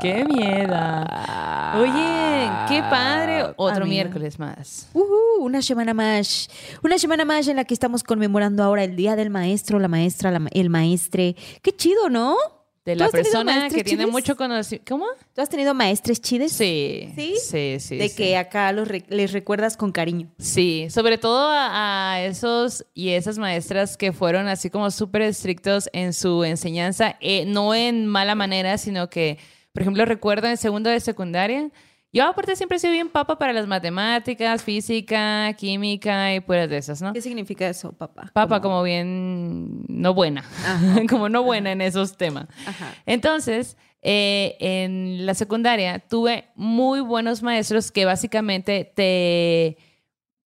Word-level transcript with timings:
Qué 0.00 0.24
miedo. 0.24 1.04
Oye, 1.80 2.50
qué 2.68 2.82
padre. 2.90 3.42
Otro 3.56 3.82
amiga. 3.84 3.86
miércoles 3.86 4.38
más. 4.38 4.88
Una 5.40 5.62
semana 5.62 5.94
más. 5.94 6.48
Una 6.82 6.98
semana 6.98 7.24
más 7.24 7.48
en 7.48 7.56
la 7.56 7.64
que 7.64 7.74
estamos 7.74 8.02
conmemorando 8.02 8.62
ahora 8.62 8.84
el 8.84 8.96
Día 8.96 9.16
del 9.16 9.30
Maestro, 9.30 9.78
la 9.78 9.88
maestra, 9.88 10.30
la 10.30 10.40
el 10.52 10.70
maestre. 10.70 11.36
Qué 11.62 11.72
chido, 11.74 12.08
¿no? 12.08 12.36
De 12.84 12.92
¿Tú 12.94 13.00
la 13.00 13.08
persona 13.08 13.68
que 13.68 13.82
tiene 13.82 14.06
mucho 14.06 14.36
conocimiento. 14.36 14.84
¿Cómo? 14.94 15.06
¿Tú 15.34 15.40
has 15.42 15.48
tenido 15.48 15.74
maestres 15.74 16.20
chides? 16.20 16.52
Sí. 16.52 17.12
¿Sí? 17.16 17.34
Sí, 17.44 17.76
sí. 17.80 17.96
De 17.96 18.08
sí. 18.08 18.14
que 18.16 18.36
acá 18.36 18.70
los 18.70 18.86
re- 18.86 19.04
les 19.08 19.32
recuerdas 19.32 19.76
con 19.76 19.90
cariño. 19.90 20.28
Sí, 20.38 20.86
sobre 20.90 21.18
todo 21.18 21.48
a, 21.50 22.12
a 22.12 22.22
esos 22.22 22.86
y 22.94 23.08
esas 23.08 23.38
maestras 23.38 23.96
que 23.96 24.12
fueron 24.12 24.46
así 24.46 24.70
como 24.70 24.92
súper 24.92 25.22
estrictos 25.22 25.90
en 25.92 26.12
su 26.12 26.44
enseñanza, 26.44 27.16
eh, 27.20 27.44
no 27.44 27.74
en 27.74 28.06
mala 28.06 28.36
manera, 28.36 28.78
sino 28.78 29.10
que, 29.10 29.38
por 29.76 29.82
ejemplo, 29.82 30.06
recuerdo 30.06 30.46
en 30.46 30.56
segundo 30.56 30.88
de 30.88 30.98
secundaria, 31.00 31.70
yo 32.10 32.24
aparte 32.24 32.56
siempre 32.56 32.78
he 32.78 32.80
sido 32.80 32.94
bien 32.94 33.10
papa 33.10 33.38
para 33.38 33.52
las 33.52 33.66
matemáticas, 33.66 34.64
física, 34.64 35.52
química 35.52 36.34
y 36.34 36.40
puras 36.40 36.70
de 36.70 36.78
esas, 36.78 37.02
¿no? 37.02 37.12
¿Qué 37.12 37.20
significa 37.20 37.68
eso, 37.68 37.92
papá? 37.92 38.30
Papa 38.32 38.62
como 38.62 38.82
bien 38.82 39.84
no 39.86 40.14
buena, 40.14 40.46
como 41.10 41.28
no 41.28 41.42
buena 41.42 41.72
en 41.72 41.82
esos 41.82 42.16
temas. 42.16 42.46
Ajá. 42.64 42.94
Entonces, 43.04 43.76
eh, 44.00 44.56
en 44.60 45.26
la 45.26 45.34
secundaria 45.34 45.98
tuve 45.98 46.46
muy 46.54 47.00
buenos 47.00 47.42
maestros 47.42 47.92
que 47.92 48.06
básicamente 48.06 48.90
te 48.96 49.76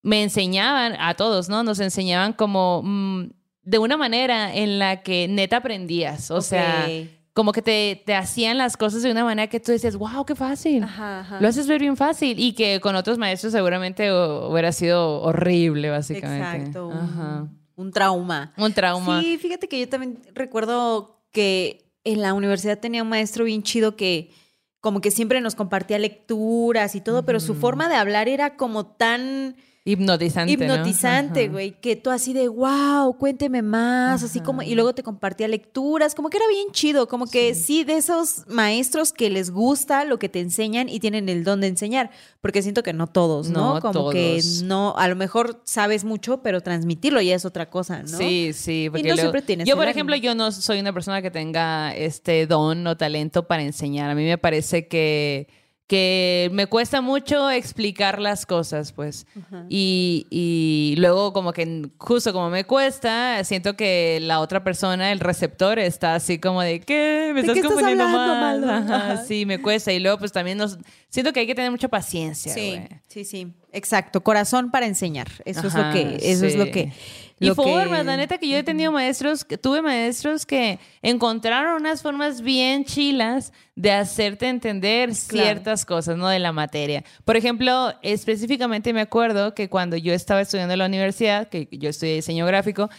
me 0.02 0.24
enseñaban 0.24 0.96
a 0.98 1.14
todos, 1.14 1.48
¿no? 1.48 1.62
Nos 1.62 1.78
enseñaban 1.78 2.32
como 2.32 2.82
mm, 2.82 3.30
de 3.62 3.78
una 3.78 3.96
manera 3.96 4.52
en 4.52 4.80
la 4.80 5.04
que 5.04 5.28
neta 5.28 5.58
aprendías, 5.58 6.32
o 6.32 6.40
sea, 6.40 6.88
Ok. 6.88 7.19
Como 7.40 7.52
que 7.52 7.62
te, 7.62 8.02
te 8.04 8.14
hacían 8.14 8.58
las 8.58 8.76
cosas 8.76 9.02
de 9.02 9.10
una 9.10 9.24
manera 9.24 9.48
que 9.48 9.60
tú 9.60 9.72
decías, 9.72 9.96
wow, 9.96 10.26
qué 10.26 10.34
fácil. 10.34 10.82
Ajá, 10.82 11.20
ajá. 11.20 11.40
Lo 11.40 11.48
haces 11.48 11.66
ver 11.66 11.80
bien 11.80 11.96
fácil 11.96 12.38
y 12.38 12.52
que 12.52 12.80
con 12.80 12.94
otros 12.96 13.16
maestros 13.16 13.54
seguramente 13.54 14.12
hubiera 14.12 14.72
sido 14.72 15.22
horrible, 15.22 15.88
básicamente. 15.88 16.58
Exacto. 16.58 16.92
Ajá. 16.92 17.48
un 17.76 17.92
trauma. 17.92 18.52
Un 18.58 18.74
trauma. 18.74 19.22
Sí, 19.22 19.38
fíjate 19.38 19.68
que 19.68 19.80
yo 19.80 19.88
también 19.88 20.20
recuerdo 20.34 21.24
que 21.32 21.90
en 22.04 22.20
la 22.20 22.34
universidad 22.34 22.78
tenía 22.78 23.02
un 23.02 23.08
maestro 23.08 23.46
bien 23.46 23.62
chido 23.62 23.96
que 23.96 24.34
como 24.80 25.00
que 25.00 25.10
siempre 25.10 25.40
nos 25.40 25.54
compartía 25.54 25.98
lecturas 25.98 26.94
y 26.94 27.00
todo, 27.00 27.24
pero 27.24 27.40
su 27.40 27.54
forma 27.54 27.88
de 27.88 27.94
hablar 27.94 28.28
era 28.28 28.58
como 28.58 28.84
tan 28.84 29.56
Hipnotizante. 29.90 30.56
¿no? 30.56 30.64
hipnotizante, 30.64 31.48
güey, 31.48 31.72
que 31.72 31.96
tú 31.96 32.10
así 32.10 32.32
de, 32.32 32.48
wow, 32.48 33.16
cuénteme 33.18 33.62
más, 33.62 34.22
así 34.22 34.40
como, 34.40 34.62
y 34.62 34.74
luego 34.74 34.94
te 34.94 35.02
compartía 35.02 35.48
lecturas, 35.48 36.14
como 36.14 36.30
que 36.30 36.36
era 36.36 36.46
bien 36.48 36.68
chido, 36.72 37.08
como 37.08 37.26
que 37.26 37.54
sí. 37.54 37.84
de 37.84 37.96
esos 37.96 38.46
maestros 38.48 39.12
que 39.12 39.30
les 39.30 39.50
gusta 39.50 40.04
lo 40.04 40.18
que 40.18 40.28
te 40.28 40.40
enseñan 40.40 40.88
y 40.88 41.00
tienen 41.00 41.28
el 41.28 41.44
don 41.44 41.60
de 41.60 41.68
enseñar, 41.68 42.10
porque 42.40 42.62
siento 42.62 42.82
que 42.82 42.92
no 42.92 43.06
todos, 43.06 43.48
¿no? 43.50 43.74
No 43.74 43.80
como 43.80 44.10
que 44.10 44.40
no, 44.64 44.94
a 44.96 45.08
lo 45.08 45.16
mejor 45.16 45.60
sabes 45.64 46.04
mucho, 46.04 46.42
pero 46.42 46.60
transmitirlo 46.60 47.20
ya 47.20 47.34
es 47.34 47.44
otra 47.44 47.70
cosa, 47.70 48.02
¿no? 48.02 48.18
Sí, 48.18 48.52
sí. 48.52 48.88
Porque 48.90 49.02
no 49.02 49.14
luego- 49.14 49.20
siempre 49.20 49.42
tienes 49.42 49.66
Yo, 49.66 49.76
por 49.76 49.88
ejemplo, 49.88 50.16
yo 50.16 50.34
no 50.34 50.52
soy 50.52 50.80
una 50.80 50.92
persona 50.92 51.22
que 51.22 51.30
tenga 51.30 51.94
este 51.94 52.46
don 52.46 52.86
o 52.86 52.96
talento 52.96 53.46
para 53.46 53.62
enseñar. 53.62 54.10
A 54.10 54.14
mí 54.14 54.24
me 54.24 54.38
parece 54.38 54.88
que, 54.88 55.48
que 55.90 56.48
me 56.52 56.68
cuesta 56.68 57.00
mucho 57.00 57.50
explicar 57.50 58.20
las 58.20 58.46
cosas, 58.46 58.92
pues. 58.92 59.26
y, 59.68 60.24
y 60.30 60.94
luego 60.98 61.32
como 61.32 61.52
que 61.52 61.90
justo 61.98 62.32
como 62.32 62.48
me 62.48 62.62
cuesta, 62.62 63.42
siento 63.42 63.74
que 63.74 64.20
la 64.22 64.38
otra 64.38 64.62
persona, 64.62 65.10
el 65.10 65.18
receptor, 65.18 65.80
está 65.80 66.14
así 66.14 66.38
como 66.38 66.62
de, 66.62 66.78
¿qué? 66.78 67.32
¿Me 67.34 67.42
¿De 67.42 67.52
estás 67.52 67.54
qué 67.54 67.60
estás 67.62 67.72
confundiendo 67.72 68.04
hablando, 68.04 68.66
mal?" 68.68 68.84
Ajá, 68.84 69.24
sí, 69.24 69.44
me 69.46 69.60
cuesta. 69.60 69.92
Y 69.92 69.98
luego 69.98 70.16
pues 70.18 70.30
también 70.30 70.58
nos... 70.58 70.78
Siento 71.08 71.32
que 71.32 71.40
hay 71.40 71.48
que 71.48 71.56
tener 71.56 71.72
mucha 71.72 71.88
paciencia, 71.88 72.54
Sí, 72.54 72.78
sí, 73.08 73.24
sí, 73.24 73.48
exacto, 73.72 74.22
corazón 74.22 74.70
para 74.70 74.86
enseñar, 74.86 75.26
eso 75.44 75.66
es 75.66 75.74
lo 75.74 75.90
que, 75.90 76.18
eso 76.22 76.46
es 76.46 76.54
lo 76.54 76.70
que... 76.70 76.92
Y 77.40 77.46
lo 77.48 77.54
que- 77.56 77.62
formas, 77.62 78.04
la 78.04 78.16
neta 78.18 78.36
que 78.38 78.48
yo 78.48 78.56
he 78.58 78.62
tenido 78.62 78.92
maestros, 78.92 79.44
que 79.44 79.56
tuve 79.56 79.80
maestros 79.82 80.44
que 80.44 80.78
encontraron 81.02 81.80
unas 81.80 82.02
formas 82.02 82.42
bien 82.42 82.84
chilas 82.84 83.52
de 83.74 83.90
hacerte 83.92 84.46
entender 84.46 85.08
Claro. 85.08 85.44
ciertas 85.46 85.84
cosas, 85.86 86.16
¿no? 86.18 86.28
De 86.28 86.38
la 86.38 86.52
materia. 86.52 87.02
Por 87.24 87.36
ejemplo, 87.36 87.94
específicamente 88.02 88.92
me 88.92 89.00
acuerdo 89.00 89.54
que 89.54 89.68
cuando 89.70 89.96
yo 89.96 90.12
estaba 90.12 90.42
estudiando 90.42 90.74
en 90.74 90.78
la 90.80 90.86
universidad, 90.86 91.48
que 91.48 91.66
yo 91.72 91.88
estudié 91.88 92.14
diseño 92.16 92.44
gráfico, 92.46 92.90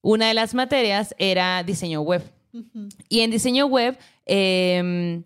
una 0.00 0.28
de 0.28 0.34
las 0.34 0.54
materias 0.54 1.14
era 1.18 1.62
diseño 1.62 2.00
web. 2.00 2.22
Y 3.10 3.20
en 3.20 3.30
diseño 3.30 3.66
web, 3.66 3.96
em, 4.26 5.22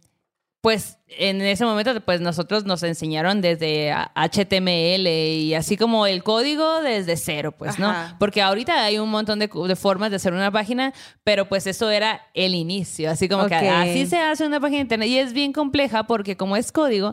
pues 0.64 0.98
en 1.18 1.42
ese 1.42 1.62
momento, 1.66 2.00
pues 2.00 2.22
nosotros 2.22 2.64
nos 2.64 2.82
enseñaron 2.82 3.42
desde 3.42 3.92
HTML 4.14 5.06
y 5.06 5.52
así 5.52 5.76
como 5.76 6.06
el 6.06 6.22
código 6.22 6.80
desde 6.80 7.18
cero, 7.18 7.52
pues, 7.52 7.78
¿no? 7.78 7.90
Ajá. 7.90 8.16
Porque 8.18 8.40
ahorita 8.40 8.82
hay 8.82 8.98
un 8.98 9.10
montón 9.10 9.38
de, 9.40 9.48
de 9.48 9.76
formas 9.76 10.08
de 10.08 10.16
hacer 10.16 10.32
una 10.32 10.50
página, 10.50 10.94
pero 11.22 11.46
pues 11.50 11.66
eso 11.66 11.90
era 11.90 12.22
el 12.32 12.54
inicio, 12.54 13.10
así 13.10 13.28
como 13.28 13.46
que 13.46 13.56
Ok. 13.56 13.62
así 13.62 14.06
se 14.06 14.18
hace 14.18 14.46
una 14.46 14.58
página 14.58 14.78
de 14.78 14.82
internet 14.82 15.08
y 15.10 15.18
es 15.18 15.34
bien 15.34 15.52
compleja 15.52 16.04
porque 16.04 16.38
como 16.38 16.56
es 16.56 16.72
código, 16.72 17.12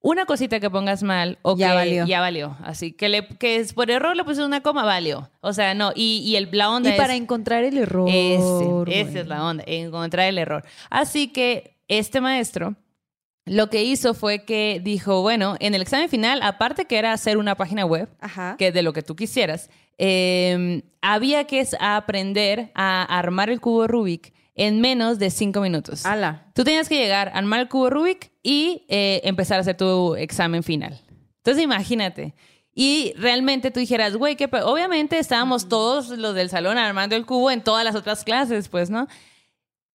una 0.00 0.26
cosita 0.26 0.58
que 0.58 0.68
pongas 0.68 1.04
mal 1.04 1.38
o 1.42 1.56
Ya 1.56 1.68
que 1.70 1.74
valió. 1.76 2.04
ya 2.06 2.20
valió, 2.20 2.56
así 2.64 2.90
que 2.92 3.08
le 3.08 3.28
que 3.28 3.56
es 3.56 3.74
por 3.74 3.92
error 3.92 4.16
le 4.16 4.24
puse 4.24 4.44
una 4.44 4.60
coma, 4.60 4.84
valió. 4.84 5.30
O 5.40 5.52
sea, 5.52 5.72
no, 5.74 5.92
y, 5.94 6.18
y 6.26 6.34
el, 6.34 6.48
la 6.50 6.68
onda 6.70 6.92
Y 6.92 6.98
para 6.98 7.14
es 7.14 7.20
encontrar 7.20 7.62
el 7.62 7.78
error. 7.78 8.08
ese, 8.08 8.40
güey. 8.40 8.98
esa 8.98 9.20
es 9.20 9.26
la 9.28 9.44
onda, 9.44 9.62
encontrar 9.68 10.26
el 10.28 10.38
error. 10.38 10.64
Así 10.90 11.28
que 11.28 11.76
este 11.86 12.20
maestro 12.20 12.74
lo 13.50 13.70
que 13.70 13.82
hizo 13.84 14.14
fue 14.14 14.44
que 14.44 14.80
dijo, 14.82 15.22
bueno, 15.22 15.56
en 15.60 15.74
el 15.74 15.82
examen 15.82 16.08
final, 16.08 16.40
aparte 16.42 16.84
que 16.86 16.98
era 16.98 17.12
hacer 17.12 17.36
una 17.38 17.54
página 17.56 17.84
web, 17.84 18.08
Ajá. 18.20 18.56
que 18.58 18.72
de 18.72 18.82
lo 18.82 18.92
que 18.92 19.02
tú 19.02 19.16
quisieras, 19.16 19.70
eh, 19.98 20.82
había 21.02 21.44
que 21.44 21.60
es- 21.60 21.76
aprender 21.80 22.70
a 22.74 23.02
armar 23.02 23.50
el 23.50 23.60
cubo 23.60 23.86
Rubik 23.86 24.32
en 24.54 24.80
menos 24.80 25.18
de 25.18 25.30
cinco 25.30 25.60
minutos. 25.60 26.04
Ala. 26.06 26.46
Tú 26.54 26.64
tenías 26.64 26.88
que 26.88 26.96
llegar, 26.96 27.30
armar 27.34 27.60
el 27.60 27.68
cubo 27.68 27.90
Rubik 27.90 28.30
y 28.42 28.84
eh, 28.88 29.20
empezar 29.24 29.58
a 29.58 29.60
hacer 29.60 29.76
tu 29.76 30.14
examen 30.16 30.62
final. 30.62 31.00
Entonces 31.38 31.62
imagínate. 31.62 32.34
Y 32.74 33.12
realmente 33.16 33.70
tú 33.72 33.80
dijeras, 33.80 34.14
güey, 34.16 34.36
que 34.36 34.48
obviamente 34.62 35.18
estábamos 35.18 35.68
todos 35.68 36.10
los 36.10 36.34
del 36.34 36.48
salón 36.48 36.78
armando 36.78 37.16
el 37.16 37.26
cubo 37.26 37.50
en 37.50 37.62
todas 37.62 37.84
las 37.84 37.94
otras 37.96 38.22
clases, 38.24 38.68
pues, 38.68 38.88
¿no? 38.90 39.08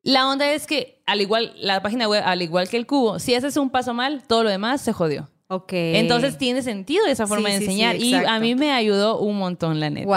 La 0.03 0.27
onda 0.27 0.51
es 0.51 0.67
que, 0.67 1.01
al 1.05 1.21
igual, 1.21 1.53
la 1.57 1.81
página 1.81 2.07
web, 2.07 2.21
al 2.25 2.41
igual 2.41 2.67
que 2.69 2.77
el 2.77 2.85
cubo, 2.85 3.19
si 3.19 3.33
haces 3.35 3.55
un 3.57 3.69
paso 3.69 3.94
mal, 3.94 4.23
todo 4.27 4.44
lo 4.44 4.50
demás 4.50 4.81
se 4.81 4.91
jodió. 4.94 5.29
Ok. 5.47 5.71
Entonces 5.73 6.38
tiene 6.38 6.61
sentido 6.61 7.05
esa 7.05 7.27
forma 7.27 7.50
Sí, 7.50 7.53
de 7.53 7.59
sí, 7.59 7.65
sí, 7.65 7.71
enseñar. 7.83 7.95
y 7.97 8.13
a 8.15 8.39
mí 8.39 8.55
me 8.55 8.71
ayudó 8.71 9.19
un 9.19 9.38
montón, 9.38 9.79
la 9.79 9.89
neta. 9.89 10.07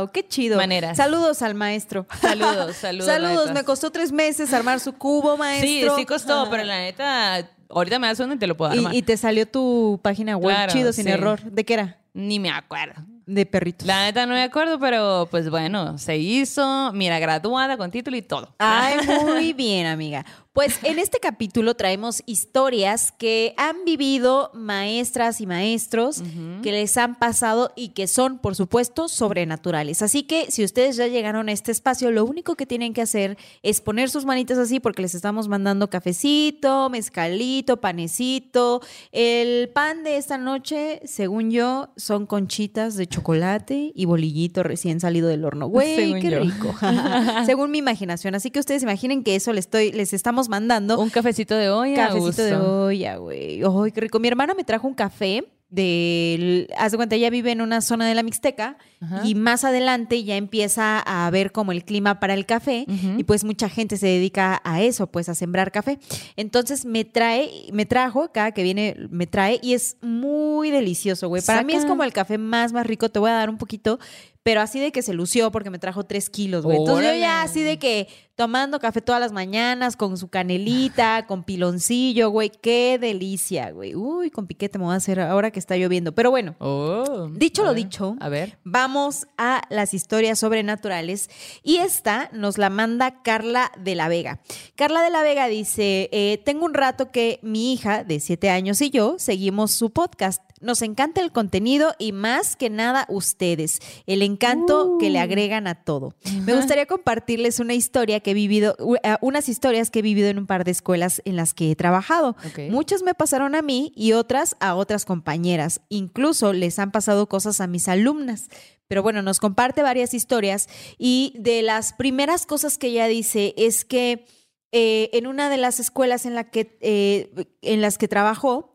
Wow, 0.00 0.10
qué 0.12 0.26
chido. 0.26 0.58
Maneras. 0.58 0.96
Saludos 0.96 1.40
al 1.42 1.54
maestro. 1.54 2.06
Saludos, 2.20 2.76
saludos, 2.80 3.06
Saludos, 3.06 3.52
me 3.52 3.64
costó 3.64 3.90
tres 3.90 4.12
meses 4.12 4.52
armar 4.52 4.78
su 4.80 4.92
cubo, 4.92 5.32
Sí, 5.34 5.38
maestro. 5.38 5.96
sí 5.96 6.04
costó, 6.04 6.48
pero 6.50 6.64
la 6.64 6.78
neta, 6.78 7.48
ahorita 7.70 7.98
me 7.98 8.06
das 8.08 8.20
uno 8.20 8.34
y 8.34 8.38
te 8.38 8.46
lo 8.46 8.56
puedo 8.56 8.72
armar. 8.72 8.94
y, 8.94 8.98
y 8.98 9.02
te 9.02 9.16
salió 9.16 9.46
tu 9.48 9.98
página 10.02 10.36
web 10.36 10.54
Claro, 10.54 10.72
chido, 10.72 10.92
sin 10.92 11.04
sí. 11.06 11.10
error. 11.10 11.40
¿De 11.42 11.64
qué 11.64 11.74
era? 11.74 11.98
Ni 12.12 12.38
me 12.38 12.50
acuerdo. 12.50 13.02
De 13.26 13.44
perritos. 13.44 13.86
La 13.86 14.04
neta 14.04 14.24
no 14.24 14.34
me 14.34 14.42
acuerdo, 14.42 14.78
pero 14.78 15.28
pues 15.30 15.50
bueno, 15.50 15.98
se 15.98 16.16
hizo, 16.16 16.92
mira, 16.94 17.18
graduada 17.18 17.76
con 17.76 17.90
título 17.90 18.16
y 18.16 18.22
todo. 18.22 18.54
Ay, 18.58 18.96
muy 19.24 19.52
bien, 19.52 19.86
amiga. 19.86 20.24
Pues 20.56 20.78
en 20.84 20.98
este 20.98 21.18
capítulo 21.20 21.74
traemos 21.74 22.22
historias 22.24 23.12
que 23.12 23.52
han 23.58 23.84
vivido 23.84 24.50
maestras 24.54 25.42
y 25.42 25.46
maestros, 25.46 26.22
que 26.62 26.72
les 26.72 26.96
han 26.96 27.18
pasado 27.18 27.72
y 27.76 27.90
que 27.90 28.06
son, 28.06 28.38
por 28.38 28.54
supuesto, 28.54 29.08
sobrenaturales. 29.08 30.00
Así 30.00 30.22
que 30.22 30.50
si 30.50 30.64
ustedes 30.64 30.96
ya 30.96 31.08
llegaron 31.08 31.50
a 31.50 31.52
este 31.52 31.72
espacio, 31.72 32.10
lo 32.10 32.24
único 32.24 32.54
que 32.54 32.64
tienen 32.64 32.94
que 32.94 33.02
hacer 33.02 33.36
es 33.62 33.82
poner 33.82 34.08
sus 34.08 34.24
manitas 34.24 34.56
así 34.56 34.80
porque 34.80 35.02
les 35.02 35.14
estamos 35.14 35.46
mandando 35.46 35.90
cafecito, 35.90 36.88
mezcalito, 36.88 37.82
panecito. 37.82 38.80
El 39.12 39.68
pan 39.68 40.04
de 40.04 40.16
esta 40.16 40.38
noche, 40.38 41.02
según 41.04 41.50
yo, 41.50 41.90
son 41.98 42.24
conchitas 42.24 42.96
de 42.96 43.06
chocolate 43.06 43.92
y 43.94 44.06
bolillito 44.06 44.62
recién 44.62 45.00
salido 45.00 45.28
del 45.28 45.44
horno. 45.44 45.66
Güey, 45.76 45.96
Según 45.96 46.20
qué 46.22 46.30
yo. 46.30 46.40
rico. 46.40 46.74
según 47.44 47.70
mi 47.70 47.76
imaginación. 47.76 48.34
Así 48.34 48.50
que 48.50 48.58
ustedes 48.58 48.82
imaginen 48.82 49.22
que 49.22 49.36
eso 49.36 49.52
les, 49.52 49.66
estoy, 49.66 49.92
les 49.92 50.14
estamos 50.14 50.45
mandando. 50.48 50.98
Un 51.00 51.10
cafecito 51.10 51.54
de 51.54 51.70
olla. 51.70 52.08
Cafecito 52.08 52.42
de 52.42 52.56
olla, 52.56 53.16
güey. 53.16 53.62
Ay, 53.62 53.92
qué 53.92 54.00
rico. 54.00 54.18
Mi 54.18 54.28
hermana 54.28 54.54
me 54.54 54.64
trajo 54.64 54.86
un 54.86 54.94
café 54.94 55.44
del... 55.68 56.68
Haz 56.78 56.92
de 56.92 56.96
cuenta, 56.96 57.16
ella 57.16 57.30
vive 57.30 57.50
en 57.50 57.60
una 57.60 57.80
zona 57.80 58.06
de 58.06 58.14
la 58.14 58.22
Mixteca 58.22 58.78
Ajá. 59.00 59.22
y 59.24 59.34
más 59.34 59.64
adelante 59.64 60.22
ya 60.22 60.36
empieza 60.36 61.00
a 61.00 61.28
ver 61.30 61.52
como 61.52 61.72
el 61.72 61.84
clima 61.84 62.20
para 62.20 62.34
el 62.34 62.46
café 62.46 62.86
y 63.16 63.24
pues 63.24 63.44
mucha 63.44 63.68
gente 63.68 63.96
se 63.96 64.06
dedica 64.06 64.60
a 64.64 64.82
eso, 64.82 65.08
pues 65.08 65.28
a 65.28 65.34
sembrar 65.34 65.72
café. 65.72 65.98
Entonces 66.36 66.84
me 66.84 67.04
trae, 67.04 67.50
me 67.72 67.84
trajo, 67.84 68.30
cada 68.32 68.52
que 68.52 68.62
viene 68.62 68.96
me 69.10 69.26
trae 69.26 69.58
y 69.62 69.74
es 69.74 69.96
muy 70.02 70.70
delicioso, 70.70 71.28
güey. 71.28 71.42
Para 71.42 71.62
mí 71.62 71.72
es 71.74 71.84
como 71.84 72.04
el 72.04 72.12
café 72.12 72.38
más, 72.38 72.72
más 72.72 72.86
rico. 72.86 73.08
Te 73.08 73.18
voy 73.18 73.30
a 73.30 73.34
dar 73.34 73.50
un 73.50 73.58
poquito, 73.58 73.98
pero 74.42 74.60
así 74.60 74.78
de 74.78 74.92
que 74.92 75.02
se 75.02 75.14
lució 75.14 75.50
porque 75.50 75.70
me 75.70 75.80
trajo 75.80 76.04
tres 76.04 76.30
kilos, 76.30 76.64
güey. 76.64 76.78
Entonces 76.78 77.06
yo 77.06 77.18
ya 77.18 77.42
así 77.42 77.62
de 77.62 77.78
que 77.78 78.06
tomando 78.36 78.78
café 78.78 79.00
todas 79.00 79.20
las 79.20 79.32
mañanas 79.32 79.96
con 79.96 80.16
su 80.18 80.28
canelita, 80.28 81.26
con 81.26 81.42
piloncillo, 81.42 82.30
güey. 82.30 82.50
Qué 82.50 82.98
delicia, 83.00 83.70
güey. 83.70 83.94
Uy, 83.94 84.30
con 84.30 84.46
piquete 84.46 84.78
me 84.78 84.84
voy 84.84 84.94
a 84.94 84.98
hacer 84.98 85.18
ahora 85.20 85.50
que 85.50 85.58
está 85.58 85.76
lloviendo. 85.76 86.12
Pero 86.14 86.30
bueno, 86.30 86.54
Oh, 86.60 87.28
Dicho 87.32 87.62
lo 87.62 87.70
ver, 87.70 87.76
dicho. 87.76 88.16
A 88.20 88.28
ver. 88.28 88.58
Vamos 88.64 89.26
a 89.38 89.62
las 89.70 89.94
historias 89.94 90.38
sobrenaturales 90.38 91.30
y 91.62 91.76
esta 91.78 92.28
nos 92.32 92.58
la 92.58 92.70
manda 92.70 93.22
Carla 93.22 93.72
de 93.78 93.94
la 93.94 94.08
Vega. 94.08 94.40
Carla 94.74 95.02
de 95.02 95.10
la 95.10 95.22
Vega 95.22 95.48
dice, 95.48 96.08
eh, 96.12 96.40
tengo 96.44 96.66
un 96.66 96.74
rato 96.74 97.10
que 97.10 97.40
mi 97.42 97.72
hija 97.72 98.04
de 98.04 98.20
siete 98.20 98.50
años 98.50 98.80
y 98.82 98.90
yo 98.90 99.16
seguimos 99.18 99.70
su 99.72 99.90
podcast. 99.90 100.42
Nos 100.60 100.80
encanta 100.80 101.20
el 101.20 101.32
contenido 101.32 101.94
y 101.98 102.12
más 102.12 102.56
que 102.56 102.70
nada 102.70 103.04
ustedes, 103.10 103.78
el 104.06 104.22
encanto 104.22 104.96
que 104.98 105.10
le 105.10 105.18
agregan 105.18 105.66
a 105.66 105.74
todo. 105.74 106.14
Me 106.46 106.54
gustaría 106.54 106.86
compartirles 106.86 107.60
una 107.60 107.74
historia 107.74 108.20
que 108.26 108.32
he 108.32 108.34
vivido, 108.34 108.76
eh, 109.04 109.16
unas 109.20 109.48
historias 109.48 109.88
que 109.88 110.00
he 110.00 110.02
vivido 110.02 110.28
en 110.28 110.38
un 110.38 110.48
par 110.48 110.64
de 110.64 110.72
escuelas 110.72 111.22
en 111.24 111.36
las 111.36 111.54
que 111.54 111.70
he 111.70 111.76
trabajado. 111.76 112.34
Muchas 112.70 113.04
me 113.04 113.14
pasaron 113.14 113.54
a 113.54 113.62
mí 113.62 113.92
y 113.94 114.14
otras 114.14 114.56
a 114.58 114.74
otras 114.74 115.04
compañeras. 115.04 115.80
Incluso 115.90 116.52
les 116.52 116.80
han 116.80 116.90
pasado 116.90 117.28
cosas 117.28 117.60
a 117.60 117.68
mis 117.68 117.86
alumnas. 117.86 118.48
Pero 118.88 119.04
bueno, 119.04 119.22
nos 119.22 119.38
comparte 119.38 119.80
varias 119.80 120.12
historias 120.12 120.68
y 120.98 121.34
de 121.38 121.62
las 121.62 121.92
primeras 121.92 122.46
cosas 122.46 122.78
que 122.78 122.88
ella 122.88 123.06
dice 123.06 123.54
es 123.56 123.84
que 123.84 124.26
eh, 124.72 125.08
en 125.12 125.28
una 125.28 125.48
de 125.48 125.58
las 125.58 125.78
escuelas 125.78 126.26
en, 126.26 126.34
la 126.34 126.50
que, 126.50 126.76
eh, 126.80 127.30
en 127.62 127.80
las 127.80 127.96
que 127.96 128.08
trabajó, 128.08 128.74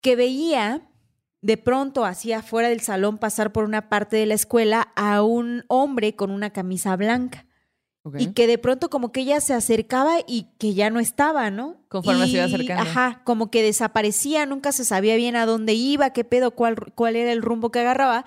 que 0.00 0.16
veía 0.16 0.88
de 1.42 1.58
pronto 1.58 2.06
así 2.06 2.32
afuera 2.32 2.70
del 2.70 2.80
salón 2.80 3.18
pasar 3.18 3.52
por 3.52 3.64
una 3.64 3.90
parte 3.90 4.16
de 4.16 4.24
la 4.24 4.32
escuela 4.32 4.92
a 4.96 5.22
un 5.22 5.62
hombre 5.68 6.16
con 6.16 6.30
una 6.30 6.54
camisa 6.54 6.96
blanca. 6.96 7.44
Y 8.18 8.32
que 8.32 8.46
de 8.46 8.58
pronto 8.58 8.88
como 8.88 9.12
que 9.12 9.20
ella 9.20 9.40
se 9.40 9.54
acercaba 9.54 10.18
y 10.26 10.48
que 10.58 10.74
ya 10.74 10.90
no 10.90 11.00
estaba, 11.00 11.50
¿no? 11.50 11.79
Conforme 11.90 12.26
se 12.26 12.34
iba 12.34 12.44
acercando. 12.44 12.82
Ajá, 12.84 13.20
como 13.24 13.50
que 13.50 13.64
desaparecía, 13.64 14.46
nunca 14.46 14.70
se 14.70 14.84
sabía 14.84 15.16
bien 15.16 15.34
a 15.34 15.44
dónde 15.44 15.74
iba, 15.74 16.10
qué 16.10 16.22
pedo, 16.22 16.52
cuál, 16.52 16.76
cuál 16.94 17.16
era 17.16 17.32
el 17.32 17.42
rumbo 17.42 17.70
que 17.72 17.80
agarraba. 17.80 18.24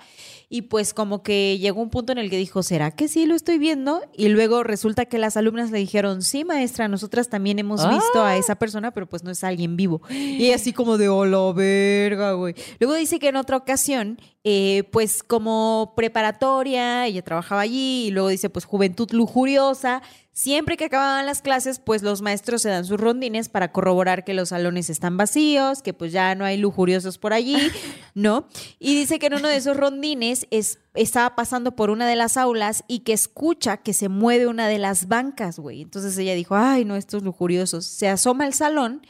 Y 0.50 0.62
pues 0.62 0.92
como 0.92 1.22
que 1.22 1.58
llegó 1.58 1.80
un 1.80 1.88
punto 1.88 2.12
en 2.12 2.18
el 2.18 2.28
que 2.28 2.36
dijo, 2.36 2.62
¿será 2.62 2.90
que 2.90 3.08
sí 3.08 3.24
lo 3.24 3.34
estoy 3.34 3.56
viendo? 3.58 4.02
Y 4.12 4.28
luego 4.28 4.62
resulta 4.64 5.06
que 5.06 5.16
las 5.18 5.38
alumnas 5.38 5.70
le 5.70 5.78
dijeron, 5.78 6.20
sí, 6.20 6.44
maestra, 6.44 6.88
nosotras 6.88 7.30
también 7.30 7.58
hemos 7.58 7.80
Ah. 7.80 7.88
visto 7.94 8.22
a 8.22 8.36
esa 8.36 8.54
persona, 8.56 8.90
pero 8.92 9.06
pues 9.08 9.24
no 9.24 9.30
es 9.30 9.42
alguien 9.42 9.76
vivo. 9.76 10.02
Y 10.10 10.52
así 10.52 10.74
como 10.74 10.98
de, 10.98 11.08
hola, 11.08 11.50
verga, 11.54 12.32
güey. 12.34 12.54
Luego 12.78 12.94
dice 12.94 13.18
que 13.18 13.28
en 13.28 13.36
otra 13.36 13.56
ocasión, 13.56 14.20
eh, 14.44 14.84
pues 14.92 15.22
como 15.22 15.94
preparatoria, 15.96 17.06
ella 17.06 17.22
trabajaba 17.22 17.62
allí, 17.62 18.08
y 18.08 18.10
luego 18.10 18.28
dice, 18.28 18.50
pues 18.50 18.66
juventud 18.66 19.08
lujuriosa. 19.10 20.02
Siempre 20.36 20.76
que 20.76 20.86
acababan 20.86 21.26
las 21.26 21.42
clases, 21.42 21.78
pues 21.78 22.02
los 22.02 22.20
maestros 22.20 22.60
se 22.60 22.68
dan 22.68 22.84
sus 22.84 22.98
rondines 22.98 23.48
para 23.48 23.70
corroborar 23.70 24.24
que 24.24 24.34
los 24.34 24.48
salones 24.48 24.90
están 24.90 25.16
vacíos, 25.16 25.80
que 25.80 25.94
pues 25.94 26.10
ya 26.10 26.34
no 26.34 26.44
hay 26.44 26.56
lujuriosos 26.56 27.18
por 27.18 27.32
allí, 27.32 27.56
¿no? 28.14 28.48
Y 28.80 28.96
dice 28.96 29.20
que 29.20 29.26
en 29.26 29.34
uno 29.34 29.46
de 29.46 29.58
esos 29.58 29.76
rondines 29.76 30.48
es, 30.50 30.80
estaba 30.94 31.36
pasando 31.36 31.76
por 31.76 31.88
una 31.88 32.08
de 32.08 32.16
las 32.16 32.36
aulas 32.36 32.82
y 32.88 33.00
que 33.00 33.12
escucha 33.12 33.76
que 33.76 33.92
se 33.92 34.08
mueve 34.08 34.48
una 34.48 34.66
de 34.66 34.78
las 34.78 35.06
bancas, 35.06 35.60
güey. 35.60 35.82
Entonces 35.82 36.18
ella 36.18 36.34
dijo, 36.34 36.56
ay, 36.56 36.84
no, 36.84 36.96
estos 36.96 37.22
lujuriosos. 37.22 37.86
Se 37.86 38.08
asoma 38.08 38.44
al 38.44 38.54
salón 38.54 39.02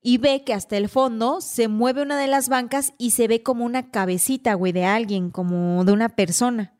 y 0.00 0.18
ve 0.18 0.44
que 0.44 0.54
hasta 0.54 0.76
el 0.76 0.88
fondo 0.88 1.40
se 1.40 1.66
mueve 1.66 2.02
una 2.02 2.16
de 2.16 2.28
las 2.28 2.48
bancas 2.48 2.92
y 2.98 3.10
se 3.10 3.26
ve 3.26 3.42
como 3.42 3.64
una 3.64 3.90
cabecita, 3.90 4.54
güey, 4.54 4.70
de 4.70 4.84
alguien, 4.84 5.30
como 5.30 5.84
de 5.84 5.90
una 5.90 6.08
persona. 6.08 6.72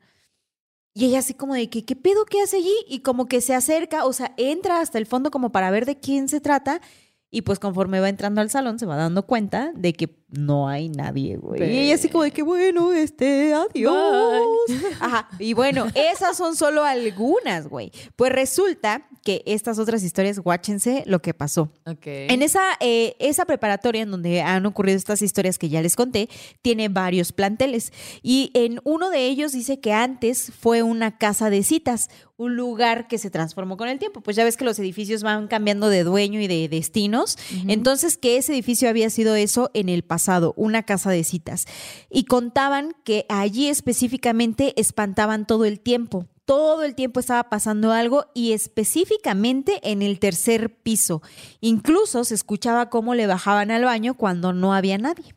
Y 0.93 1.05
ella 1.05 1.19
así 1.19 1.33
como 1.33 1.55
de 1.55 1.69
que, 1.69 1.85
¿qué 1.85 1.95
pedo 1.95 2.25
que 2.25 2.41
hace 2.41 2.57
allí? 2.57 2.75
Y 2.87 2.99
como 2.99 3.25
que 3.25 3.41
se 3.41 3.55
acerca, 3.55 4.05
o 4.05 4.13
sea, 4.13 4.33
entra 4.37 4.79
hasta 4.79 4.99
el 4.99 5.05
fondo 5.07 5.31
como 5.31 5.51
para 5.51 5.71
ver 5.71 5.85
de 5.85 5.99
quién 5.99 6.29
se 6.29 6.39
trata. 6.39 6.81
Y 7.31 7.41
pues 7.41 7.57
conforme 7.57 7.99
va 7.99 8.09
entrando 8.09 8.41
al 8.41 8.51
salón 8.51 8.77
se 8.77 8.85
va 8.85 8.95
dando 8.95 9.25
cuenta 9.25 9.71
de 9.75 9.93
que 9.93 10.22
no 10.33 10.67
hay 10.67 10.89
nadie, 10.89 11.37
güey. 11.37 11.61
Y 11.63 11.79
ella 11.79 11.95
así 11.95 12.09
como 12.09 12.23
de 12.23 12.31
que, 12.31 12.41
bueno, 12.41 12.91
este, 12.91 13.53
adiós. 13.53 14.41
Ajá. 14.99 15.29
Y 15.37 15.53
bueno, 15.53 15.87
esas 15.93 16.35
son 16.35 16.55
solo 16.55 16.83
algunas, 16.83 17.67
güey. 17.67 17.91
Pues 18.15 18.31
resulta 18.31 19.07
que 19.23 19.43
estas 19.45 19.79
otras 19.79 20.03
historias, 20.03 20.39
guáchense 20.39 21.03
lo 21.05 21.21
que 21.21 21.33
pasó. 21.33 21.71
Ok. 21.85 22.05
En 22.05 22.41
esa, 22.41 22.61
eh, 22.79 23.15
esa 23.19 23.45
preparatoria 23.45 24.01
en 24.01 24.11
donde 24.11 24.41
han 24.41 24.65
ocurrido 24.65 24.97
estas 24.97 25.21
historias 25.21 25.57
que 25.57 25.69
ya 25.69 25.81
les 25.81 25.95
conté, 25.95 26.29
tiene 26.61 26.89
varios 26.89 27.31
planteles. 27.31 27.93
Y 28.21 28.51
en 28.53 28.81
uno 28.83 29.09
de 29.09 29.27
ellos 29.27 29.51
dice 29.53 29.79
que 29.79 29.93
antes 29.93 30.51
fue 30.59 30.83
una 30.83 31.17
casa 31.17 31.49
de 31.49 31.63
citas, 31.63 32.09
un 32.35 32.55
lugar 32.55 33.07
que 33.07 33.17
se 33.17 33.29
transformó 33.29 33.77
con 33.77 33.87
el 33.87 33.99
tiempo. 33.99 34.21
Pues 34.21 34.35
ya 34.35 34.43
ves 34.43 34.57
que 34.57 34.65
los 34.65 34.77
edificios 34.79 35.23
van 35.23 35.47
cambiando 35.47 35.89
de 35.89 36.03
dueño 36.03 36.41
y 36.41 36.47
de 36.47 36.67
destinos. 36.67 37.37
Entonces, 37.67 38.17
que 38.17 38.37
ese 38.37 38.53
edificio 38.53 38.89
había 38.89 39.09
sido 39.09 39.35
eso 39.35 39.71
en 39.73 39.87
el 39.89 40.03
pasado, 40.03 40.22
una 40.55 40.83
casa 40.83 41.11
de 41.11 41.23
citas. 41.23 41.65
Y 42.09 42.25
contaban 42.25 42.95
que 43.03 43.25
allí 43.29 43.67
específicamente 43.67 44.79
espantaban 44.79 45.45
todo 45.45 45.65
el 45.65 45.79
tiempo. 45.79 46.27
Todo 46.45 46.83
el 46.83 46.95
tiempo 46.95 47.21
estaba 47.21 47.49
pasando 47.49 47.93
algo 47.93 48.25
y 48.33 48.51
específicamente 48.51 49.79
en 49.89 50.01
el 50.01 50.19
tercer 50.19 50.75
piso. 50.75 51.21
Incluso 51.61 52.25
se 52.25 52.35
escuchaba 52.35 52.89
cómo 52.89 53.15
le 53.15 53.27
bajaban 53.27 53.71
al 53.71 53.85
baño 53.85 54.15
cuando 54.15 54.51
no 54.51 54.73
había 54.73 54.97
nadie. 54.97 55.35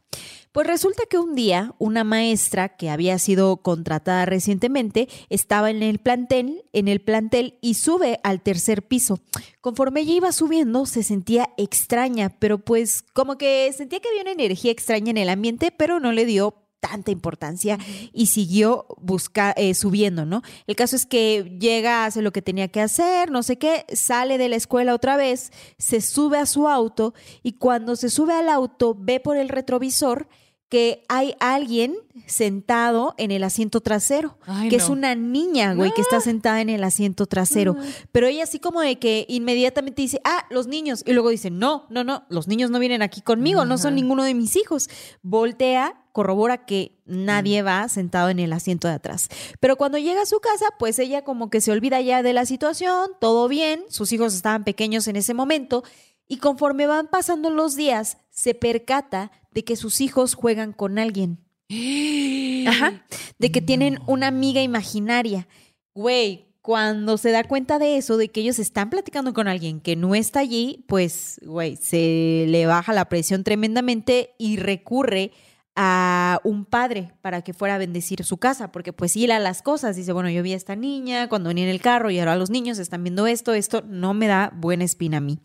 Pues 0.57 0.69
resulta 0.69 1.03
que 1.11 1.19
un 1.19 1.35
día 1.35 1.75
una 1.77 2.03
maestra 2.03 2.79
que 2.79 2.89
había 2.89 3.19
sido 3.19 3.59
contratada 3.59 4.25
recientemente 4.25 5.07
estaba 5.29 5.69
en 5.71 5.83
el 5.83 5.99
plantel, 5.99 6.65
en 6.73 6.89
el 6.89 7.03
plantel 7.03 7.59
y 7.61 7.75
sube 7.75 8.21
al 8.23 8.41
tercer 8.41 8.83
piso. 8.83 9.21
Conforme 9.61 10.01
ella 10.01 10.15
iba 10.15 10.33
subiendo 10.33 10.87
se 10.87 11.03
sentía 11.03 11.51
extraña, 11.59 12.31
pero 12.39 12.57
pues 12.57 13.05
como 13.13 13.37
que 13.37 13.71
sentía 13.77 14.01
que 14.01 14.09
había 14.09 14.23
una 14.23 14.33
energía 14.33 14.73
extraña 14.73 15.11
en 15.11 15.19
el 15.19 15.29
ambiente, 15.29 15.73
pero 15.73 16.01
no 16.01 16.11
le 16.13 16.25
dio 16.25 16.55
tanta 16.81 17.11
importancia 17.11 17.79
y 18.15 18.27
siguió 18.27 18.87
busca, 18.99 19.53
eh, 19.59 19.75
subiendo, 19.75 20.25
¿no? 20.25 20.41
El 20.67 20.75
caso 20.75 20.97
es 20.97 21.05
que 21.05 21.59
llega, 21.61 22.07
hace 22.07 22.23
lo 22.23 22.33
que 22.33 22.41
tenía 22.41 22.69
que 22.69 22.81
hacer, 22.81 23.31
no 23.31 23.43
sé 23.43 23.59
qué, 23.59 23.85
sale 23.93 24.39
de 24.39 24.49
la 24.49 24.57
escuela 24.57 24.95
otra 24.95 25.19
vez, 25.19 25.53
se 25.77 26.01
sube 26.01 26.39
a 26.39 26.47
su 26.47 26.67
auto 26.67 27.13
y 27.43 27.59
cuando 27.59 27.95
se 27.95 28.09
sube 28.09 28.33
al 28.33 28.49
auto 28.49 28.97
ve 28.99 29.21
por 29.21 29.37
el 29.37 29.51
retrovisor 29.51 30.29
que 30.69 31.05
hay 31.09 31.37
alguien 31.39 31.97
sentado 32.27 33.15
en 33.19 33.31
el 33.31 33.45
asiento 33.45 33.81
trasero, 33.81 34.37
Ay, 34.47 34.69
que 34.69 34.79
no. 34.79 34.83
es 34.83 34.89
una 34.89 35.15
niña, 35.15 35.75
güey, 35.75 35.93
que 35.93 36.01
está 36.01 36.21
sentada 36.21 36.61
en 36.61 36.71
el 36.71 36.83
asiento 36.83 37.27
trasero. 37.27 37.77
Pero 38.11 38.27
ella 38.27 38.43
así 38.43 38.59
como 38.59 38.81
de 38.81 38.99
que 38.99 39.27
inmediatamente 39.29 40.03
dice, 40.03 40.21
ah, 40.25 40.45
los 40.51 40.67
niños. 40.67 41.05
Y 41.07 41.13
luego 41.13 41.31
dice, 41.31 41.51
no, 41.51 41.87
no, 41.89 42.03
no, 42.03 42.25
los 42.29 42.49
niños 42.49 42.71
no 42.71 42.81
vienen 42.81 43.03
aquí 43.03 43.21
conmigo, 43.21 43.65
no 43.65 43.79
son 43.79 43.95
ninguno 43.95 44.25
de 44.25 44.35
mis 44.35 44.57
hijos. 44.57 44.91
Voltea, 45.23 46.03
corrobora 46.11 46.65
que 46.67 46.99
nadie 47.05 47.63
va 47.63 47.89
sentado 47.89 48.29
en 48.31 48.41
el 48.41 48.53
asiento 48.53 48.89
de 48.89 48.95
atrás. 48.95 49.29
Pero 49.61 49.77
cuando 49.77 49.99
llega 49.99 50.23
a 50.23 50.27
su 50.27 50.41
casa, 50.41 50.67
pues 50.81 50.99
ella 50.99 51.23
como 51.23 51.49
que 51.49 51.61
se 51.61 51.71
olvida 51.71 52.01
ya 52.01 52.25
de 52.25 52.33
la 52.33 52.45
situación, 52.45 53.11
todo 53.21 53.47
bien, 53.47 53.85
sus 53.89 54.13
hijos 54.13 54.35
estaban 54.35 54.65
pequeños 54.65 55.07
en 55.07 55.15
ese 55.15 55.33
momento. 55.33 55.85
Y 56.27 56.39
conforme 56.39 56.89
van 56.89 57.07
pasando 57.07 57.51
los 57.51 57.77
días, 57.77 58.19
se 58.31 58.55
percata 58.55 59.31
de 59.57 59.65
que 59.65 59.75
sus 59.75 60.03
hijos 60.03 60.35
juegan 60.35 60.75
con 60.75 60.99
alguien. 60.99 61.39
Ajá. 62.69 63.03
De 63.39 63.51
que 63.51 63.63
tienen 63.63 63.99
una 64.07 64.27
amiga 64.27 64.61
imaginaria. 64.61 65.49
Güey, 65.95 66.45
cuando 66.61 67.17
se 67.17 67.31
da 67.31 67.43
cuenta 67.43 67.79
de 67.79 67.97
eso, 67.97 68.19
de 68.19 68.29
que 68.29 68.43
ellos 68.43 68.59
están 68.59 68.91
platicando 68.91 69.33
con 69.33 69.49
alguien 69.49 69.81
que 69.81 69.97
no 69.97 70.15
está 70.15 70.41
allí, 70.41 70.85
pues, 70.89 71.41
güey, 71.43 71.77
se 71.77 72.45
le 72.49 72.67
baja 72.67 72.93
la 72.93 73.09
presión 73.09 73.45
tremendamente 73.45 74.35
y 74.37 74.59
recurre 74.59 75.33
a 75.77 76.41
un 76.43 76.65
padre 76.65 77.13
para 77.21 77.43
que 77.43 77.53
fuera 77.53 77.75
a 77.75 77.79
bendecir 77.79 78.25
su 78.25 78.39
casa, 78.39 78.73
porque 78.73 78.95
pues 78.95 79.15
hila 79.15 79.39
las 79.39 79.61
cosas, 79.61 79.95
dice, 79.95 80.13
bueno, 80.13 80.31
yo 80.31 80.43
vi 80.43 80.55
a 80.55 80.57
esta 80.57 80.75
niña 80.75 81.29
cuando 81.29 81.49
venía 81.49 81.65
en 81.65 81.71
el 81.71 81.83
carro 81.83 82.11
y 82.11 82.19
ahora 82.19 82.35
los 82.35 82.49
niños 82.49 82.79
están 82.79 83.05
viendo 83.05 83.27
esto, 83.27 83.53
esto 83.53 83.83
no 83.87 84.15
me 84.15 84.27
da 84.27 84.53
buena 84.57 84.85
espina 84.85 85.19
a 85.19 85.21
mí. 85.21 85.39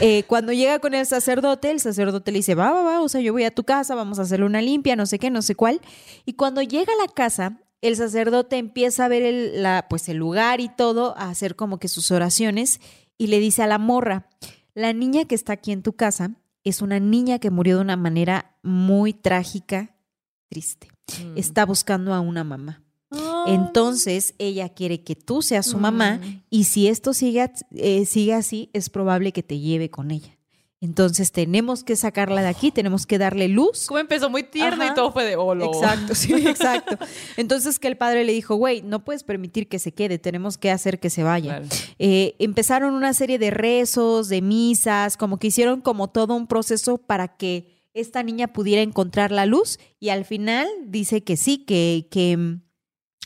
Eh, 0.00 0.24
cuando 0.24 0.52
llega 0.52 0.80
con 0.80 0.94
el 0.94 1.06
sacerdote, 1.06 1.70
el 1.70 1.78
sacerdote 1.78 2.32
le 2.32 2.38
dice, 2.38 2.56
va, 2.56 2.72
va, 2.72 2.82
va, 2.82 3.00
o 3.02 3.08
sea, 3.08 3.20
yo 3.20 3.32
voy 3.32 3.44
a 3.44 3.54
tu 3.54 3.62
casa, 3.62 3.94
vamos 3.94 4.18
a 4.18 4.22
hacerle 4.22 4.46
una 4.46 4.60
limpia, 4.60 4.96
no 4.96 5.06
sé 5.06 5.20
qué, 5.20 5.30
no 5.30 5.42
sé 5.42 5.54
cuál. 5.54 5.80
Y 6.24 6.32
cuando 6.32 6.60
llega 6.60 6.92
a 6.92 7.06
la 7.06 7.12
casa, 7.12 7.60
el 7.82 7.96
sacerdote 7.96 8.56
empieza 8.56 9.04
a 9.04 9.08
ver 9.08 9.52
la, 9.54 9.86
pues 9.88 10.08
el 10.08 10.16
lugar 10.16 10.60
y 10.60 10.68
todo, 10.68 11.16
a 11.16 11.30
hacer 11.30 11.54
como 11.54 11.78
que 11.78 11.86
sus 11.86 12.10
oraciones 12.10 12.80
y 13.16 13.28
le 13.28 13.38
dice 13.38 13.62
a 13.62 13.68
la 13.68 13.78
morra, 13.78 14.28
la 14.74 14.92
niña 14.92 15.24
que 15.26 15.36
está 15.36 15.52
aquí 15.52 15.70
en 15.70 15.82
tu 15.82 15.92
casa 15.92 16.32
es 16.64 16.82
una 16.82 17.00
niña 17.00 17.38
que 17.38 17.50
murió 17.50 17.76
de 17.76 17.82
una 17.82 17.96
manera 17.96 18.56
muy 18.62 19.12
trágica, 19.12 19.94
triste. 20.48 20.88
Mm. 21.24 21.36
Está 21.38 21.66
buscando 21.66 22.14
a 22.14 22.20
una 22.20 22.44
mamá. 22.44 22.82
Oh. 23.10 23.44
Entonces, 23.46 24.34
ella 24.38 24.68
quiere 24.70 25.02
que 25.04 25.14
tú 25.16 25.42
seas 25.42 25.66
su 25.66 25.76
mamá 25.78 26.18
Mm. 26.22 26.42
y 26.50 26.64
si 26.64 26.88
esto 26.88 27.12
sigue, 27.12 27.50
eh, 27.72 28.06
sigue 28.06 28.34
así, 28.34 28.70
es 28.72 28.88
probable 28.88 29.32
que 29.32 29.42
te 29.42 29.58
lleve 29.58 29.90
con 29.90 30.10
ella. 30.10 30.38
Entonces, 30.82 31.30
tenemos 31.30 31.84
que 31.84 31.94
sacarla 31.94 32.42
de 32.42 32.48
aquí, 32.48 32.72
tenemos 32.72 33.06
que 33.06 33.16
darle 33.16 33.46
luz. 33.46 33.86
Como 33.86 34.00
empezó 34.00 34.28
muy 34.28 34.42
tierno 34.42 34.82
Ajá. 34.82 34.92
y 34.92 34.94
todo 34.96 35.12
fue 35.12 35.24
de 35.24 35.36
olo. 35.36 35.66
Exacto, 35.66 36.16
sí, 36.16 36.34
exacto. 36.46 36.98
Entonces, 37.36 37.78
que 37.78 37.86
el 37.86 37.96
padre 37.96 38.24
le 38.24 38.32
dijo, 38.32 38.56
güey, 38.56 38.82
no 38.82 39.04
puedes 39.04 39.22
permitir 39.22 39.68
que 39.68 39.78
se 39.78 39.92
quede, 39.92 40.18
tenemos 40.18 40.58
que 40.58 40.72
hacer 40.72 40.98
que 40.98 41.08
se 41.08 41.22
vaya. 41.22 41.62
Eh, 42.00 42.34
empezaron 42.40 42.94
una 42.94 43.14
serie 43.14 43.38
de 43.38 43.52
rezos, 43.52 44.28
de 44.28 44.42
misas, 44.42 45.16
como 45.16 45.38
que 45.38 45.46
hicieron 45.46 45.82
como 45.82 46.10
todo 46.10 46.34
un 46.34 46.48
proceso 46.48 46.98
para 46.98 47.28
que 47.28 47.86
esta 47.94 48.24
niña 48.24 48.52
pudiera 48.52 48.82
encontrar 48.82 49.30
la 49.30 49.46
luz 49.46 49.78
y 50.00 50.08
al 50.08 50.24
final 50.24 50.66
dice 50.86 51.22
que 51.22 51.36
sí, 51.36 51.58
que, 51.58 52.08
que 52.10 52.36
mm, 52.36 52.60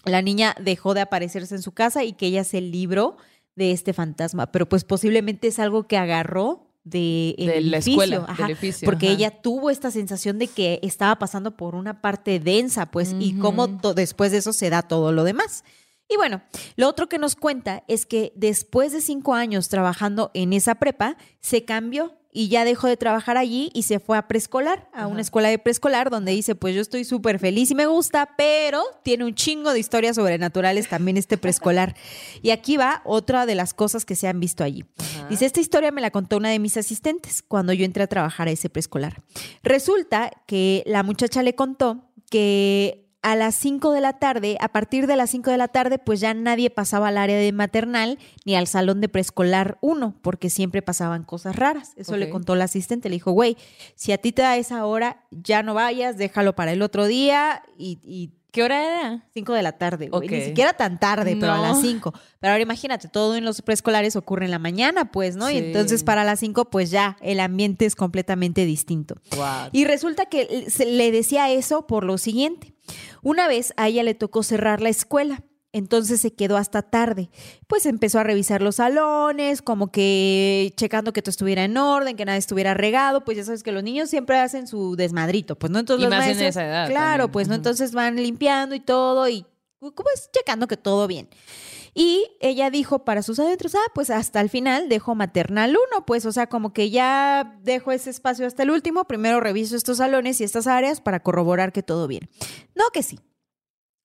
la 0.05 0.21
niña 0.21 0.55
dejó 0.61 0.93
de 0.93 1.01
aparecerse 1.01 1.55
en 1.55 1.63
su 1.63 1.73
casa 1.73 2.05
y 2.05 2.13
que 2.13 2.27
ella 2.27 2.45
se 2.45 2.61
libró 2.61 3.17
de 3.55 3.73
este 3.73 3.95
fantasma, 3.95 4.53
pero 4.53 4.69
pues 4.69 4.85
posiblemente 4.85 5.49
es 5.49 5.59
algo 5.59 5.87
que 5.87 5.97
agarró 5.97 6.66
de, 6.87 7.35
el 7.37 7.71
la 7.71 7.79
edificio, 7.79 8.03
escuela, 8.03 8.25
ajá, 8.29 8.43
del 8.45 8.53
edificio, 8.53 8.87
porque 8.87 9.07
ajá. 9.07 9.15
ella 9.17 9.31
tuvo 9.43 9.71
esta 9.71 9.91
sensación 9.91 10.39
de 10.39 10.47
que 10.47 10.79
estaba 10.83 11.19
pasando 11.19 11.57
por 11.57 11.75
una 11.75 12.01
parte 12.01 12.39
densa, 12.39 12.91
pues, 12.93 13.15
y 13.19 13.35
cómo 13.39 13.67
después 13.67 14.31
de 14.31 14.39
eso 14.39 14.53
se 14.53 14.71
da 14.71 14.83
todo 14.83 15.11
lo 15.11 15.25
demás. 15.25 15.65
Y 16.09 16.17
bueno, 16.17 16.43
lo 16.77 16.89
otro 16.89 17.09
que 17.09 17.19
nos 17.19 17.35
cuenta 17.35 17.83
es 17.89 18.07
que 18.07 18.33
después 18.37 18.93
de 18.93 19.01
cinco 19.01 19.35
años 19.35 19.69
trabajando 19.69 20.31
en 20.35 20.53
esa 20.53 20.77
prepa, 20.77 21.17
se 21.41 21.65
cambió 21.65 22.15
y 22.37 22.49
ya 22.49 22.67
dejó 22.67 22.87
de 22.87 22.99
trabajar 22.99 23.39
allí 23.39 23.71
y 23.73 23.85
se 23.85 23.99
fue 23.99 24.19
a 24.19 24.29
preescolar, 24.29 24.91
a 24.93 25.07
una 25.07 25.23
escuela 25.23 25.49
de 25.49 25.59
preescolar, 25.59 26.11
donde 26.11 26.33
dice, 26.33 26.55
pues 26.55 26.75
yo 26.75 26.83
estoy 26.83 27.05
súper 27.05 27.39
feliz 27.39 27.71
y 27.71 27.75
me 27.75 27.87
gusta, 27.87 28.35
pero 28.37 28.83
tiene 29.03 29.25
un 29.25 29.35
chingo 29.35 29.73
de 29.73 29.79
historias 29.79 30.17
sobrenaturales 30.17 30.87
también 30.87 31.17
este 31.17 31.39
preescolar. 31.39 31.97
Y 32.43 32.51
aquí 32.51 32.77
va 32.77 33.01
otra 33.05 33.47
de 33.47 33.55
las 33.55 33.73
cosas 33.73 34.05
que 34.05 34.15
se 34.15 34.29
han 34.29 34.39
visto 34.39 34.63
allí. 34.63 34.85
Dice, 35.31 35.47
esta 35.47 35.61
historia 35.61 35.91
me 35.91 36.03
la 36.03 36.11
contó 36.11 36.37
una 36.37 36.51
de 36.51 36.59
mis 36.59 36.77
asistentes 36.77 37.43
cuando 37.43 37.73
yo 37.73 37.87
entré 37.87 38.03
a 38.03 38.07
trabajar 38.07 38.49
a 38.49 38.51
ese 38.51 38.69
preescolar. 38.69 39.23
Resulta 39.63 40.31
que 40.47 40.83
la 40.87 41.03
muchacha 41.03 41.43
le 41.43 41.55
contó 41.55 42.05
que 42.31 43.06
a 43.23 43.35
las 43.35 43.55
5 43.57 43.93
de 43.93 44.01
la 44.01 44.19
tarde, 44.19 44.57
a 44.61 44.69
partir 44.69 45.07
de 45.07 45.17
las 45.17 45.31
5 45.31 45.51
de 45.51 45.57
la 45.57 45.69
tarde, 45.69 45.99
pues 45.99 46.21
ya 46.21 46.33
nadie 46.35 46.71
pasaba 46.71 47.09
al 47.09 47.19
área 47.19 47.37
de 47.37 47.53
maternal 47.53 48.19
ni 48.45 48.55
al 48.55 48.67
salón 48.67 49.01
de 49.01 49.09
preescolar 49.09 49.79
1, 49.81 50.15
porque 50.23 50.49
siempre 50.49 50.83
pasaban 50.83 51.25
cosas 51.25 51.57
raras. 51.57 51.93
Eso 51.97 52.17
le 52.17 52.31
contó 52.31 52.55
la 52.55 52.65
asistente. 52.65 53.09
Le 53.09 53.17
dijo, 53.17 53.33
güey, 53.33 53.57
si 53.95 54.13
a 54.13 54.19
ti 54.19 54.33
te 54.33 54.43
da 54.43 54.57
esa 54.57 54.87
hora, 54.87 55.25
ya 55.31 55.63
no 55.63 55.75
vayas, 55.75 56.17
déjalo 56.17 56.55
para 56.55 56.73
el 56.73 56.83
otro 56.83 57.07
día 57.07 57.63
y... 57.77 57.99
y 58.03 58.33
¿Qué 58.53 58.63
hora 58.63 59.01
era? 59.01 59.29
5 59.35 59.53
de 59.53 59.63
la 59.63 59.73
tarde, 59.73 60.09
güey. 60.09 60.29
Ni 60.29 60.41
siquiera 60.41 60.73
tan 60.73 60.99
tarde, 60.99 61.37
pero 61.39 61.53
a 61.53 61.59
las 61.59 61.81
5. 61.83 62.13
Pero 62.41 62.53
ahora 62.53 62.63
imagínate, 62.63 63.09
todo 63.09 63.37
en 63.37 63.45
los 63.45 63.61
preescolares 63.61 64.17
ocurre 64.17 64.47
en 64.47 64.51
la 64.51 64.59
mañana, 64.59 65.11
pues, 65.13 65.37
¿no? 65.37 65.51
Y 65.51 65.59
entonces 65.59 66.05
para 66.05 66.25
las 66.25 66.41
5, 66.41 66.71
pues 66.71 66.91
ya, 66.91 67.19
el 67.21 67.41
ambiente 67.41 67.85
es 67.85 67.95
completamente 67.95 68.65
distinto. 68.65 69.17
Y 69.73 69.85
resulta 69.85 70.27
que 70.27 70.67
le 70.87 71.13
decía 71.13 71.51
eso 71.51 71.87
por 71.87 72.05
lo 72.05 72.17
siguiente. 72.17 72.75
Una 73.23 73.47
vez 73.49 73.75
a 73.77 73.89
ella 73.89 74.03
le 74.03 74.15
tocó 74.15 74.43
cerrar 74.43 74.81
la 74.81 74.89
escuela. 74.89 75.43
Entonces 75.77 76.23
se 76.23 76.33
quedó 76.33 76.57
hasta 76.57 76.81
tarde. 76.81 77.29
Pues 77.67 77.85
empezó 77.85 78.19
a 78.19 78.23
revisar 78.23 78.63
los 78.63 78.77
salones, 78.77 79.61
como 79.61 79.93
que 79.93 80.73
checando 80.75 81.13
que 81.13 81.21
todo 81.21 81.31
estuviera 81.31 81.65
en 81.65 81.77
orden, 81.77 82.17
que 82.17 82.25
nada 82.25 82.39
estuviera 82.39 82.73
regado. 82.73 83.25
Pues 83.27 83.37
ya 83.37 83.45
sabes 83.45 83.63
que 83.63 83.73
los 83.73 83.83
niños 83.83 84.09
siempre 84.09 84.39
hacen 84.39 84.67
su 84.69 84.97
desmadrito, 84.97 85.59
pues 85.59 85.71
no 85.71 85.79
entonces 85.79 86.01
Y 86.01 86.05
los 86.05 86.11
más 86.11 86.29
en 86.29 86.37
maestros, 86.39 86.49
esa 86.49 86.67
edad 86.67 86.89
claro, 86.89 87.25
también. 87.25 87.33
pues 87.33 87.49
no 87.49 87.55
entonces 87.57 87.93
van 87.93 88.17
limpiando 88.17 88.75
y 88.75 88.81
todo 88.81 89.29
y 89.29 89.45
pues 89.79 90.31
checando 90.33 90.67
que 90.67 90.79
todo 90.79 91.07
bien. 91.07 91.29
Y 91.93 92.27
ella 92.41 92.71
dijo 92.71 93.05
para 93.05 93.23
sus 93.23 93.39
adentros, 93.39 93.75
ah, 93.75 93.91
pues 93.95 94.09
hasta 94.09 94.41
el 94.41 94.49
final 94.49 94.89
dejo 94.89 95.15
maternal 95.15 95.71
uno, 95.71 96.07
pues, 96.07 96.25
o 96.25 96.33
sea, 96.33 96.47
como 96.47 96.73
que 96.73 96.89
ya 96.89 97.59
dejo 97.65 97.93
ese 97.93 98.09
espacio 98.09 98.47
hasta 98.47 98.63
el 98.63 98.71
último, 98.71 99.05
primero 99.05 99.41
reviso 99.41 99.77
estos 99.77 99.99
salones 99.99 100.41
y 100.41 100.45
estas 100.45 100.67
áreas 100.67 101.03
para 101.03 101.21
corroborar 101.21 101.73
que 101.73 101.83
todo 101.83 102.07
bien. 102.07 102.31
No, 102.75 102.85
que 102.95 103.03
sí. 103.03 103.19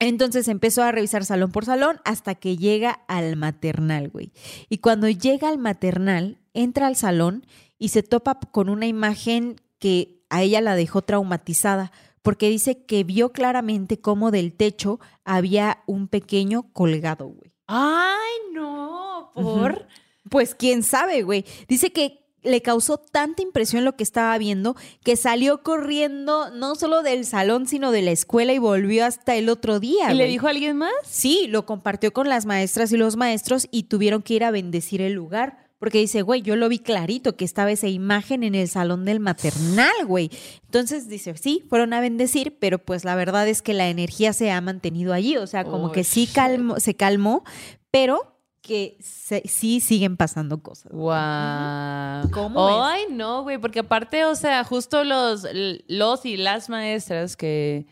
Entonces 0.01 0.47
empezó 0.47 0.81
a 0.81 0.91
revisar 0.91 1.23
salón 1.25 1.51
por 1.51 1.63
salón 1.63 2.01
hasta 2.05 2.33
que 2.33 2.57
llega 2.57 3.01
al 3.07 3.35
maternal, 3.35 4.09
güey. 4.09 4.31
Y 4.67 4.79
cuando 4.79 5.07
llega 5.07 5.47
al 5.47 5.59
maternal, 5.59 6.39
entra 6.55 6.87
al 6.87 6.95
salón 6.95 7.45
y 7.77 7.89
se 7.89 8.01
topa 8.01 8.39
con 8.39 8.67
una 8.67 8.87
imagen 8.87 9.61
que 9.77 10.23
a 10.31 10.41
ella 10.41 10.59
la 10.59 10.75
dejó 10.75 11.03
traumatizada, 11.03 11.91
porque 12.23 12.49
dice 12.49 12.83
que 12.83 13.03
vio 13.03 13.31
claramente 13.31 14.01
cómo 14.01 14.31
del 14.31 14.53
techo 14.53 14.99
había 15.23 15.83
un 15.85 16.07
pequeño 16.07 16.73
colgado, 16.73 17.27
güey. 17.27 17.53
Ay, 17.67 18.31
no, 18.53 19.31
por. 19.35 19.87
Pues 20.31 20.55
quién 20.55 20.81
sabe, 20.81 21.21
güey. 21.21 21.45
Dice 21.67 21.91
que 21.91 22.20
le 22.43 22.61
causó 22.61 22.97
tanta 22.97 23.41
impresión 23.41 23.85
lo 23.85 23.95
que 23.95 24.03
estaba 24.03 24.37
viendo 24.37 24.75
que 25.03 25.15
salió 25.15 25.63
corriendo 25.63 26.49
no 26.51 26.75
solo 26.75 27.03
del 27.03 27.25
salón, 27.25 27.67
sino 27.67 27.91
de 27.91 28.01
la 28.01 28.11
escuela 28.11 28.53
y 28.53 28.57
volvió 28.57 29.05
hasta 29.05 29.35
el 29.35 29.49
otro 29.49 29.79
día. 29.79 30.11
¿Y 30.11 30.15
le 30.15 30.27
dijo 30.27 30.47
a 30.47 30.51
alguien 30.51 30.77
más? 30.77 30.91
Sí, 31.05 31.47
lo 31.47 31.65
compartió 31.65 32.13
con 32.13 32.29
las 32.29 32.45
maestras 32.45 32.91
y 32.91 32.97
los 32.97 33.15
maestros 33.17 33.67
y 33.71 33.83
tuvieron 33.83 34.21
que 34.21 34.33
ir 34.35 34.43
a 34.43 34.51
bendecir 34.51 35.01
el 35.01 35.13
lugar. 35.13 35.69
Porque 35.79 35.97
dice, 35.97 36.21
güey, 36.21 36.43
yo 36.43 36.55
lo 36.55 36.69
vi 36.69 36.77
clarito 36.77 37.35
que 37.35 37.43
estaba 37.43 37.71
esa 37.71 37.87
imagen 37.87 38.43
en 38.43 38.53
el 38.53 38.67
salón 38.67 39.03
del 39.03 39.19
maternal, 39.19 39.91
güey. 40.05 40.29
Entonces 40.65 41.07
dice, 41.07 41.35
sí, 41.37 41.63
fueron 41.69 41.93
a 41.93 41.99
bendecir, 42.01 42.55
pero 42.59 42.77
pues 42.77 43.03
la 43.03 43.15
verdad 43.15 43.47
es 43.47 43.63
que 43.63 43.73
la 43.73 43.89
energía 43.89 44.31
se 44.33 44.51
ha 44.51 44.61
mantenido 44.61 45.11
allí. 45.11 45.37
O 45.37 45.47
sea, 45.47 45.63
como 45.63 45.87
Oh, 45.87 45.91
que 45.91 46.03
sí 46.03 46.29
se 46.77 46.93
calmó, 46.95 47.43
pero 47.89 48.37
que 48.71 48.97
se- 49.01 49.43
sí 49.47 49.81
siguen 49.81 50.15
pasando 50.15 50.63
cosas. 50.63 50.91
Wow. 50.93 52.29
¿Cómo 52.31 52.65
ves? 52.67 52.75
Ay, 52.81 53.03
no, 53.11 53.43
güey, 53.43 53.57
porque 53.57 53.79
aparte, 53.79 54.23
o 54.25 54.35
sea, 54.35 54.63
justo 54.63 55.03
los, 55.03 55.45
los 55.87 56.25
y 56.25 56.37
las 56.37 56.69
maestras 56.69 57.35
que, 57.35 57.85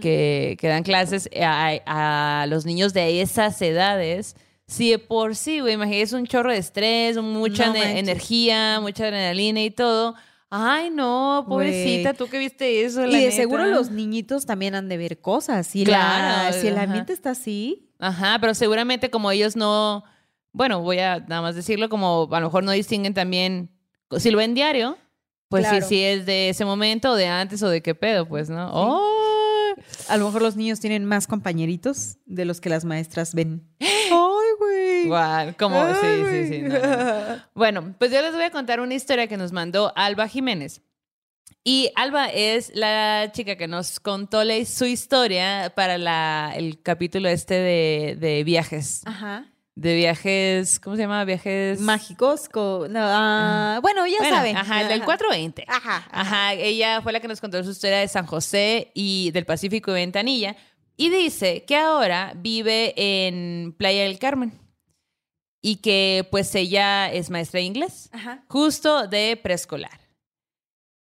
que, 0.00 0.56
que 0.60 0.68
dan 0.68 0.84
clases 0.84 1.28
a, 1.42 2.42
a 2.42 2.46
los 2.46 2.64
niños 2.64 2.92
de 2.92 3.20
esas 3.22 3.60
edades, 3.60 4.36
si 4.68 4.90
de 4.90 4.98
por 5.00 5.34
sí, 5.34 5.58
güey, 5.60 5.74
imagínate, 5.74 6.14
un 6.14 6.26
chorro 6.26 6.52
de 6.52 6.58
estrés, 6.58 7.16
mucha 7.20 7.66
No 7.68 7.74
energía, 7.76 8.78
mucha 8.80 9.04
adrenalina 9.04 9.62
y 9.62 9.70
todo. 9.72 10.14
Ay, 10.48 10.90
no, 10.90 11.44
pobrecita, 11.48 12.14
tú 12.14 12.28
que 12.28 12.38
viste 12.38 12.84
eso, 12.84 13.04
Y 13.06 13.10
la 13.12 13.18
de 13.18 13.24
neta. 13.26 13.36
seguro 13.36 13.66
los 13.66 13.90
niñitos 13.90 14.46
también 14.46 14.74
han 14.74 14.88
de 14.88 14.96
ver 14.96 15.20
cosas. 15.20 15.66
Si, 15.66 15.84
Claro, 15.84 16.52
la- 16.52 16.60
si 16.60 16.66
el 16.68 16.74
ajá. 16.74 16.84
ambiente 16.84 17.12
está 17.12 17.30
así, 17.30 17.86
Ajá, 18.02 18.38
pero 18.40 18.54
seguramente 18.54 19.10
como 19.10 19.30
ellos 19.30 19.56
no, 19.56 20.04
bueno, 20.52 20.80
voy 20.82 20.98
a 20.98 21.20
nada 21.20 21.42
más 21.42 21.54
decirlo, 21.54 21.88
como 21.88 22.28
a 22.30 22.40
lo 22.40 22.46
mejor 22.46 22.64
no 22.64 22.72
distinguen 22.72 23.14
también, 23.14 23.70
si 24.18 24.30
lo 24.30 24.38
ven 24.38 24.54
diario, 24.54 24.98
pues 25.48 25.66
Claro. 25.66 25.82
sí, 25.86 25.96
sí 25.96 26.02
es 26.04 26.26
de 26.26 26.48
ese 26.50 26.64
momento, 26.64 27.12
o 27.12 27.14
de 27.16 27.26
antes, 27.26 27.62
o 27.62 27.68
de 27.68 27.82
qué 27.82 27.94
pedo, 27.94 28.26
pues, 28.26 28.50
¿no? 28.50 29.00
A 30.08 30.16
lo 30.16 30.26
mejor 30.26 30.42
los 30.42 30.56
niños 30.56 30.80
tienen 30.80 31.04
más 31.04 31.26
compañeritos 31.26 32.18
de 32.26 32.44
los 32.44 32.60
que 32.60 32.68
las 32.68 32.84
maestras 32.84 33.34
ven. 33.34 33.66
¡Ay, 33.80 34.48
güey! 34.58 35.06
Guau, 35.06 35.54
como, 35.58 35.82
sí, 35.94 36.00
Ay, 36.02 36.24
sí, 36.30 36.54
sí. 36.54 36.62
no, 36.62 36.68
no. 36.78 37.42
Bueno, 37.54 37.94
pues 37.98 38.10
yo 38.12 38.20
les 38.22 38.32
voy 38.32 38.42
a 38.42 38.50
contar 38.50 38.80
una 38.80 38.94
historia 38.94 39.26
que 39.26 39.36
nos 39.36 39.52
mandó 39.52 39.92
Alba 39.96 40.28
Jiménez. 40.28 40.82
Y 41.62 41.90
Alba 41.94 42.26
es 42.28 42.72
la 42.74 43.30
chica 43.32 43.56
que 43.56 43.68
nos 43.68 44.00
contó 44.00 44.40
su 44.64 44.86
historia 44.86 45.72
para 45.76 45.98
la, 45.98 46.52
el 46.56 46.80
capítulo 46.82 47.28
este 47.28 47.54
de, 47.54 48.16
de 48.18 48.44
viajes. 48.44 49.02
Ajá. 49.04 49.49
De 49.76 49.94
viajes, 49.96 50.78
¿cómo 50.80 50.96
se 50.96 51.02
llama? 51.02 51.24
Viajes 51.24 51.80
Mágicos. 51.80 52.48
co- 52.48 52.86
no, 52.90 52.98
ah, 53.02 53.78
bueno, 53.82 54.06
ya 54.06 54.18
Bueno, 54.18 54.36
saben. 54.36 54.56
Ajá, 54.56 54.82
el 54.82 54.88
del 54.88 55.04
420. 55.04 55.64
Ajá, 55.68 56.06
Ajá, 56.10 56.52
ella 56.54 57.00
fue 57.02 57.12
la 57.12 57.20
que 57.20 57.28
nos 57.28 57.40
contó 57.40 57.62
su 57.64 57.70
historia 57.70 57.98
de 57.98 58.08
San 58.08 58.26
José 58.26 58.90
y 58.94 59.30
del 59.30 59.46
Pacífico 59.46 59.90
y 59.92 59.94
Ventanilla. 59.94 60.56
Y 60.96 61.08
dice 61.08 61.64
que 61.64 61.76
ahora 61.76 62.32
vive 62.36 62.92
en 62.96 63.72
Playa 63.78 64.02
del 64.02 64.18
Carmen. 64.18 64.52
Y 65.62 65.76
que 65.76 66.26
pues 66.30 66.54
ella 66.54 67.12
es 67.12 67.28
maestra 67.30 67.58
de 67.60 67.64
inglés, 67.66 68.08
Ajá. 68.12 68.44
justo 68.48 69.06
de 69.08 69.38
preescolar. 69.42 70.00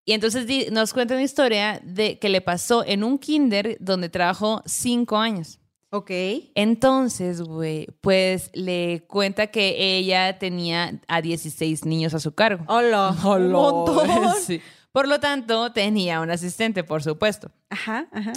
Y 0.07 0.13
entonces 0.15 0.73
nos 0.73 0.95
cuenta 0.95 1.13
una 1.15 1.23
historia 1.23 1.81
de 1.85 2.19
que 2.19 2.31
le 2.31 2.41
pasó 2.41 2.83
en 2.87 3.05
un 3.05 3.19
kinder 3.19 3.77
donde 3.79 4.09
trabajó 4.09 4.63
cinco 4.65 5.19
años. 5.19 5.58
Ok. 5.91 6.11
Entonces, 6.55 7.41
güey, 7.41 7.87
pues 8.01 8.51
le 8.53 9.05
cuenta 9.09 9.47
que 9.49 9.97
ella 9.97 10.39
tenía 10.39 11.01
a 11.09 11.23
16 11.23 11.85
niños 11.87 12.13
a 12.15 12.21
su 12.21 12.35
cargo. 12.35 12.65
Hola. 12.69 13.17
Montón. 13.23 14.09
Sí. 14.45 14.61
Por 14.93 15.07
lo 15.09 15.21
tanto, 15.21 15.73
tenía 15.73 16.21
un 16.21 16.31
asistente, 16.31 16.83
por 16.83 17.03
supuesto. 17.03 17.51
Ajá, 17.71 18.09
ajá. 18.13 18.33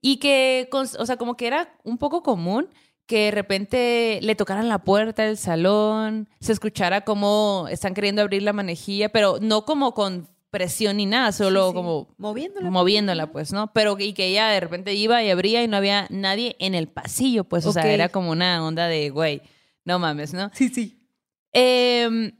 Y 0.00 0.16
que, 0.16 0.68
o 0.72 1.06
sea, 1.06 1.16
como 1.16 1.36
que 1.36 1.46
era 1.46 1.74
un 1.84 1.98
poco 1.98 2.22
común 2.22 2.68
que 3.06 3.24
de 3.24 3.30
repente 3.32 4.20
le 4.22 4.36
tocaran 4.36 4.68
la 4.68 4.84
puerta 4.84 5.24
del 5.24 5.36
salón, 5.36 6.28
se 6.40 6.52
escuchara 6.52 7.00
como 7.00 7.66
están 7.68 7.92
queriendo 7.92 8.22
abrir 8.22 8.42
la 8.42 8.52
manejilla, 8.52 9.08
pero 9.08 9.38
no 9.40 9.64
como 9.64 9.94
con 9.94 10.28
presión 10.50 10.96
ni 10.96 11.06
nada, 11.06 11.32
solo 11.32 11.66
Sí, 11.66 11.70
sí. 11.70 11.74
como 11.74 12.14
Moviéndola. 12.18 12.70
moviéndola, 12.70 13.32
pues, 13.32 13.52
¿no? 13.52 13.72
Pero 13.72 13.96
y 13.98 14.12
que 14.12 14.26
ella 14.26 14.48
de 14.48 14.60
repente 14.60 14.94
iba 14.94 15.22
y 15.22 15.30
abría 15.30 15.62
y 15.62 15.68
no 15.68 15.76
había 15.76 16.06
nadie 16.10 16.56
en 16.58 16.74
el 16.74 16.88
pasillo, 16.88 17.44
pues, 17.44 17.64
o 17.66 17.72
sea, 17.72 17.90
era 17.92 18.08
como 18.08 18.30
una 18.30 18.64
onda 18.66 18.86
de, 18.88 19.10
güey, 19.10 19.42
no 19.84 19.98
mames, 19.98 20.34
¿no? 20.34 20.50
Sí, 20.52 20.68
sí. 20.68 21.06
Eh, 21.52 22.32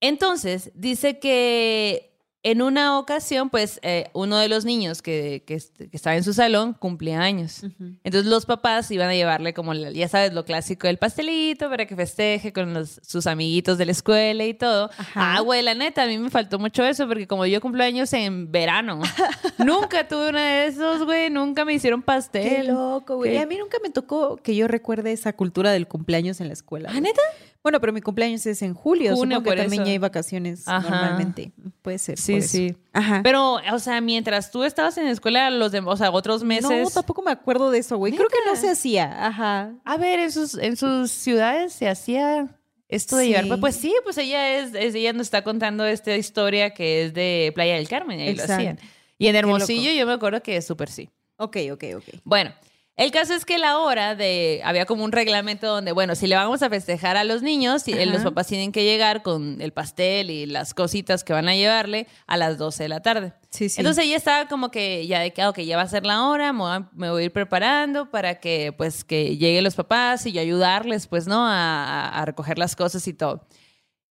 entonces, 0.00 0.72
dice 0.74 1.18
que 1.18 2.11
en 2.44 2.60
una 2.60 2.98
ocasión, 2.98 3.50
pues, 3.50 3.78
eh, 3.82 4.10
uno 4.14 4.36
de 4.36 4.48
los 4.48 4.64
niños 4.64 5.00
que, 5.00 5.44
que, 5.46 5.54
est- 5.54 5.76
que 5.78 5.88
estaba 5.96 6.16
en 6.16 6.24
su 6.24 6.32
salón 6.34 6.72
cumplía 6.74 7.20
años. 7.20 7.62
Entonces, 8.02 8.28
los 8.28 8.46
papás 8.46 8.90
iban 8.90 9.08
a 9.08 9.14
llevarle 9.14 9.54
como, 9.54 9.74
la- 9.74 9.92
ya 9.92 10.08
sabes, 10.08 10.32
lo 10.32 10.44
clásico 10.44 10.88
del 10.88 10.98
pastelito 10.98 11.70
para 11.70 11.86
que 11.86 11.94
festeje 11.94 12.52
con 12.52 12.74
los- 12.74 13.00
sus 13.06 13.26
amiguitos 13.28 13.78
de 13.78 13.86
la 13.86 13.92
escuela 13.92 14.44
y 14.44 14.54
todo. 14.54 14.90
Ajá. 14.98 15.36
Ah, 15.36 15.40
güey, 15.40 15.62
la 15.62 15.74
neta, 15.74 16.02
a 16.02 16.06
mí 16.06 16.18
me 16.18 16.30
faltó 16.30 16.58
mucho 16.58 16.84
eso 16.84 17.06
porque 17.06 17.28
como 17.28 17.46
yo 17.46 17.60
cumplo 17.60 17.84
años 17.84 18.12
en 18.12 18.50
verano, 18.50 19.00
nunca 19.58 20.08
tuve 20.08 20.30
uno 20.30 20.38
de 20.40 20.66
esos, 20.66 21.04
güey, 21.04 21.30
nunca 21.30 21.64
me 21.64 21.74
hicieron 21.74 22.02
pastel. 22.02 22.42
Qué 22.66 22.72
loco, 22.72 23.16
güey. 23.16 23.36
A 23.38 23.46
mí 23.46 23.56
nunca 23.56 23.78
me 23.82 23.90
tocó 23.90 24.36
que 24.36 24.56
yo 24.56 24.66
recuerde 24.68 25.12
esa 25.12 25.32
cultura 25.32 25.70
del 25.72 25.86
cumpleaños 25.86 26.40
en 26.40 26.48
la 26.48 26.54
escuela. 26.54 26.90
¿Ah, 26.92 27.00
neta? 27.00 27.20
Bueno, 27.62 27.80
pero 27.80 27.92
mi 27.92 28.00
cumpleaños 28.00 28.44
es 28.46 28.60
en 28.62 28.74
julio. 28.74 29.14
Junio, 29.14 29.36
Supongo 29.38 29.54
que 29.54 29.62
también 29.62 29.82
eso. 29.82 29.86
ya 29.86 29.92
hay 29.92 29.98
vacaciones 29.98 30.66
Ajá. 30.66 30.88
normalmente. 30.90 31.52
Puede 31.80 31.98
ser. 31.98 32.18
Sí, 32.18 32.32
por 32.32 32.38
eso. 32.40 32.48
sí. 32.48 32.76
Ajá. 32.92 33.20
Pero, 33.22 33.54
o 33.72 33.78
sea, 33.78 34.00
mientras 34.00 34.50
tú 34.50 34.64
estabas 34.64 34.98
en 34.98 35.04
la 35.04 35.12
escuela, 35.12 35.48
los 35.50 35.70
de, 35.70 35.78
o 35.78 35.96
sea, 35.96 36.10
otros 36.10 36.42
meses. 36.42 36.68
No, 36.84 36.90
tampoco 36.90 37.22
me 37.22 37.30
acuerdo 37.30 37.70
de 37.70 37.78
eso, 37.78 37.96
güey. 37.98 38.12
Creo 38.14 38.28
que 38.28 38.38
no 38.50 38.56
se 38.56 38.68
hacía. 38.68 39.26
Ajá. 39.26 39.74
A 39.84 39.96
ver, 39.96 40.18
en 40.18 40.32
sus, 40.32 40.54
en 40.58 40.76
sus 40.76 41.12
ciudades 41.12 41.72
se 41.72 41.88
hacía 41.88 42.48
esto 42.88 43.16
de 43.16 43.26
Sí. 43.26 43.32
llevar. 43.32 43.60
Pues 43.60 43.76
sí, 43.76 43.94
pues 44.02 44.18
ella 44.18 44.58
es, 44.58 44.74
es- 44.74 44.94
ella 44.96 45.12
nos 45.12 45.22
está 45.28 45.42
contando 45.44 45.84
esta 45.86 46.16
historia 46.16 46.74
que 46.74 47.04
es 47.04 47.14
de 47.14 47.52
Playa 47.54 47.76
del 47.76 47.88
Carmen, 47.88 48.18
y 48.18 48.22
ahí 48.24 48.34
lo 48.34 48.42
hacían. 48.42 48.78
Y 49.18 49.28
en. 49.28 49.36
Hermosillo 49.36 49.92
yo 49.92 50.04
me 50.04 50.12
acuerdo 50.14 50.42
que 50.42 50.56
es 50.56 50.66
súper 50.66 50.90
sí. 50.90 51.08
Ok, 51.36 51.56
ok, 51.72 51.84
ok. 51.96 52.04
Bueno, 52.24 52.52
el 52.96 53.10
caso 53.10 53.32
es 53.32 53.46
que 53.46 53.56
la 53.56 53.78
hora 53.78 54.14
de. 54.14 54.60
Había 54.64 54.84
como 54.84 55.02
un 55.02 55.12
reglamento 55.12 55.66
donde, 55.66 55.92
bueno, 55.92 56.14
si 56.14 56.26
le 56.26 56.34
vamos 56.36 56.62
a 56.62 56.68
festejar 56.68 57.16
a 57.16 57.24
los 57.24 57.40
niños, 57.40 57.88
eh, 57.88 58.04
los 58.04 58.16
Ajá. 58.16 58.24
papás 58.24 58.48
tienen 58.48 58.70
que 58.70 58.84
llegar 58.84 59.22
con 59.22 59.62
el 59.62 59.72
pastel 59.72 60.30
y 60.30 60.44
las 60.44 60.74
cositas 60.74 61.24
que 61.24 61.32
van 61.32 61.48
a 61.48 61.54
llevarle 61.54 62.06
a 62.26 62.36
las 62.36 62.58
12 62.58 62.82
de 62.82 62.88
la 62.90 63.00
tarde. 63.00 63.32
Sí, 63.48 63.70
sí. 63.70 63.80
Entonces 63.80 64.04
ella 64.04 64.16
estaba 64.16 64.46
como 64.46 64.70
que 64.70 65.06
ya 65.06 65.20
de 65.20 65.32
que, 65.32 65.40
ah, 65.40 65.48
ok, 65.48 65.60
ya 65.60 65.76
va 65.78 65.84
a 65.84 65.88
ser 65.88 66.04
la 66.04 66.26
hora, 66.26 66.52
me 66.52 67.10
voy 67.10 67.22
a, 67.22 67.24
ir 67.24 67.32
preparando 67.32 68.10
para 68.10 68.40
que 68.40 68.74
pues 68.76 69.04
que 69.04 69.38
lleguen 69.38 69.64
los 69.64 69.74
papás 69.74 70.26
y 70.26 70.32
yo 70.32 70.42
ayudarles 70.42 71.06
pues, 71.06 71.26
¿no? 71.26 71.46
A, 71.46 72.08
a- 72.10 72.24
recoger 72.26 72.58
las 72.58 72.76
cosas 72.76 73.08
y 73.08 73.14
todo. 73.14 73.46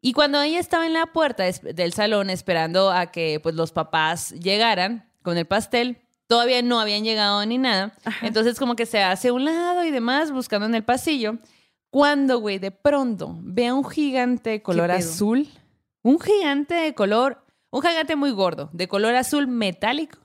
Y 0.01 0.13
cuando 0.13 0.41
ella 0.41 0.59
estaba 0.59 0.87
en 0.87 0.93
la 0.93 1.05
puerta 1.05 1.43
del 1.43 1.93
salón 1.93 2.31
esperando 2.31 2.91
a 2.91 3.11
que 3.11 3.39
pues 3.39 3.53
los 3.53 3.71
papás 3.71 4.31
llegaran 4.31 5.07
con 5.21 5.37
el 5.37 5.45
pastel, 5.45 6.01
todavía 6.31 6.61
no 6.61 6.79
habían 6.79 7.03
llegado 7.03 7.45
ni 7.45 7.57
nada. 7.57 7.93
Ajá. 8.05 8.25
Entonces 8.25 8.57
como 8.57 8.77
que 8.77 8.85
se 8.85 9.03
hace 9.03 9.27
a 9.27 9.33
un 9.33 9.43
lado 9.43 9.83
y 9.83 9.91
demás 9.91 10.31
buscando 10.31 10.65
en 10.65 10.75
el 10.75 10.83
pasillo. 10.85 11.39
Cuando, 11.89 12.39
güey, 12.39 12.57
de 12.57 12.71
pronto 12.71 13.35
ve 13.41 13.67
a 13.67 13.73
un 13.73 13.83
gigante 13.83 14.49
de 14.51 14.61
color 14.61 14.91
azul, 14.91 15.49
un 16.03 16.21
gigante 16.21 16.73
de 16.73 16.95
color, 16.95 17.43
un 17.69 17.81
gigante 17.81 18.15
muy 18.15 18.31
gordo, 18.31 18.69
de 18.71 18.87
color 18.87 19.13
azul 19.15 19.45
metálico, 19.47 20.19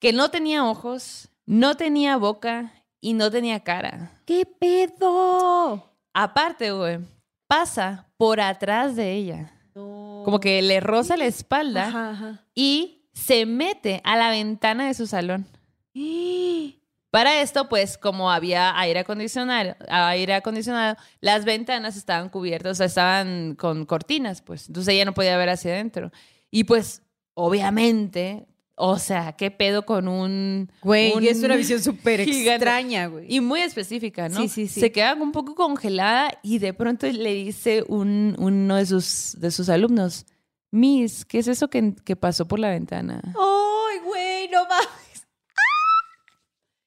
que 0.00 0.12
no 0.12 0.30
tenía 0.30 0.64
ojos, 0.64 1.30
no 1.46 1.76
tenía 1.76 2.16
boca 2.16 2.72
y 3.00 3.14
no 3.14 3.28
tenía 3.32 3.64
cara. 3.64 4.12
¿Qué 4.24 4.46
pedo? 4.46 5.92
Aparte, 6.14 6.70
güey, 6.70 7.00
pasa 7.48 8.06
por 8.16 8.40
atrás 8.40 8.94
de 8.94 9.14
ella, 9.14 9.52
No. 9.74 10.22
como 10.24 10.38
que 10.38 10.62
le 10.62 10.78
roza 10.78 11.16
la 11.16 11.24
espalda 11.26 11.88
Ajá, 11.88 12.10
ajá. 12.10 12.44
y 12.54 12.99
se 13.20 13.46
mete 13.46 14.00
a 14.04 14.16
la 14.16 14.30
ventana 14.30 14.86
de 14.86 14.94
su 14.94 15.06
salón. 15.06 15.46
Para 17.10 17.42
esto, 17.42 17.68
pues, 17.68 17.98
como 17.98 18.30
había 18.30 18.78
aire 18.78 19.00
acondicionado, 19.00 19.74
aire 19.88 20.34
acondicionado, 20.34 20.96
las 21.20 21.44
ventanas 21.44 21.96
estaban 21.96 22.28
cubiertas, 22.28 22.72
o 22.72 22.74
sea, 22.76 22.86
estaban 22.86 23.56
con 23.56 23.84
cortinas, 23.84 24.42
pues. 24.42 24.68
Entonces 24.68 24.94
ella 24.94 25.04
no 25.04 25.14
podía 25.14 25.36
ver 25.36 25.48
hacia 25.48 25.72
adentro. 25.72 26.12
Y 26.52 26.64
pues, 26.64 27.02
obviamente, 27.34 28.46
o 28.76 28.96
sea, 28.98 29.32
¿qué 29.32 29.50
pedo 29.50 29.84
con 29.84 30.06
un. 30.06 30.70
Güey, 30.82 31.12
un 31.12 31.24
es 31.24 31.42
una 31.42 31.56
visión 31.56 31.82
súper 31.82 32.20
extraña, 32.20 33.08
güey. 33.08 33.26
Y 33.28 33.40
muy 33.40 33.60
específica, 33.60 34.28
¿no? 34.28 34.40
Sí, 34.42 34.48
sí, 34.48 34.68
sí. 34.68 34.78
Se 34.78 34.92
queda 34.92 35.14
un 35.14 35.32
poco 35.32 35.56
congelada 35.56 36.30
y 36.44 36.60
de 36.60 36.72
pronto 36.74 37.08
le 37.08 37.34
dice 37.34 37.84
un, 37.88 38.36
uno 38.38 38.76
de 38.76 38.86
sus, 38.86 39.36
de 39.40 39.50
sus 39.50 39.68
alumnos, 39.68 40.26
Miss, 40.72 41.24
¿qué 41.24 41.38
es 41.38 41.48
eso 41.48 41.68
que, 41.68 41.94
que 42.04 42.16
pasó 42.16 42.46
por 42.46 42.58
la 42.58 42.70
ventana? 42.70 43.20
¡Ay, 43.26 43.98
güey! 44.04 44.48
No 44.48 44.62
mames. 44.68 45.26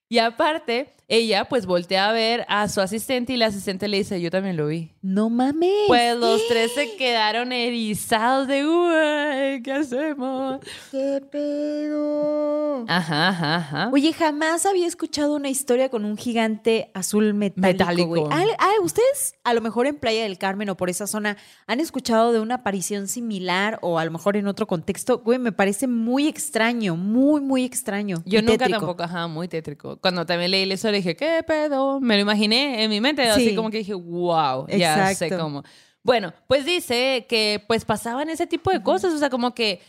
Y 0.09 0.19
aparte, 0.19 0.93
ella 1.07 1.45
pues 1.45 1.65
voltea 1.65 2.09
a 2.09 2.13
ver 2.13 2.45
a 2.47 2.67
su 2.69 2.81
asistente 2.81 3.33
y 3.33 3.37
la 3.37 3.47
asistente 3.47 3.87
le 3.87 3.97
dice, 3.97 4.21
yo 4.21 4.31
también 4.31 4.57
lo 4.57 4.67
vi. 4.67 4.91
No 5.01 5.29
mames. 5.29 5.69
Pues 5.87 6.17
los 6.17 6.47
tres 6.47 6.71
se 6.73 6.95
quedaron 6.95 7.51
erizados 7.51 8.47
de, 8.47 8.63
güey, 8.63 9.61
¿qué 9.61 9.73
hacemos? 9.73 10.59
¿Qué 10.91 11.21
pedo? 11.29 12.85
Ajá, 12.87 13.29
ajá, 13.29 13.55
ajá. 13.55 13.89
Oye, 13.93 14.13
jamás 14.13 14.65
había 14.65 14.87
escuchado 14.87 15.35
una 15.35 15.49
historia 15.49 15.89
con 15.89 16.05
un 16.05 16.17
gigante 16.17 16.89
azul 16.93 17.33
metálico. 17.33 18.11
Metálico. 18.11 18.29
ah, 18.31 18.71
¿Ustedes 18.81 19.35
a 19.43 19.53
lo 19.53 19.61
mejor 19.61 19.87
en 19.87 19.95
Playa 19.97 20.23
del 20.23 20.37
Carmen 20.37 20.69
o 20.69 20.77
por 20.77 20.89
esa 20.89 21.07
zona 21.07 21.37
han 21.67 21.79
escuchado 21.79 22.33
de 22.33 22.39
una 22.39 22.55
aparición 22.55 23.07
similar 23.07 23.79
o 23.81 23.99
a 23.99 24.05
lo 24.05 24.11
mejor 24.11 24.37
en 24.37 24.47
otro 24.47 24.67
contexto? 24.67 25.19
Güey, 25.19 25.39
me 25.39 25.51
parece 25.51 25.87
muy 25.87 26.27
extraño, 26.27 26.95
muy, 26.95 27.41
muy 27.41 27.63
extraño. 27.63 28.23
Yo 28.25 28.41
nunca 28.41 28.57
tétrico. 28.57 28.79
tampoco, 28.79 29.03
ajá, 29.03 29.27
muy 29.27 29.47
tétrico. 29.47 29.97
Cuando 29.97 30.25
también 30.25 30.51
leí 30.51 30.71
eso 30.71 30.89
le 30.91 31.02
dije, 31.03 31.15
¿qué 31.15 31.43
pedo? 31.45 31.99
Me 31.99 32.15
lo 32.15 32.21
imaginé 32.21 32.83
en 32.83 32.89
mi 32.89 32.99
mente, 33.01 33.21
así 33.29 33.49
Sí. 33.49 33.55
como 33.55 33.69
que 33.69 33.77
dije, 33.79 33.93
wow, 33.93 34.67
ya 34.67 35.13
sé 35.13 35.29
cómo. 35.29 35.63
Bueno, 36.03 36.33
pues 36.47 36.65
dice 36.65 37.25
que 37.29 37.63
pues 37.67 37.85
pasaban 37.85 38.29
ese 38.29 38.47
tipo 38.47 38.71
de 38.71 38.81
cosas, 38.83 39.13
o 39.13 39.17
sea, 39.17 39.29
como 39.29 39.53
que 39.55 39.81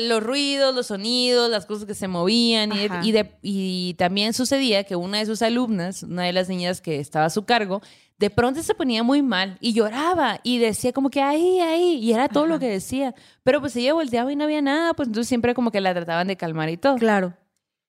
los 0.00 0.22
ruidos, 0.22 0.74
los 0.74 0.86
sonidos, 0.86 1.50
las 1.50 1.66
cosas 1.66 1.84
que 1.84 1.94
se 1.94 2.08
movían 2.08 2.72
y, 2.72 2.86
Ajá. 2.86 3.00
y, 3.04 3.12
de- 3.12 3.30
y 3.42 3.94
también 3.98 4.32
sucedía 4.32 4.84
que 4.84 4.96
una 4.96 5.18
de 5.18 5.26
sus 5.26 5.42
alumnas, 5.42 6.02
una 6.02 6.24
de 6.24 6.32
las 6.32 6.48
niñas 6.48 6.80
que 6.80 6.98
estaba 6.98 7.26
a 7.26 7.30
su 7.30 7.44
cargo, 7.44 7.82
de 8.18 8.30
pronto 8.30 8.62
se 8.62 8.74
ponía 8.74 9.02
muy 9.02 9.20
mal 9.22 9.58
y 9.60 9.74
lloraba 9.74 10.40
y 10.42 10.58
decía 10.58 10.92
como 10.92 11.10
que 11.10 11.20
ahí, 11.20 11.60
ahí, 11.60 11.98
y 12.02 12.12
era 12.12 12.28
todo 12.28 12.46
lo 12.46 12.58
que 12.58 12.66
decía. 12.66 13.14
Pero 13.44 13.60
pues 13.60 13.76
ella 13.76 13.92
volteaba 13.92 14.32
y 14.32 14.36
no 14.36 14.44
había 14.44 14.62
nada, 14.62 14.94
pues 14.94 15.06
entonces 15.08 15.28
siempre 15.28 15.54
como 15.54 15.70
que 15.70 15.80
la 15.82 15.92
trataban 15.94 16.26
de 16.28 16.36
calmar 16.36 16.70
y 16.70 16.78
todo. 16.78 16.96
Claro. 16.96 17.34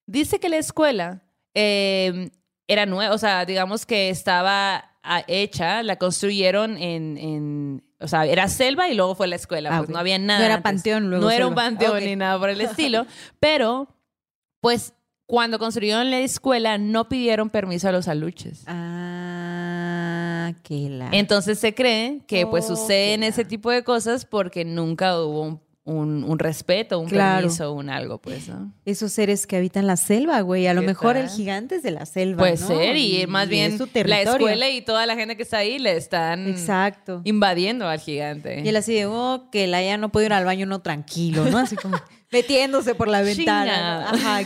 Dice 0.06 0.38
que 0.38 0.48
la 0.50 0.58
escuela 0.58 1.22
eh, 1.54 2.30
era 2.72 2.86
nueva, 2.86 3.14
o 3.14 3.18
sea, 3.18 3.44
digamos 3.44 3.84
que 3.86 4.10
estaba 4.10 4.84
ah, 5.02 5.22
hecha, 5.26 5.82
la 5.82 5.96
construyeron 5.96 6.76
en, 6.78 7.18
en- 7.18 7.82
o 8.00 8.08
sea, 8.08 8.24
era 8.26 8.48
selva 8.48 8.88
y 8.88 8.94
luego 8.94 9.14
fue 9.14 9.26
la 9.28 9.36
escuela, 9.36 9.70
Ah, 9.72 9.78
pues 9.78 9.90
no 9.90 9.98
había 9.98 10.18
nada. 10.18 10.38
No 10.40 10.44
era 10.46 10.54
antes. 10.54 10.62
panteón, 10.70 11.10
luego 11.10 11.24
No 11.24 11.30
era 11.30 11.46
un 11.46 11.54
panteón 11.54 12.04
ni 12.04 12.16
nada 12.16 12.38
por 12.38 12.48
el 12.48 12.60
estilo, 12.62 13.06
pero 13.40 13.88
pues 14.60 14.94
cuando 15.26 15.58
construyeron 15.58 16.10
la 16.10 16.20
escuela 16.20 16.76
no 16.78 17.08
pidieron 17.08 17.50
permiso 17.50 17.88
a 17.88 17.92
los 17.92 18.08
aluches. 18.08 18.64
Ah, 18.66 20.52
que 20.62 20.88
la. 20.90 21.08
Entonces 21.12 21.58
se 21.58 21.74
cree 21.74 22.20
que 22.26 22.46
pues 22.46 22.66
suceden 22.66 23.20
qué 23.20 23.26
ese 23.28 23.44
tipo 23.44 23.70
de 23.70 23.84
cosas 23.84 24.24
porque 24.24 24.64
nunca 24.64 25.20
hubo 25.20 25.42
un, 25.42 25.60
un, 25.84 26.24
un 26.24 26.38
respeto, 26.38 26.98
un 27.00 27.08
Claro. 27.08 27.42
permiso, 27.42 27.72
un 27.72 27.88
algo, 27.88 28.18
pues, 28.18 28.48
¿no? 28.48 28.72
Esos 28.84 29.12
seres 29.12 29.46
que 29.46 29.56
habitan 29.56 29.86
la 29.86 29.96
selva, 29.96 30.40
güey. 30.42 30.66
A 30.66 30.74
lo 30.74 30.82
¿Qué 30.82 30.88
mejor 30.88 31.14
tal? 31.14 31.24
el 31.24 31.28
gigante 31.30 31.76
es 31.76 31.82
de 31.82 31.90
la 31.90 32.06
selva. 32.06 32.38
Puede 32.40 32.58
¿no? 32.58 32.66
ser, 32.66 32.96
y, 32.96 33.26
más 33.26 33.48
bien 33.48 33.72
es 33.72 33.78
su 33.78 33.88
la 34.04 34.20
escuela 34.20 34.68
y 34.68 34.82
toda 34.82 35.06
la 35.06 35.16
gente 35.16 35.36
que 35.36 35.42
está 35.42 35.58
ahí 35.58 35.78
le 35.78 35.96
están 35.96 36.48
Exacto. 36.48 37.22
invadiendo 37.24 37.88
al 37.88 37.98
gigante. 37.98 38.60
Y 38.64 38.68
él 38.68 38.76
así 38.76 38.92
de, 38.94 39.06
oh, 39.06 39.48
que 39.50 39.66
la 39.66 39.82
ya 39.82 39.96
no 39.96 40.10
puede 40.12 40.26
ir 40.26 40.32
al 40.32 40.44
baño 40.44 40.66
no 40.66 40.80
tranquilo, 40.80 41.44
¿no? 41.46 41.58
Así 41.58 41.76
como 41.76 41.96
metiéndose 42.30 42.94
por 42.94 43.08
la 43.08 43.22
ventana. 43.22 44.10
Ajá, 44.10 44.40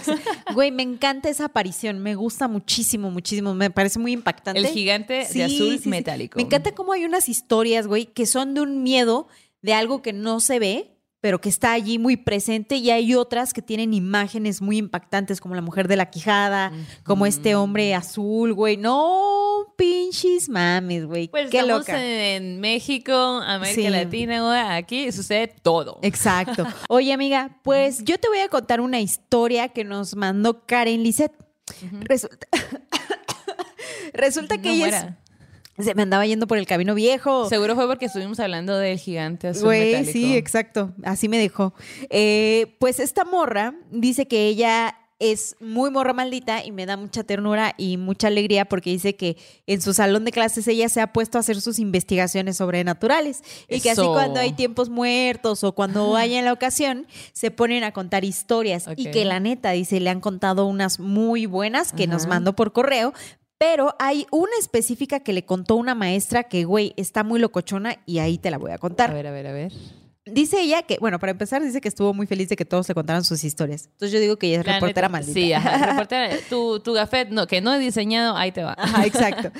Güey, 0.54 0.70
me 0.70 0.82
encanta 0.82 1.28
esa 1.28 1.46
aparición. 1.46 1.98
Me 1.98 2.14
gusta 2.14 2.48
muchísimo, 2.48 3.10
muchísimo. 3.10 3.54
Me 3.54 3.70
parece 3.70 3.98
muy 3.98 4.12
impactante. 4.12 4.60
El 4.60 4.68
gigante 4.68 5.26
de 5.32 5.44
azul 5.44 5.80
metálico. 5.84 6.36
Me 6.36 6.42
encanta 6.44 6.72
cómo 6.72 6.92
hay 6.92 7.04
unas 7.04 7.28
historias, 7.28 7.86
güey, 7.86 8.06
que 8.06 8.24
son 8.26 8.54
de 8.54 8.60
un 8.62 8.82
miedo 8.82 9.26
de 9.62 9.74
algo 9.74 10.02
que 10.02 10.12
no 10.12 10.40
se 10.40 10.58
ve, 10.58 10.93
pero 11.24 11.40
que 11.40 11.48
está 11.48 11.72
allí 11.72 11.98
muy 11.98 12.18
presente. 12.18 12.76
Y 12.76 12.90
hay 12.90 13.14
otras 13.14 13.54
que 13.54 13.62
tienen 13.62 13.94
imágenes 13.94 14.60
muy 14.60 14.76
impactantes, 14.76 15.40
como 15.40 15.54
la 15.54 15.62
mujer 15.62 15.88
de 15.88 15.96
la 15.96 16.10
quijada, 16.10 16.70
como 17.02 17.24
este 17.24 17.54
hombre 17.54 17.94
azul, 17.94 18.52
güey. 18.52 18.76
No, 18.76 19.72
pinches 19.78 20.50
mames, 20.50 21.06
güey. 21.06 21.28
Pues 21.28 21.48
Qué 21.48 21.60
estamos 21.60 21.78
loca. 21.88 22.04
en 22.04 22.60
México, 22.60 23.14
América 23.14 23.74
Sí. 23.74 23.88
Latina, 23.88 24.42
güey, 24.42 24.60
aquí 24.78 25.10
sucede 25.12 25.48
todo. 25.62 25.98
Exacto. 26.02 26.66
Oye, 26.90 27.14
amiga, 27.14 27.58
pues 27.62 28.04
yo 28.04 28.18
te 28.18 28.28
voy 28.28 28.40
a 28.40 28.50
contar 28.50 28.82
una 28.82 29.00
historia 29.00 29.68
que 29.70 29.82
nos 29.82 30.14
mandó 30.16 30.66
Karen 30.66 31.02
Lisset. 31.02 31.32
Resulta, 32.02 32.46
Resulta 34.12 34.58
que 34.58 34.68
No 34.68 34.74
ella 34.74 34.78
muera. 34.86 34.98
es- 34.98 35.23
se 35.78 35.94
me 35.94 36.02
andaba 36.02 36.26
yendo 36.26 36.46
por 36.46 36.58
el 36.58 36.66
camino 36.66 36.94
viejo. 36.94 37.48
Seguro 37.48 37.74
fue 37.74 37.86
porque 37.86 38.06
estuvimos 38.06 38.38
hablando 38.40 38.76
del 38.76 38.98
gigante 38.98 39.48
azul 39.48 39.64
Güey, 39.64 40.04
sí, 40.06 40.36
exacto. 40.36 40.92
Así 41.02 41.28
me 41.28 41.38
dejó. 41.38 41.74
Eh, 42.10 42.76
pues 42.78 43.00
esta 43.00 43.24
morra 43.24 43.74
dice 43.90 44.26
que 44.26 44.46
ella 44.46 44.96
es 45.18 45.56
muy 45.60 45.90
morra 45.90 46.12
maldita 46.12 46.64
y 46.64 46.72
me 46.72 46.86
da 46.86 46.96
mucha 46.96 47.22
ternura 47.22 47.74
y 47.78 47.96
mucha 47.96 48.26
alegría 48.26 48.64
porque 48.64 48.90
dice 48.90 49.14
que 49.16 49.36
en 49.66 49.80
su 49.80 49.94
salón 49.94 50.24
de 50.24 50.32
clases 50.32 50.66
ella 50.68 50.88
se 50.88 51.00
ha 51.00 51.12
puesto 51.12 51.38
a 51.38 51.40
hacer 51.40 51.60
sus 51.60 51.78
investigaciones 51.78 52.56
sobrenaturales 52.56 53.42
y 53.68 53.80
que 53.80 53.90
así 53.90 54.02
cuando 54.02 54.40
hay 54.40 54.52
tiempos 54.52 54.90
muertos 54.90 55.62
o 55.64 55.72
cuando 55.72 56.16
haya 56.16 56.42
la 56.42 56.52
ocasión 56.52 57.06
se 57.32 57.50
ponen 57.50 57.84
a 57.84 57.92
contar 57.92 58.24
historias 58.24 58.86
y 58.96 59.10
que 59.10 59.24
la 59.24 59.40
neta 59.40 59.70
dice 59.70 60.00
le 60.00 60.10
han 60.10 60.20
contado 60.20 60.66
unas 60.66 60.98
muy 60.98 61.46
buenas 61.46 61.92
que 61.92 62.06
nos 62.06 62.26
mandó 62.26 62.54
por 62.54 62.72
correo. 62.72 63.12
Pero 63.66 63.96
hay 63.98 64.26
una 64.30 64.52
específica 64.60 65.20
que 65.20 65.32
le 65.32 65.46
contó 65.46 65.76
una 65.76 65.94
maestra 65.94 66.44
que, 66.44 66.64
güey, 66.64 66.92
está 66.98 67.24
muy 67.24 67.40
locochona 67.40 67.96
y 68.04 68.18
ahí 68.18 68.36
te 68.36 68.50
la 68.50 68.58
voy 68.58 68.72
a 68.72 68.76
contar. 68.76 69.10
A 69.10 69.14
ver, 69.14 69.26
a 69.26 69.30
ver, 69.30 69.46
a 69.46 69.52
ver. 69.52 69.72
Dice 70.26 70.60
ella 70.60 70.82
que, 70.82 70.98
bueno, 71.00 71.18
para 71.18 71.32
empezar, 71.32 71.62
dice 71.62 71.80
que 71.80 71.88
estuvo 71.88 72.12
muy 72.12 72.26
feliz 72.26 72.50
de 72.50 72.56
que 72.56 72.66
todos 72.66 72.86
le 72.86 72.94
contaran 72.94 73.24
sus 73.24 73.42
historias. 73.42 73.86
Entonces 73.86 74.12
yo 74.12 74.20
digo 74.20 74.36
que 74.36 74.48
ella 74.48 74.60
es 74.60 74.66
La 74.66 74.74
reportera 74.74 75.08
neta, 75.08 75.12
maldita. 75.12 75.32
Sí, 75.32 75.52
ajá. 75.54 75.86
reportera. 75.92 76.36
Tu, 76.50 76.80
tu 76.80 76.92
gafet, 76.92 77.30
no, 77.30 77.46
que 77.46 77.62
no 77.62 77.72
he 77.72 77.78
diseñado, 77.78 78.36
ahí 78.36 78.52
te 78.52 78.62
va. 78.62 78.74
Ajá, 78.76 79.06
exacto. 79.06 79.50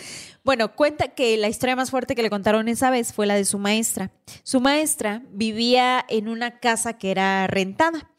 Bueno, 0.44 0.76
cuenta 0.76 1.08
que 1.08 1.38
la 1.38 1.48
historia 1.48 1.74
más 1.74 1.90
fuerte 1.90 2.14
que 2.14 2.22
le 2.22 2.28
contaron 2.28 2.68
esa 2.68 2.90
vez 2.90 3.14
fue 3.14 3.24
la 3.24 3.36
de 3.36 3.46
su 3.46 3.58
maestra. 3.58 4.10
Su 4.42 4.60
maestra 4.60 5.22
vivía 5.30 6.04
en 6.10 6.28
una 6.28 6.60
casa 6.60 6.98
que 6.98 7.10
era 7.10 7.46
rentada 7.46 8.10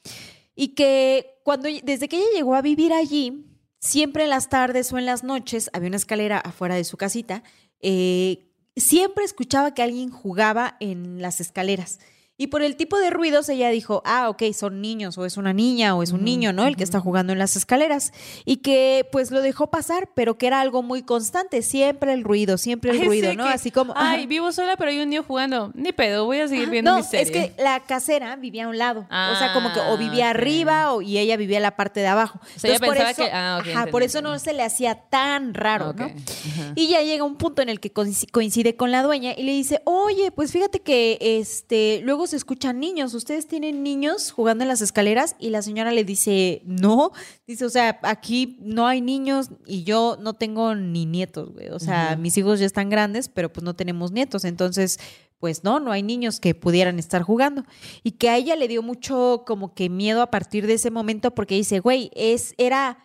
y 0.56 0.70
que 0.70 1.38
cuando 1.44 1.70
desde 1.84 2.08
que 2.08 2.18
ella 2.18 2.26
llegó 2.34 2.56
a 2.56 2.64
vivir 2.64 2.92
allí, 2.92 3.46
siempre 3.86 4.24
en 4.24 4.32
las 4.32 4.50
tardes 4.50 4.92
o 4.92 4.98
en 4.98 5.06
las 5.06 5.24
noches 5.24 5.70
había 5.72 5.90
una 5.90 5.98
escalera 5.98 6.40
afuera 6.40 6.76
de 6.76 6.84
su 6.84 6.98
casita. 6.98 7.44
eh, 7.82 8.52
siempre 8.76 9.24
escuchaba 9.24 9.74
que 9.74 9.84
alguien 9.84 10.10
jugaba 10.10 10.76
en 10.80 11.22
las 11.22 11.40
escaleras. 11.40 12.00
Y 12.38 12.48
por 12.48 12.62
el 12.62 12.76
tipo 12.76 12.98
de 13.00 13.12
ruidos 13.12 13.48
ella 13.48 13.70
dijo, 13.70 14.02
ah, 14.06 14.28
ok, 14.30 14.44
son 14.54 14.82
niños, 14.82 15.18
o 15.18 15.26
es 15.26 15.38
una 15.38 15.54
niña, 15.54 15.96
o 15.96 16.04
es 16.04 16.12
un 16.12 16.26
niño, 16.26 16.52
¿no? 16.52 16.66
El 16.68 16.76
que 16.76 16.84
está 16.84 17.00
jugando 17.00 17.32
en 17.32 17.40
las 17.40 17.56
escaleras. 17.56 18.12
Y 18.44 18.58
que 18.58 19.08
pues 19.12 19.32
lo 19.32 19.42
dejó 19.42 19.68
pasar, 19.68 20.10
pero 20.16 20.38
que 20.38 20.48
era 20.48 20.60
algo 20.60 20.84
muy 20.84 21.02
constante, 21.04 21.62
siempre 21.62 22.12
el 22.12 22.24
ruido, 22.26 22.58
siempre 22.58 22.92
el 22.92 23.00
Ay, 23.02 23.06
ruido, 23.08 23.32
sí, 23.32 23.38
¿no? 23.38 23.46
que, 23.46 23.50
Así 23.52 23.72
como... 23.72 23.94
Ay, 23.96 24.20
ajá. 24.20 24.28
vivo 24.28 24.52
sola, 24.52 24.76
pero 24.76 24.92
hay 24.92 25.00
un 25.00 25.10
niño 25.10 25.24
jugando. 25.24 25.72
Ni 25.76 25.94
pedo, 25.94 26.26
voy 26.26 26.40
a 26.40 26.48
seguir 26.50 26.70
viendo 26.70 26.92
no, 26.92 26.98
mi 26.98 27.04
serie. 27.04 27.22
es 27.24 27.32
que 27.56 27.64
la 27.64 27.80
casera 27.86 28.36
vivía 28.36 28.66
a 28.66 28.68
un 28.68 28.78
lado. 28.78 29.02
o 29.10 29.36
sea, 29.38 29.52
como 29.54 29.72
que 29.72 29.80
o 29.80 29.94
Ah, 29.94 29.98
vivía 29.98 30.30
arriba 30.32 30.92
o, 30.94 31.02
y 31.02 31.18
ella 31.18 31.38
vivía 31.38 31.56
en 31.58 31.64
la 31.64 31.78
parte 31.78 32.02
de 32.02 32.08
abajo. 32.08 32.40
O 32.56 32.60
sea, 32.60 32.70
ella 32.72 32.80
por 32.80 32.90
pensaba 32.90 33.12
eso, 33.12 33.24
que- 33.24 33.32
ah, 33.32 33.58
ok, 33.60 33.62
ajá, 33.62 33.70
entendí, 33.72 33.92
por 33.92 34.04
eso 34.04 34.18
entendí. 34.18 34.34
no 34.34 34.40
se 34.40 34.52
le 34.54 34.64
hacía 34.64 34.96
tan 34.96 35.54
raro, 35.54 35.94
¿no? 35.94 36.06
ajá. 36.06 36.74
Y 36.76 36.90
ya 36.90 37.02
llega 37.02 37.24
un 37.24 37.38
punto 37.38 37.62
en 37.62 37.70
el 37.70 37.80
que 37.80 37.94
coinci- 37.94 38.30
coincide 38.30 38.76
con 38.76 38.92
la 38.92 39.04
dueña 39.04 39.32
y 39.38 39.44
le 39.44 39.54
dice, 39.54 39.82
oye, 39.86 40.32
pues 40.32 40.52
fíjate 40.52 40.82
que 40.82 41.18
este, 41.22 42.02
luego 42.04 42.25
se 42.28 42.36
escuchan 42.36 42.80
niños, 42.80 43.14
¿ustedes 43.14 43.48
tienen 43.48 43.84
niños 43.84 44.32
jugando 44.32 44.64
en 44.64 44.68
las 44.68 44.82
escaleras? 44.82 45.36
Y 45.40 45.50
la 45.50 45.62
señora 45.62 45.92
le 45.92 46.04
dice, 46.04 46.62
no, 46.66 47.12
dice, 47.48 47.66
o 47.66 47.70
sea, 47.70 48.00
aquí 48.04 48.58
no 48.62 48.88
hay 48.88 49.02
niños 49.02 49.50
y 49.66 49.84
yo 49.84 50.18
no 50.20 50.34
tengo 50.34 50.76
ni 50.76 51.06
nietos, 51.06 51.54
güey. 51.54 51.70
O 51.70 51.80
sea, 51.80 52.16
mis 52.16 52.38
hijos 52.38 52.60
ya 52.60 52.66
están 52.66 52.90
grandes, 52.90 53.30
pero 53.30 53.52
pues 53.52 53.64
no 53.64 53.76
tenemos 53.76 54.12
nietos, 54.12 54.46
entonces... 54.46 55.00
Pues 55.38 55.66
no, 55.66 55.82
no 55.82 55.92
hay 55.92 56.02
niños 56.02 56.40
que 56.40 56.56
pudieran 56.56 56.98
estar 56.98 57.22
jugando. 57.22 57.66
Y 58.04 58.12
que 58.12 58.30
a 58.30 58.38
ella 58.38 58.56
le 58.56 58.70
dio 58.70 58.82
mucho 58.82 59.44
como 59.46 59.76
que 59.76 59.90
miedo 59.90 60.22
a 60.22 60.32
partir 60.32 60.66
de 60.66 60.76
ese 60.76 60.92
momento 60.92 61.36
porque 61.36 61.56
dice, 61.56 61.82
güey, 61.82 62.10
es, 62.16 62.56
era 62.58 63.05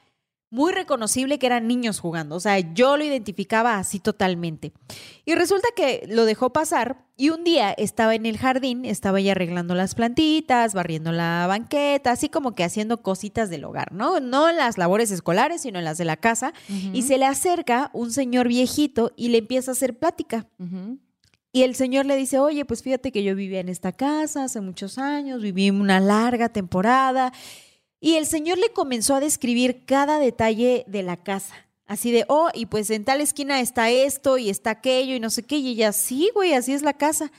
muy 0.51 0.73
reconocible 0.73 1.39
que 1.39 1.47
eran 1.47 1.69
niños 1.69 2.01
jugando. 2.01 2.35
O 2.35 2.41
sea, 2.41 2.59
yo 2.59 2.97
lo 2.97 3.05
identificaba 3.05 3.79
así 3.79 4.01
totalmente. 4.01 4.73
Y 5.25 5.35
resulta 5.35 5.69
que 5.75 6.05
lo 6.09 6.25
dejó 6.25 6.53
pasar 6.53 7.05
y 7.17 7.31
un 7.31 7.45
día 7.45 7.73
estaba 7.73 8.15
en 8.15 8.27
el 8.27 8.37
jardín, 8.37 8.85
estaba 8.85 9.21
ella 9.21 9.33
arreglando 9.33 9.75
las 9.75 9.95
plantitas, 9.95 10.75
barriendo 10.75 11.13
la 11.13 11.47
banqueta, 11.47 12.11
así 12.11 12.29
como 12.29 12.53
que 12.53 12.65
haciendo 12.65 13.03
cositas 13.03 13.49
del 13.49 13.65
hogar, 13.65 13.93
¿no? 13.93 14.19
No 14.21 14.49
en 14.51 14.57
las 14.57 14.77
labores 14.77 15.11
escolares, 15.11 15.63
sino 15.63 15.79
en 15.79 15.85
las 15.85 15.99
de 15.99 16.05
la 16.05 16.17
casa. 16.17 16.53
Y 16.93 17.03
se 17.03 17.19
le 17.19 17.27
acerca 17.27 17.91
un 17.93 18.11
señor 18.11 18.49
viejito 18.49 19.13
y 19.17 19.29
le 19.29 19.39
empieza 19.39 19.71
a 19.71 19.75
hacer 19.75 19.99
plática. 19.99 20.49
Y 21.53 21.63
el 21.63 21.75
señor 21.75 22.07
le 22.07 22.17
dice, 22.17 22.39
oye, 22.39 22.65
pues 22.65 22.83
fíjate 22.83 23.13
que 23.13 23.23
yo 23.23 23.35
vivía 23.35 23.61
en 23.61 23.69
esta 23.69 23.93
casa 23.93 24.45
hace 24.45 24.61
muchos 24.61 24.99
años, 24.99 25.43
viví 25.43 25.71
una 25.71 26.01
larga 26.01 26.49
temporada. 26.49 27.33
Y 28.01 28.15
el 28.15 28.27
señor 28.27 28.59
le 28.59 28.73
comenzó 28.73 29.15
a 29.15 29.21
describir 29.21 29.85
cada 29.85 30.19
detalle 30.19 30.85
de 30.87 31.03
la 31.03 31.23
casa. 31.23 31.55
Así 31.87 32.13
de, 32.13 32.25
oh, 32.29 32.49
y 32.55 32.67
pues 32.67 32.89
en 32.91 33.05
tal 33.05 33.21
esquina 33.21 33.61
está 33.61 33.91
esto 33.91 34.39
y 34.39 34.49
está 34.49 34.71
aquello 34.71 35.15
y 35.15 35.21
no 35.21 35.29
sé 35.29 35.43
qué. 35.43 35.59
Y 35.59 35.71
ella, 35.71 35.93
sí, 35.93 36.31
güey, 36.35 36.55
así 36.55 36.73
es 36.73 36.83
la 36.83 36.95
casa. 36.95 37.31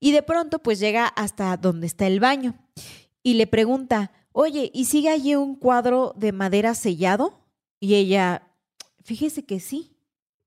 Y 0.00 0.12
de 0.12 0.22
pronto, 0.22 0.58
pues 0.58 0.78
llega 0.80 1.06
hasta 1.06 1.56
donde 1.56 1.86
está 1.86 2.06
el 2.06 2.20
baño. 2.20 2.54
Y 3.22 3.34
le 3.34 3.46
pregunta, 3.46 4.12
oye, 4.32 4.70
¿y 4.74 4.86
sigue 4.86 5.10
allí 5.10 5.36
un 5.36 5.54
cuadro 5.54 6.12
de 6.16 6.32
madera 6.32 6.74
sellado? 6.74 7.46
Y 7.78 7.94
ella, 7.94 8.48
fíjese 9.02 9.44
que 9.44 9.60
sí. 9.60 9.96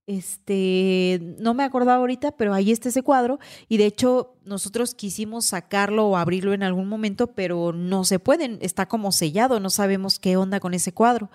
Este, 0.05 1.21
no 1.39 1.53
me 1.53 1.63
acordaba 1.63 1.99
ahorita, 1.99 2.33
pero 2.33 2.53
ahí 2.53 2.71
está 2.71 2.89
ese 2.89 3.03
cuadro 3.03 3.39
y 3.69 3.77
de 3.77 3.85
hecho 3.85 4.35
nosotros 4.43 4.95
quisimos 4.95 5.45
sacarlo 5.45 6.07
o 6.07 6.17
abrirlo 6.17 6.53
en 6.53 6.61
algún 6.63 6.89
momento, 6.89 7.27
pero 7.27 7.71
no 7.71 8.03
se 8.03 8.19
pueden, 8.19 8.57
está 8.61 8.85
como 8.87 9.13
sellado, 9.13 9.61
no 9.61 9.69
sabemos 9.69 10.19
qué 10.19 10.35
onda 10.35 10.59
con 10.59 10.73
ese 10.73 10.93
cuadro. 10.93 11.29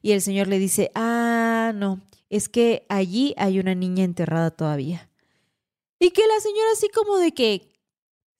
Y 0.00 0.12
el 0.12 0.20
señor 0.20 0.46
le 0.46 0.60
dice, 0.60 0.92
ah, 0.94 1.72
no, 1.74 2.00
es 2.30 2.48
que 2.48 2.86
allí 2.88 3.34
hay 3.36 3.58
una 3.58 3.74
niña 3.74 4.04
enterrada 4.04 4.52
todavía. 4.52 5.10
Y 5.98 6.10
que 6.10 6.22
la 6.26 6.40
señora 6.40 6.68
así 6.72 6.88
como 6.90 7.18
de 7.18 7.32
que 7.32 7.73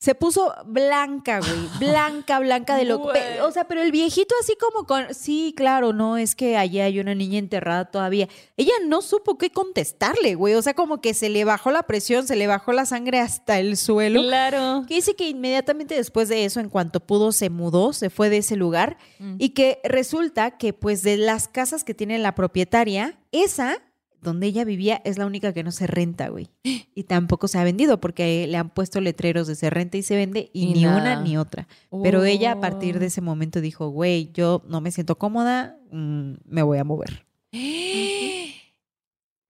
se 0.04 0.14
puso 0.14 0.52
blanca, 0.66 1.40
güey, 1.40 1.68
blanca, 1.90 2.38
blanca 2.38 2.76
de 2.76 2.84
lo... 2.84 2.98
Güey. 2.98 3.14
pe- 3.14 3.40
O 3.40 3.50
sea, 3.50 3.64
pero 3.66 3.80
el 3.80 3.90
viejito 3.90 4.34
así 4.42 4.52
como 4.60 4.86
con... 4.86 5.14
Sí, 5.14 5.54
claro, 5.56 5.94
no, 5.94 6.18
es 6.18 6.34
que 6.36 6.58
allí 6.58 6.78
hay 6.80 7.00
una 7.00 7.14
niña 7.14 7.38
enterrada 7.38 7.86
todavía. 7.86 8.28
Ella 8.58 8.74
no 8.86 9.00
supo 9.00 9.38
qué 9.38 9.48
contestarle, 9.50 10.34
güey. 10.34 10.54
O 10.56 10.60
sea, 10.62 10.74
como 10.74 11.00
que 11.00 11.14
se 11.14 11.30
le 11.30 11.44
bajó 11.46 11.70
la 11.70 11.84
presión, 11.84 12.26
se 12.26 12.36
le 12.36 12.46
bajó 12.46 12.72
la 12.74 12.84
sangre 12.84 13.18
hasta 13.20 13.58
el 13.58 13.78
suelo. 13.78 14.20
Claro. 14.20 14.84
Que 14.86 14.96
dice 14.96 15.16
que 15.16 15.28
inmediatamente 15.28 15.94
después 15.94 16.28
de 16.28 16.44
eso, 16.44 16.60
en 16.60 16.68
cuanto 16.68 17.00
pudo, 17.00 17.32
se 17.32 17.48
mudó, 17.48 17.94
se 17.94 18.10
fue 18.10 18.28
de 18.28 18.38
ese 18.38 18.56
lugar 18.56 18.98
Mm. 19.18 19.36
y 19.38 19.50
que 19.50 19.80
resulta 19.84 20.58
que 20.58 20.72
pues 20.74 21.02
de 21.02 21.16
las 21.16 21.48
casas 21.48 21.84
que 21.84 21.94
tiene 21.94 22.18
la 22.18 22.34
propietaria, 22.34 23.18
esa 23.32 23.78
donde 24.24 24.48
ella 24.48 24.64
vivía 24.64 25.00
es 25.04 25.16
la 25.18 25.26
única 25.26 25.52
que 25.52 25.62
no 25.62 25.70
se 25.70 25.86
renta, 25.86 26.28
güey. 26.28 26.48
Y 26.96 27.04
tampoco 27.04 27.48
se 27.48 27.58
ha 27.58 27.64
vendido 27.64 28.00
porque 28.00 28.46
le 28.48 28.56
han 28.56 28.70
puesto 28.70 29.00
letreros 29.00 29.46
de 29.48 29.54
se 29.56 29.68
renta 29.70 29.96
y 29.96 30.02
se 30.02 30.16
vende 30.16 30.50
y, 30.52 30.64
Y 30.68 30.74
ni 30.74 30.82
nada. 30.84 31.00
una 31.00 31.22
ni 31.22 31.36
otra. 31.36 31.66
Pero 32.02 32.24
ella 32.24 32.52
a 32.52 32.60
partir 32.60 32.98
de 32.98 33.04
Oh. 33.04 33.08
ese 33.08 33.20
momento 33.20 33.60
dijo, 33.60 33.88
güey, 33.88 34.30
yo 34.32 34.62
no 34.68 34.80
me 34.80 34.90
siento 34.92 35.18
cómoda, 35.18 35.76
mm, 35.90 36.32
me 36.46 36.62
voy 36.62 36.78
a 36.78 36.84
mover. 36.84 37.26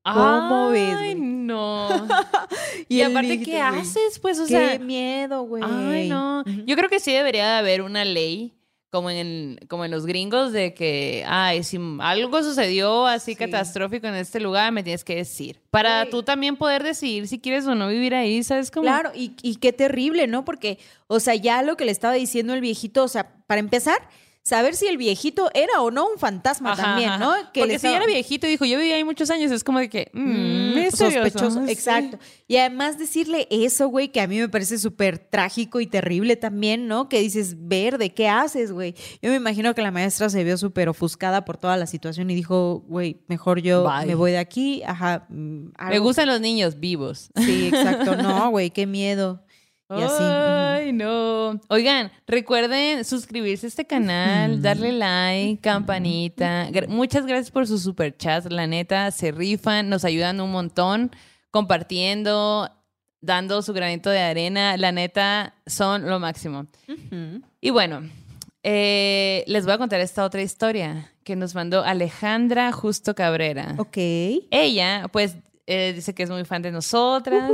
¿Cómo 0.04 0.68
ves, 0.70 0.94
Ay, 0.98 1.14
no. 1.14 1.88
Y 2.88 3.00
aparte, 3.00 3.40
¿qué 3.40 3.60
haces? 3.60 4.18
Pues, 4.20 4.38
o 4.38 4.42
Qué 4.44 4.48
sea, 4.48 4.78
miedo, 4.78 5.42
güey. 5.44 5.62
ay, 5.64 6.08
no. 6.10 6.44
Yo 6.66 6.76
creo 6.76 6.88
que 6.90 7.00
sí 7.00 7.12
debería 7.12 7.46
de 7.52 7.56
haber 7.58 7.80
una 7.82 8.04
ley 8.04 8.52
como 8.94 9.10
en, 9.10 9.58
como 9.66 9.84
en 9.84 9.90
los 9.90 10.06
gringos 10.06 10.52
de 10.52 10.72
que, 10.72 11.24
ay, 11.26 11.64
si 11.64 11.80
algo 11.98 12.40
sucedió 12.44 13.06
así 13.06 13.34
catastrófico 13.34 14.06
en 14.06 14.14
este 14.14 14.38
lugar, 14.38 14.70
me 14.70 14.84
tienes 14.84 15.02
que 15.02 15.16
decir. 15.16 15.60
Para 15.70 16.08
tú 16.08 16.22
también 16.22 16.54
poder 16.54 16.84
decidir 16.84 17.26
si 17.26 17.40
quieres 17.40 17.66
o 17.66 17.74
no 17.74 17.88
vivir 17.88 18.14
ahí, 18.14 18.44
¿sabes 18.44 18.70
cómo? 18.70 18.84
Claro, 18.84 19.10
y, 19.12 19.34
y 19.42 19.56
qué 19.56 19.72
terrible, 19.72 20.28
¿no? 20.28 20.44
Porque, 20.44 20.78
o 21.08 21.18
sea, 21.18 21.34
ya 21.34 21.64
lo 21.64 21.76
que 21.76 21.86
le 21.86 21.90
estaba 21.90 22.14
diciendo 22.14 22.54
el 22.54 22.60
viejito, 22.60 23.02
o 23.02 23.08
sea, 23.08 23.34
para 23.48 23.58
empezar, 23.58 23.98
saber 24.44 24.76
si 24.76 24.86
el 24.86 24.98
viejito 24.98 25.50
era 25.54 25.80
o 25.80 25.90
no 25.90 26.06
un 26.06 26.18
fantasma 26.18 26.72
Ajá, 26.72 26.82
también. 26.82 27.18
¿no? 27.18 27.32
Que 27.52 27.60
Porque 27.60 27.78
si 27.78 27.86
era 27.86 28.04
viejito 28.04 28.46
y 28.46 28.50
dijo, 28.50 28.66
yo 28.66 28.78
viví 28.78 28.92
ahí 28.92 29.02
muchos 29.02 29.30
años, 29.30 29.50
es 29.50 29.64
como 29.64 29.78
de 29.78 29.88
que, 29.88 30.10
mm, 30.12 30.64
Mm, 30.74 30.90
sospechoso, 30.90 31.64
sí. 31.64 31.72
exacto. 31.72 32.18
Y 32.46 32.58
además 32.58 32.98
decirle 32.98 33.48
eso, 33.50 33.88
güey, 33.88 34.08
que 34.12 34.20
a 34.20 34.26
mí 34.26 34.38
me 34.38 34.50
parece 34.50 34.78
súper 34.78 35.18
trágico 35.18 35.80
y 35.80 35.86
terrible 35.86 36.36
también, 36.36 36.86
¿no? 36.88 37.08
Que 37.08 37.20
dices, 37.20 37.56
verde, 37.58 38.10
¿qué 38.12 38.28
haces, 38.28 38.70
güey? 38.70 38.94
Yo 39.22 39.30
me 39.30 39.36
imagino 39.36 39.74
que 39.74 39.80
la 39.80 39.90
maestra 39.90 40.28
se 40.28 40.44
vio 40.44 40.58
súper 40.58 40.90
ofuscada 40.90 41.46
por 41.46 41.56
toda 41.56 41.78
la 41.78 41.86
situación 41.86 42.28
y 42.30 42.34
dijo, 42.34 42.84
güey, 42.86 43.22
mejor 43.28 43.62
yo 43.62 43.84
Bye. 43.88 44.06
me 44.06 44.14
voy 44.14 44.32
de 44.32 44.38
aquí, 44.38 44.82
ajá. 44.84 45.24
mm, 45.30 45.34
Me 45.68 45.72
algo- 45.78 46.04
gustan 46.04 46.26
los 46.28 46.40
niños 46.42 46.78
vivos. 46.80 47.30
Sí, 47.36 47.68
exacto. 47.68 48.14
No, 48.44 48.50
güey, 48.50 48.70
qué 48.70 48.86
miedo. 48.86 49.43
Y 49.90 50.02
así. 50.02 50.22
ujú. 50.22 50.32
Ay, 50.32 50.92
no. 50.92 51.60
Oigan, 51.68 52.10
recuerden 52.26 53.04
suscribirse 53.04 53.66
a 53.66 53.68
este 53.68 53.86
canal, 53.86 54.62
darle 54.62 54.92
like, 54.92 55.60
campanita. 55.60 56.68
Muchas 56.88 57.26
gracias 57.26 57.50
por 57.50 57.66
sus 57.66 57.82
superchats. 57.82 58.50
La 58.50 58.66
neta, 58.66 59.10
se 59.10 59.30
rifan, 59.30 59.88
nos 59.88 60.04
ayudan 60.04 60.40
un 60.40 60.50
montón 60.52 61.10
compartiendo, 61.50 62.70
dando 63.20 63.62
su 63.62 63.72
granito 63.72 64.10
de 64.10 64.20
arena. 64.20 64.76
La 64.76 64.90
neta, 64.92 65.54
son 65.66 66.08
lo 66.08 66.18
máximo. 66.18 66.66
Y 67.60 67.70
bueno, 67.70 68.02
eh, 68.62 69.44
les 69.46 69.64
voy 69.64 69.74
a 69.74 69.78
contar 69.78 70.00
esta 70.00 70.24
otra 70.24 70.42
historia 70.42 71.12
que 71.24 71.36
nos 71.36 71.54
mandó 71.54 71.84
Alejandra 71.84 72.72
Justo 72.72 73.14
Cabrera. 73.14 73.74
Ok. 73.78 73.96
Ella, 74.50 75.08
pues, 75.12 75.36
eh, 75.66 75.92
dice 75.94 76.14
que 76.14 76.22
es 76.24 76.30
muy 76.30 76.44
fan 76.44 76.62
de 76.62 76.70
nosotras, 76.72 77.50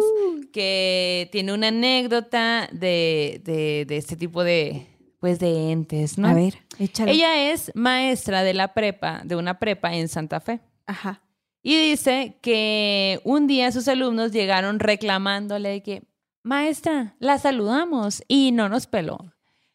que 0.52 1.28
tiene 1.32 1.52
una 1.52 1.68
anécdota 1.68 2.68
de, 2.72 3.40
de- 3.44 3.84
de 3.86 3.96
este 3.96 4.16
tipo 4.16 4.42
de, 4.44 4.86
pues, 5.20 5.38
de 5.38 5.70
entes, 5.70 6.18
¿no? 6.18 6.28
A 6.28 6.34
ver, 6.34 6.58
échale. 6.78 7.12
Ella 7.12 7.50
es 7.52 7.70
maestra 7.74 8.42
de 8.42 8.54
la 8.54 8.74
prepa, 8.74 9.20
de 9.24 9.36
una 9.36 9.58
prepa 9.58 9.94
en 9.94 10.08
Santa 10.08 10.40
Fe. 10.40 10.60
Ajá. 10.86 11.22
Y 11.62 11.76
dice 11.76 12.38
que 12.42 13.20
un 13.24 13.46
día 13.46 13.70
sus 13.70 13.86
alumnos 13.86 14.32
llegaron 14.32 14.80
reclamándole 14.80 15.68
de 15.68 15.82
que, 15.82 16.02
maestra, 16.42 17.14
la 17.18 17.38
saludamos 17.38 18.22
y 18.28 18.50
no 18.52 18.68
nos 18.68 18.86
peló. 18.86 19.18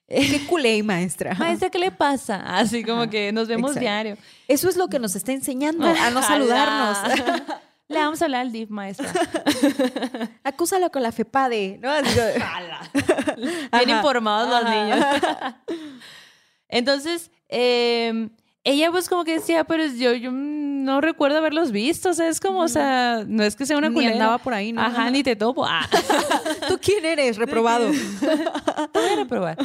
Qué 0.08 0.42
culé, 0.50 0.82
maestra. 0.84 1.36
Maestra, 1.36 1.70
¿qué 1.70 1.80
le 1.80 1.92
pasa? 1.92 2.58
Así 2.58 2.84
como 2.84 3.04
Ajá, 3.04 3.10
que 3.12 3.32
nos 3.32 3.48
vemos 3.48 3.72
exacto. 3.72 3.80
diario. 3.82 4.18
Eso 4.48 4.68
es 4.68 4.76
lo 4.78 4.88
que 4.88 5.00
nos 5.00 5.16
está 5.16 5.32
enseñando, 5.32 5.86
a 5.86 6.10
no 6.10 6.22
saludarnos. 6.28 6.98
Le 7.88 8.00
vamos 8.00 8.20
a 8.22 8.26
hablar 8.26 8.42
al 8.42 8.52
DIF, 8.52 8.70
maestra. 8.70 9.12
Acúsalo 10.44 10.90
con 10.92 11.04
la 11.04 11.12
FEPADE, 11.12 11.80
¿no? 11.82 11.92
Bien 13.72 13.90
informados 13.90 14.50
los 14.50 14.72
niños. 14.72 15.06
Entonces, 16.68 17.30
eh, 17.48 18.30
ella 18.66 18.92
pues 18.92 19.08
como 19.08 19.24
que 19.24 19.34
decía, 19.34 19.64
pero 19.64 19.86
yo, 19.86 20.14
yo 20.14 20.32
no 20.32 21.00
recuerdo 21.00 21.38
haberlos 21.38 21.72
visto, 21.72 22.10
o 22.10 22.14
sea, 22.14 22.28
es 22.28 22.40
como, 22.40 22.60
o 22.60 22.68
sea, 22.68 23.24
no 23.28 23.44
es 23.44 23.56
que 23.56 23.66
sea 23.66 23.78
una 23.78 23.90
Ni 23.90 23.94
culera. 23.96 24.14
andaba 24.14 24.38
por 24.40 24.54
ahí, 24.54 24.74
¿no? 24.74 24.82
Ajá, 24.82 25.10
ni 25.12 25.24
te 25.24 25.36
topo. 25.36 25.66
Ah, 25.66 25.88
¿Tú 26.68 26.78
quién 26.82 27.06
eres? 27.06 27.38
Reprobado. 27.38 27.90
te 28.22 29.00
voy 29.00 29.10
a 29.10 29.16
reprobar. 29.16 29.58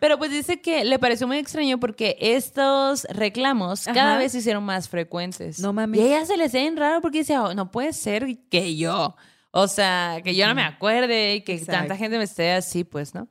Pero 0.00 0.16
pues 0.18 0.30
dice 0.30 0.60
que 0.60 0.84
le 0.84 0.98
pareció 0.98 1.26
muy 1.26 1.38
extraño 1.38 1.78
porque 1.78 2.16
estos 2.20 3.04
reclamos 3.10 3.84
cada 3.86 4.16
vez 4.18 4.32
se 4.32 4.38
hicieron 4.38 4.64
más 4.64 4.88
frecuentes. 4.88 5.58
No 5.60 5.72
mames. 5.72 6.00
Y 6.00 6.04
a 6.04 6.06
ella 6.06 6.24
se 6.26 6.36
le 6.36 6.44
hacía 6.44 6.60
bien 6.60 6.76
raro 6.76 7.00
porque 7.00 7.18
decía, 7.18 7.42
"Oh, 7.42 7.54
no 7.54 7.70
puede 7.72 7.92
ser 7.92 8.26
que 8.48 8.76
yo. 8.76 9.16
O 9.50 9.66
sea, 9.66 10.20
que 10.22 10.34
yo 10.36 10.46
no 10.46 10.54
me 10.54 10.62
acuerde 10.62 11.34
y 11.36 11.40
que 11.40 11.54
Exacto. 11.54 11.72
tanta 11.80 11.96
gente 11.96 12.18
me 12.18 12.24
esté 12.24 12.52
así, 12.52 12.84
pues, 12.84 13.14
¿no? 13.14 13.26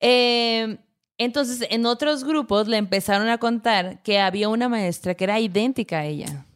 Eh, 0.00 0.78
entonces, 1.18 1.66
en 1.70 1.84
otros 1.84 2.24
grupos 2.24 2.68
le 2.68 2.76
empezaron 2.76 3.28
a 3.28 3.38
contar 3.38 4.02
que 4.02 4.20
había 4.20 4.48
una 4.48 4.68
maestra 4.68 5.14
que 5.14 5.24
era 5.24 5.40
idéntica 5.40 5.98
a 5.98 6.04
ella. 6.06 6.46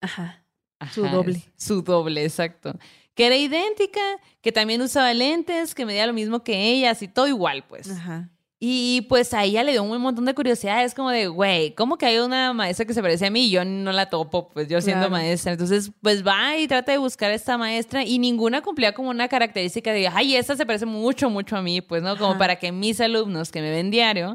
Ajá. 0.00 0.44
Su 0.92 1.06
doble. 1.06 1.42
Su 1.56 1.82
doble, 1.82 2.24
exacto. 2.24 2.78
Que 3.14 3.26
era 3.26 3.36
idéntica, 3.36 4.00
que 4.42 4.52
también 4.52 4.82
usaba 4.82 5.14
lentes, 5.14 5.74
que 5.74 5.86
medía 5.86 6.06
lo 6.06 6.12
mismo 6.12 6.42
que 6.42 6.72
ella, 6.72 6.90
así 6.90 7.08
todo 7.08 7.28
igual, 7.28 7.64
pues. 7.66 7.90
Ajá. 7.90 8.28
Y 8.66 9.02
pues 9.10 9.34
a 9.34 9.44
ella 9.44 9.62
le 9.62 9.72
dio 9.72 9.82
un 9.82 10.00
montón 10.00 10.24
de 10.24 10.32
curiosidad. 10.34 10.82
Es 10.84 10.94
como 10.94 11.10
de, 11.10 11.26
güey, 11.26 11.74
¿cómo 11.74 11.98
que 11.98 12.06
hay 12.06 12.18
una 12.18 12.54
maestra 12.54 12.86
que 12.86 12.94
se 12.94 13.02
parece 13.02 13.26
a 13.26 13.30
mí 13.30 13.42
y 13.46 13.50
yo 13.50 13.62
no 13.62 13.92
la 13.92 14.08
topo? 14.08 14.48
Pues 14.48 14.68
yo 14.68 14.80
siendo 14.80 15.08
Claro. 15.08 15.10
maestra. 15.22 15.52
Entonces, 15.52 15.90
pues 16.00 16.26
va 16.26 16.56
y 16.56 16.66
trata 16.66 16.92
de 16.92 16.96
buscar 16.98 17.30
a 17.30 17.34
esta 17.34 17.58
maestra 17.58 18.04
y 18.04 18.18
ninguna 18.18 18.62
cumplía 18.62 18.94
como 18.94 19.10
una 19.10 19.28
característica 19.28 19.92
de, 19.92 20.08
ay, 20.08 20.36
esta 20.36 20.56
se 20.56 20.64
parece 20.64 20.86
mucho, 20.86 21.28
mucho 21.28 21.56
a 21.58 21.60
mí, 21.62 21.82
pues, 21.82 22.02
¿no? 22.02 22.16
Como 22.16 22.30
Ajá. 22.30 22.38
para 22.38 22.56
que 22.56 22.72
mis 22.72 23.00
alumnos 23.02 23.52
que 23.52 23.60
me 23.60 23.70
ven 23.70 23.90
diario 23.90 24.34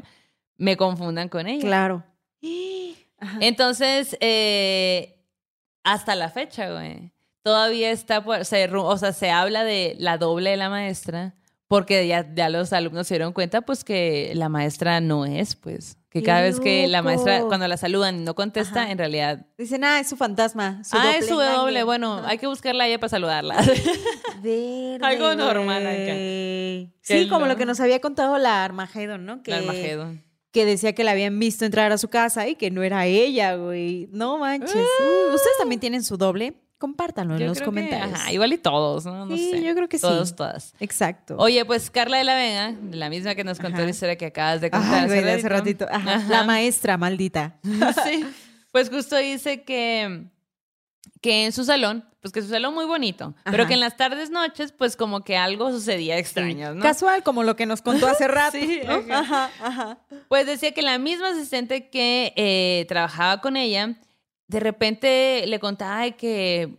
me 0.58 0.76
confundan 0.76 1.28
con 1.28 1.48
ella. 1.48 1.62
Claro. 1.66 2.04
Ajá. 3.18 3.38
Entonces, 3.40 4.16
eh, 4.20 5.18
hasta 5.82 6.14
la 6.14 6.28
fecha, 6.30 6.70
güey, 6.72 7.10
todavía 7.42 7.90
está, 7.90 8.22
por- 8.22 8.44
se, 8.44 8.68
o 8.72 8.96
sea, 8.96 9.12
se 9.12 9.30
habla 9.30 9.64
de 9.64 9.96
la 9.98 10.18
doble 10.18 10.50
de 10.50 10.56
la 10.56 10.70
maestra, 10.70 11.34
porque 11.70 12.04
ya, 12.08 12.26
ya 12.34 12.48
los 12.48 12.72
alumnos 12.72 13.06
se 13.06 13.14
dieron 13.14 13.32
cuenta, 13.32 13.60
pues, 13.60 13.84
que 13.84 14.32
la 14.34 14.48
maestra 14.48 15.00
no 15.00 15.24
es, 15.24 15.54
pues, 15.54 15.98
que 16.10 16.18
¡Qué 16.18 16.26
cada 16.26 16.40
vez 16.42 16.58
que 16.58 16.88
la 16.88 17.00
maestra, 17.00 17.42
cuando 17.42 17.68
la 17.68 17.76
saludan 17.76 18.16
y 18.16 18.24
no 18.24 18.34
contesta, 18.34 18.82
Ajá. 18.82 18.90
en 18.90 18.98
realidad, 18.98 19.46
Dicen, 19.56 19.84
ah, 19.84 20.00
es 20.00 20.08
su 20.08 20.16
fantasma. 20.16 20.82
Su 20.82 20.96
ah, 20.96 21.12
es 21.16 21.28
su 21.28 21.34
doppelganger". 21.34 21.60
doble, 21.60 21.82
bueno, 21.84 22.22
hay 22.26 22.38
que 22.38 22.48
buscarla 22.48 22.82
a 22.82 22.86
ella 22.88 22.98
para 22.98 23.10
saludarla. 23.10 23.54
Verde, 24.42 24.98
Algo 25.00 25.32
normal 25.36 25.86
acá. 25.86 26.90
Sí, 27.02 27.28
como 27.28 27.46
lo 27.46 27.56
que 27.56 27.66
nos 27.66 27.78
había 27.78 28.00
contado 28.00 28.36
la 28.38 28.64
Armagedon, 28.64 29.24
¿no? 29.24 29.44
Que, 29.44 29.52
El 29.52 29.58
Armagedón. 29.58 30.24
que 30.50 30.64
decía 30.64 30.92
que 30.92 31.04
la 31.04 31.12
habían 31.12 31.38
visto 31.38 31.64
entrar 31.64 31.92
a 31.92 31.98
su 31.98 32.08
casa 32.08 32.48
y 32.48 32.56
que 32.56 32.72
no 32.72 32.82
era 32.82 33.06
ella, 33.06 33.54
güey. 33.54 34.08
No 34.10 34.38
manches. 34.38 34.74
Ah. 34.74 35.04
Uh, 35.04 35.34
¿Ustedes 35.36 35.56
también 35.60 35.78
tienen 35.78 36.02
su 36.02 36.16
doble? 36.16 36.54
Compártanlo 36.80 37.36
en 37.36 37.46
los 37.46 37.58
que, 37.58 37.64
comentarios. 37.66 38.18
ajá, 38.18 38.32
igual 38.32 38.54
y 38.54 38.58
todos, 38.58 39.04
¿no? 39.04 39.26
No 39.26 39.36
Sí, 39.36 39.50
sé. 39.50 39.62
yo 39.62 39.74
creo 39.74 39.86
que 39.86 39.98
sí. 39.98 40.02
Todos, 40.02 40.34
todas. 40.34 40.74
Exacto. 40.80 41.36
Oye, 41.38 41.62
pues 41.66 41.90
Carla 41.90 42.16
de 42.16 42.24
la 42.24 42.34
Vega, 42.34 42.74
la 42.92 43.10
misma 43.10 43.34
que 43.34 43.44
nos 43.44 43.58
contó 43.58 43.76
Ajá. 43.76 43.84
la 43.84 43.90
historia 43.90 44.16
que 44.16 44.26
acabas 44.26 44.62
de 44.62 44.70
contar 44.70 45.02
Ay, 45.02 45.06
güey, 45.08 45.22
de 45.22 45.32
hace 45.32 45.48
ratito. 45.50 45.86
Ajá. 45.92 46.14
Ajá. 46.14 46.28
La 46.28 46.42
maestra 46.44 46.96
maldita. 46.96 47.58
sí. 48.04 48.24
Pues 48.72 48.88
justo 48.88 49.16
dice 49.18 49.62
que, 49.62 50.24
que 51.20 51.44
en 51.44 51.52
su 51.52 51.64
salón, 51.64 52.04
pues 52.22 52.32
que 52.32 52.40
su 52.40 52.48
salón 52.48 52.72
muy 52.72 52.86
bonito, 52.86 53.34
pero 53.44 53.66
que 53.66 53.74
en 53.74 53.80
las 53.80 53.98
tardes, 53.98 54.30
noches, 54.30 54.72
pues 54.72 54.96
como 54.96 55.22
que 55.22 55.36
algo 55.36 55.70
sucedía 55.72 56.16
extraño, 56.16 56.74
¿no? 56.74 56.82
Casual, 56.82 57.22
como 57.22 57.42
lo 57.42 57.56
que 57.56 57.66
nos 57.66 57.82
contó 57.82 58.06
hace 58.08 58.26
rato. 58.28 58.56
Sí, 58.58 58.80
¿no? 58.86 58.94
ajá. 59.14 59.18
Ajá, 59.18 59.50
ajá. 59.62 59.98
Pues 60.28 60.46
decía 60.46 60.72
que 60.72 60.80
la 60.80 60.98
misma 60.98 61.28
asistente 61.30 61.90
que 61.90 62.32
eh, 62.36 62.86
trabajaba 62.88 63.40
con 63.42 63.56
ella, 63.58 63.96
de 64.50 64.60
repente 64.60 65.44
le 65.46 65.60
contaba 65.60 66.02
de 66.02 66.12
que, 66.16 66.76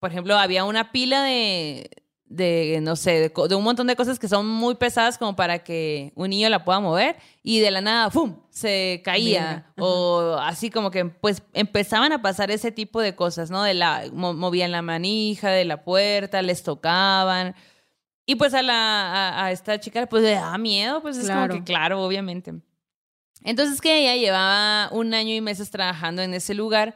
por 0.00 0.10
ejemplo, 0.10 0.36
había 0.36 0.64
una 0.64 0.90
pila 0.90 1.22
de, 1.22 1.88
de 2.24 2.80
no 2.82 2.96
sé, 2.96 3.12
de, 3.20 3.48
de 3.48 3.54
un 3.54 3.62
montón 3.62 3.86
de 3.86 3.94
cosas 3.94 4.18
que 4.18 4.26
son 4.26 4.46
muy 4.48 4.74
pesadas 4.74 5.18
como 5.18 5.36
para 5.36 5.60
que 5.62 6.12
un 6.16 6.30
niño 6.30 6.48
la 6.48 6.64
pueda 6.64 6.80
mover 6.80 7.16
y 7.44 7.60
de 7.60 7.70
la 7.70 7.80
nada, 7.80 8.10
¡fum!, 8.10 8.36
se 8.50 9.02
caía. 9.04 9.72
O 9.78 10.36
así 10.40 10.68
como 10.70 10.90
que, 10.90 11.04
pues, 11.04 11.42
empezaban 11.52 12.10
a 12.12 12.20
pasar 12.22 12.50
ese 12.50 12.72
tipo 12.72 13.00
de 13.00 13.14
cosas, 13.14 13.50
¿no? 13.50 13.62
De 13.62 13.74
la, 13.74 14.02
mo- 14.12 14.34
movían 14.34 14.72
la 14.72 14.82
manija 14.82 15.50
de 15.50 15.64
la 15.64 15.84
puerta, 15.84 16.42
les 16.42 16.64
tocaban. 16.64 17.54
Y 18.26 18.34
pues 18.34 18.52
a, 18.54 18.62
la, 18.62 18.74
a, 18.74 19.44
a 19.46 19.52
esta 19.52 19.78
chica 19.78 20.06
pues 20.06 20.22
le 20.24 20.32
da 20.32 20.56
miedo, 20.58 21.02
pues 21.02 21.16
es 21.18 21.26
Claro. 21.26 21.54
como 21.54 21.64
que 21.64 21.72
claro, 21.72 22.02
obviamente. 22.02 22.52
Entonces 23.44 23.80
que 23.80 23.98
ella 24.00 24.16
llevaba 24.16 24.88
un 24.92 25.14
año 25.14 25.34
y 25.34 25.40
meses 25.40 25.70
trabajando 25.70 26.22
en 26.22 26.32
ese 26.34 26.54
lugar 26.54 26.94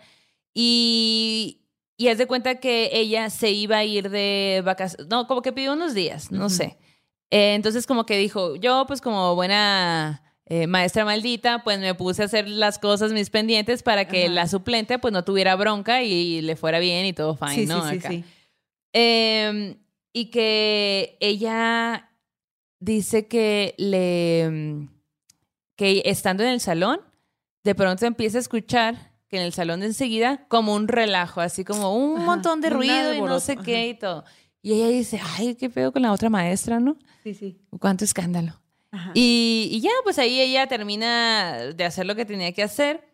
y, 0.59 1.61
y 1.99 2.09
haz 2.09 2.17
de 2.17 2.27
cuenta 2.27 2.55
que 2.61 2.89
ella 2.95 3.29
se 3.29 3.51
iba 3.51 3.77
a 3.77 3.85
ir 3.85 4.09
de 4.09 4.63
vacaciones, 4.65 5.07
no, 5.09 5.27
como 5.27 5.43
que 5.43 5.53
pidió 5.53 5.75
unos 5.75 5.93
días, 5.93 6.33
no 6.33 6.49
sé. 6.49 6.79
Eh, 7.31 7.53
entonces 7.55 7.87
como 7.87 8.07
que 8.07 8.17
dijo, 8.17 8.57
yo 8.57 8.85
pues 8.87 9.03
como 9.03 9.35
buena 9.35 10.23
eh, 10.47 10.67
maestra 10.67 11.05
maldita, 11.05 11.63
pues 11.63 11.79
me 11.79 11.95
puse 11.95 12.23
a 12.23 12.25
hacer 12.25 12.49
las 12.49 12.79
cosas, 12.79 13.13
mis 13.13 13.29
pendientes, 13.29 13.83
para 13.83 14.07
que 14.09 14.25
Ajá. 14.25 14.33
la 14.33 14.47
suplente 14.49 14.99
pues 14.99 15.13
no 15.13 15.25
tuviera 15.25 15.57
bronca 15.57 16.03
y 16.03 16.41
le 16.41 16.57
fuera 16.57 16.79
bien 16.79 17.05
y 17.05 17.13
todo 17.13 17.37
fine, 17.37 17.55
Sí, 17.55 17.67
¿no? 17.67 17.83
sí, 17.83 17.91
sí, 17.91 17.97
Acá. 17.99 18.09
sí. 18.11 18.25
Eh, 18.95 19.77
y 20.15 20.31
que 20.31 21.19
ella 21.21 22.11
dice 22.81 23.27
que 23.29 23.75
le 23.77 24.89
que 25.77 26.01
estando 26.07 26.43
en 26.45 26.49
el 26.49 26.61
salón, 26.61 27.01
de 27.63 27.75
pronto 27.75 28.07
empieza 28.07 28.39
a 28.39 28.41
escuchar 28.41 29.13
que 29.29 29.37
en 29.39 29.43
el 29.43 29.53
salón 29.53 29.81
de 29.81 29.87
enseguida 29.87 30.47
como 30.49 30.75
un 30.75 30.89
relajo, 30.89 31.41
así 31.41 31.65
como 31.65 31.95
un 31.97 32.17
Ajá, 32.19 32.27
montón 32.27 32.61
de 32.61 32.71
ruido 32.71 33.13
y 33.15 33.21
no 33.21 33.41
sé 33.41 33.53
ajá. 33.55 33.63
qué 33.63 33.89
y 33.89 33.95
todo. 33.95 34.25
Y 34.63 34.73
ella 34.75 34.89
dice, 34.89 35.21
ay, 35.37 35.55
qué 35.55 35.71
pedo 35.71 35.93
con 35.93 36.03
la 36.03 36.13
otra 36.13 36.29
maestra, 36.31 36.81
¿no? 36.81 36.97
Sí, 37.23 37.35
sí. 37.35 37.59
Cuánto 37.81 38.05
escándalo. 38.05 38.61
Ajá. 38.91 39.11
Y, 39.15 39.69
y 39.73 39.81
ya, 39.81 39.91
pues 40.05 40.19
ahí 40.19 40.41
ella 40.41 40.67
termina 40.67 41.57
de 41.75 41.85
hacer 41.85 42.07
lo 42.07 42.15
que 42.17 42.25
tenía 42.25 42.53
que 42.53 42.63
hacer 42.63 43.05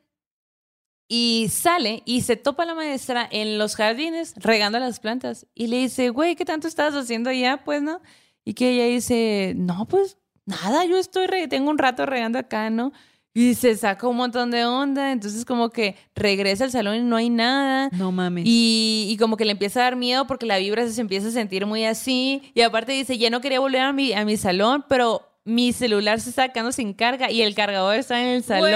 y 1.09 1.49
sale 1.51 2.03
y 2.07 2.23
se 2.23 2.37
topa 2.37 2.65
la 2.65 2.75
maestra 2.75 3.29
en 3.31 3.59
los 3.59 3.77
jardines 3.77 4.35
regando 4.37 4.79
las 4.79 5.01
plantas 5.01 5.47
y 5.55 5.67
le 5.67 5.79
dice, 5.79 6.09
güey, 6.11 6.37
¿qué 6.37 6.45
tanto 6.45 6.69
estás 6.69 6.95
haciendo 6.95 7.31
allá? 7.31 7.63
Pues, 7.65 7.83
¿no? 7.83 8.01
Y 8.45 8.55
que 8.55 8.71
ella 8.71 8.87
dice, 8.87 9.53
no, 9.57 9.87
pues 9.87 10.17
nada, 10.47 10.85
yo 10.87 10.97
estoy, 10.99 11.27
re- 11.27 11.49
tengo 11.49 11.71
un 11.71 11.79
rato 11.79 12.07
regando 12.07 12.39
acá, 12.39 12.71
¿no? 12.71 12.93
Y 13.35 13.55
se 13.55 13.75
saca 13.77 14.07
un 14.07 14.17
montón 14.17 14.51
de 14.51 14.67
onda, 14.67 15.11
entonces 15.11 15.45
como 15.47 15.71
que 15.71 15.97
regresa 16.15 16.65
al 16.65 16.71
salón 16.71 16.97
y 16.97 17.01
no 17.01 17.17
hay 17.17 17.31
nada. 17.31 17.89
No 17.93 18.13
mames. 18.13 18.45
Y, 18.47 19.07
y 19.11 19.17
como 19.17 19.37
que 19.39 19.45
le 19.47 19.53
empieza 19.53 19.81
a 19.81 19.85
dar 19.85 19.97
miedo 19.97 20.27
porque 20.27 20.45
la 20.45 20.59
vibra 20.59 20.87
se 20.87 21.01
empieza 21.01 21.29
a 21.29 21.31
sentir 21.31 21.65
muy 21.65 21.85
así. 21.87 22.43
Y 22.55 22.61
aparte 22.61 22.93
dice, 22.93 23.17
ya 23.17 23.31
no 23.31 23.41
quería 23.41 23.61
volver 23.61 23.81
a 23.81 23.93
mi, 23.95 24.13
a 24.13 24.25
mi 24.27 24.37
salón, 24.37 24.85
pero 24.89 25.27
mi 25.45 25.73
celular 25.73 26.21
se 26.21 26.31
está 26.31 26.51
quedando 26.51 26.71
sin 26.71 26.93
carga 26.93 27.29
y 27.29 27.43
el 27.43 27.55
cargador 27.57 27.97
está 27.97 28.21
en 28.21 28.29
el 28.29 28.45
salón. 28.45 28.71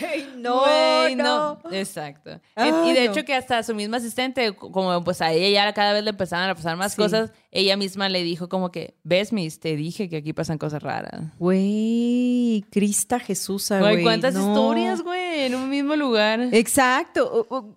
Güey, 0.00 0.26
no, 0.36 0.60
Güey, 0.64 1.14
no. 1.14 1.58
Exacto. 1.70 2.32
Y 2.56 2.92
de 2.92 3.06
no. 3.06 3.12
hecho 3.12 3.24
que 3.24 3.34
hasta 3.34 3.62
su 3.62 3.74
misma 3.74 3.98
asistente, 3.98 4.52
como 4.52 5.02
pues 5.02 5.22
a 5.22 5.32
ella 5.32 5.64
ya 5.66 5.72
cada 5.72 5.92
vez 5.94 6.02
le 6.04 6.10
empezaban 6.10 6.50
a 6.50 6.54
pasar 6.54 6.76
más 6.76 6.92
Sí. 6.92 6.98
cosas, 6.98 7.32
ella 7.52 7.76
misma 7.76 8.08
le 8.08 8.22
dijo 8.22 8.48
como 8.48 8.70
que, 8.70 8.94
ves, 9.02 9.32
Miss, 9.32 9.58
te 9.58 9.74
dije 9.76 10.08
que 10.08 10.18
aquí 10.18 10.32
pasan 10.32 10.56
cosas 10.58 10.82
raras. 10.82 11.24
Güey, 11.38 12.64
Crista 12.70 13.18
Jesús, 13.18 13.68
Güey, 13.70 13.80
güey. 13.80 14.02
¿cuántas 14.04 14.34
no. 14.34 14.40
historias, 14.48 15.02
güey, 15.02 15.40
en 15.46 15.54
un 15.56 15.68
mismo 15.68 15.96
lugar? 15.96 16.40
Exacto. 16.52 17.46
O- 17.50 17.76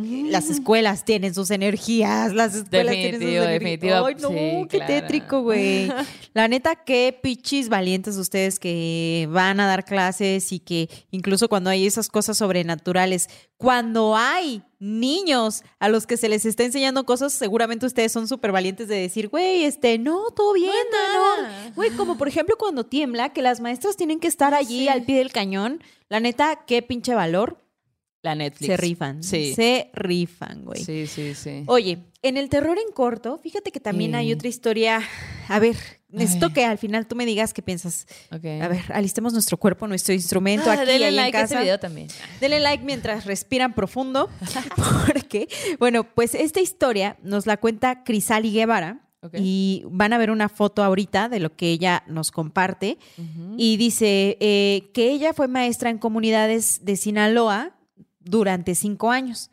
Las 0.00 0.48
escuelas 0.50 1.04
tienen 1.04 1.34
sus 1.34 1.50
energías, 1.50 2.32
las 2.34 2.54
escuelas 2.54 2.94
tienen 2.94 3.20
sus 3.20 3.22
energías. 3.30 3.48
definitivo. 3.50 4.06
Ay, 4.06 4.14
no, 4.20 4.28
Sí, 4.28 4.66
qué 4.70 4.78
claro. 4.78 4.86
tétrico, 4.94 5.42
güey. 5.42 5.90
La 6.34 6.48
neta, 6.48 6.74
qué 6.76 7.18
pichis 7.22 7.68
valientes 7.68 8.16
ustedes 8.16 8.58
que 8.58 9.28
van 9.30 9.60
a 9.60 9.66
dar 9.66 9.84
clases 9.84 10.52
y 10.52 10.60
que 10.60 10.88
incluso 11.10 11.48
cuando 11.48 11.70
hay 11.70 11.86
esas 11.86 12.08
cosas 12.08 12.36
sobrenaturales, 12.38 13.28
cuando 13.56 14.16
hay 14.16 14.62
niños 14.80 15.62
a 15.78 15.88
los 15.88 16.06
que 16.06 16.16
se 16.16 16.28
les 16.28 16.44
está 16.46 16.64
enseñando 16.64 17.04
cosas, 17.04 17.32
seguramente 17.32 17.86
ustedes 17.86 18.12
son 18.12 18.28
súper 18.28 18.52
valientes 18.52 18.88
de 18.88 18.96
decir, 18.96 19.28
güey, 19.28 19.64
este, 19.64 19.98
no, 19.98 20.30
todo 20.30 20.52
bien, 20.54 20.72
no. 20.92 21.72
Güey, 21.74 21.90
como 21.96 22.16
por 22.16 22.28
ejemplo 22.28 22.56
cuando 22.58 22.84
tiembla, 22.84 23.32
que 23.32 23.42
las 23.42 23.60
maestras 23.60 23.96
tienen 23.96 24.20
que 24.20 24.28
estar 24.28 24.54
allí 24.54 24.80
Sí. 24.80 24.88
al 24.88 25.02
pie 25.04 25.18
del 25.18 25.32
cañón. 25.32 25.82
La 26.08 26.20
neta, 26.20 26.64
qué 26.66 26.82
pinche 26.82 27.14
valor. 27.14 27.58
La 28.22 28.34
Netflix. 28.34 28.66
Se 28.66 28.76
rifan. 28.76 29.22
Sí. 29.22 29.54
Se 29.54 29.90
rifan, 29.94 30.64
güey. 30.64 30.82
Sí, 30.84 31.06
sí, 31.06 31.34
sí. 31.34 31.62
Oye, 31.66 31.98
en 32.22 32.36
el 32.36 32.48
terror 32.48 32.76
en 32.76 32.92
corto, 32.92 33.38
fíjate 33.38 33.70
que 33.70 33.78
también 33.80 34.14
hay 34.16 34.30
Eh. 34.30 34.34
otra 34.34 34.48
historia. 34.48 35.00
A 35.48 35.58
ver, 35.60 35.76
necesito 36.08 36.46
Ay. 36.46 36.52
que 36.52 36.64
al 36.64 36.78
final 36.78 37.06
tú 37.06 37.14
me 37.14 37.24
digas 37.26 37.54
qué 37.54 37.62
piensas. 37.62 38.06
Ok. 38.32 38.44
A 38.60 38.66
ver, 38.66 38.82
alistemos 38.92 39.32
nuestro 39.32 39.56
cuerpo, 39.56 39.86
nuestro 39.86 40.14
instrumento 40.14 40.68
Ah, 40.68 40.74
aquí 40.74 40.86
denle 40.86 41.06
ahí 41.06 41.14
like 41.14 41.36
en 41.36 41.40
a 41.40 41.44
este 41.44 41.54
casa. 41.54 41.62
video 41.62 41.78
también. 41.78 42.08
Denle 42.40 42.58
like 42.58 42.82
mientras 42.84 43.24
respiran 43.24 43.72
profundo. 43.72 44.28
Porque, 45.06 45.48
bueno, 45.78 46.02
pues 46.02 46.34
esta 46.34 46.60
historia 46.60 47.16
nos 47.22 47.46
la 47.46 47.56
cuenta 47.56 48.02
Crisali 48.02 48.50
Guevara. 48.52 49.00
Ok. 49.20 49.34
Y 49.40 49.82
van 49.86 50.12
a 50.12 50.18
ver 50.18 50.30
una 50.32 50.48
foto 50.48 50.82
ahorita 50.84 51.28
de 51.28 51.40
lo 51.40 51.54
que 51.56 51.70
ella 51.70 52.02
nos 52.08 52.30
comparte. 52.32 52.98
Y 53.56 53.76
dice 53.76 54.36
eh, 54.40 54.90
que 54.92 55.10
ella 55.12 55.32
fue 55.32 55.46
maestra 55.48 55.90
en 55.90 55.98
comunidades 55.98 56.84
de 56.84 56.96
Sinaloa 56.96 57.74
durante 58.28 58.74
cinco 58.74 59.10
años. 59.10 59.50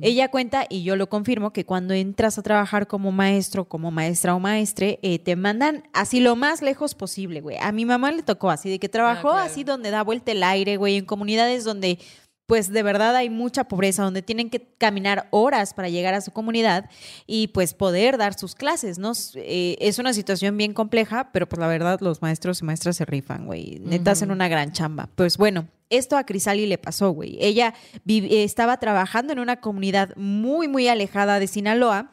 Ella 0.00 0.30
cuenta, 0.30 0.64
y 0.70 0.84
yo 0.84 0.96
lo 0.96 1.10
confirmo, 1.10 1.52
que 1.52 1.66
cuando 1.66 1.92
entras 1.92 2.38
a 2.38 2.42
trabajar 2.42 2.86
como 2.86 3.12
maestro, 3.12 3.66
como 3.66 3.90
maestra 3.90 4.34
o 4.34 4.40
maestre, 4.40 4.98
eh, 5.02 5.18
te 5.18 5.36
mandan 5.36 5.82
así 5.92 6.20
lo 6.20 6.34
más 6.34 6.62
lejos 6.62 6.94
posible, 6.94 7.42
güey. 7.42 7.58
A 7.60 7.72
mi 7.72 7.84
mamá 7.84 8.10
le 8.10 8.22
tocó 8.22 8.48
así, 8.48 8.70
de 8.70 8.78
que 8.78 8.88
trabajó 8.88 9.32
claro. 9.32 9.44
así 9.44 9.64
donde 9.64 9.90
da 9.90 10.02
vuelta 10.02 10.32
el 10.32 10.42
aire, 10.42 10.78
güey, 10.78 10.96
en 10.96 11.04
comunidades 11.04 11.64
donde 11.64 11.98
pues 12.46 12.72
de 12.72 12.82
verdad 12.82 13.14
hay 13.16 13.28
mucha 13.28 13.64
pobreza, 13.64 14.04
donde 14.04 14.22
tienen 14.22 14.50
que 14.50 14.62
caminar 14.78 15.26
horas 15.30 15.74
para 15.74 15.88
llegar 15.88 16.14
a 16.14 16.20
su 16.20 16.30
comunidad 16.30 16.88
y 17.26 17.48
pues 17.48 17.74
poder 17.74 18.18
dar 18.18 18.38
sus 18.38 18.54
clases, 18.54 18.98
¿no? 18.98 19.12
Eh, 19.34 19.76
es 19.80 19.98
una 19.98 20.12
situación 20.12 20.56
bien 20.56 20.72
compleja, 20.72 21.30
pero 21.32 21.48
pues 21.48 21.58
la 21.58 21.66
verdad 21.66 21.98
los 22.00 22.22
maestros 22.22 22.62
y 22.62 22.64
maestras 22.64 22.96
se 22.96 23.04
rifan, 23.04 23.46
güey. 23.46 23.80
Neta 23.80 24.12
hacen 24.12 24.30
una 24.30 24.48
gran 24.48 24.72
chamba. 24.72 25.08
Pues 25.16 25.36
bueno, 25.36 25.66
esto 25.90 26.16
a 26.16 26.24
Crisali 26.24 26.66
le 26.66 26.78
pasó, 26.78 27.10
güey. 27.10 27.38
Ella 27.40 27.74
estaba 28.06 28.78
trabajando 28.78 29.32
en 29.32 29.38
una 29.38 29.60
comunidad 29.60 30.14
muy, 30.16 30.68
muy 30.68 30.88
alejada 30.88 31.38
de 31.38 31.46
Sinaloa. 31.46 32.12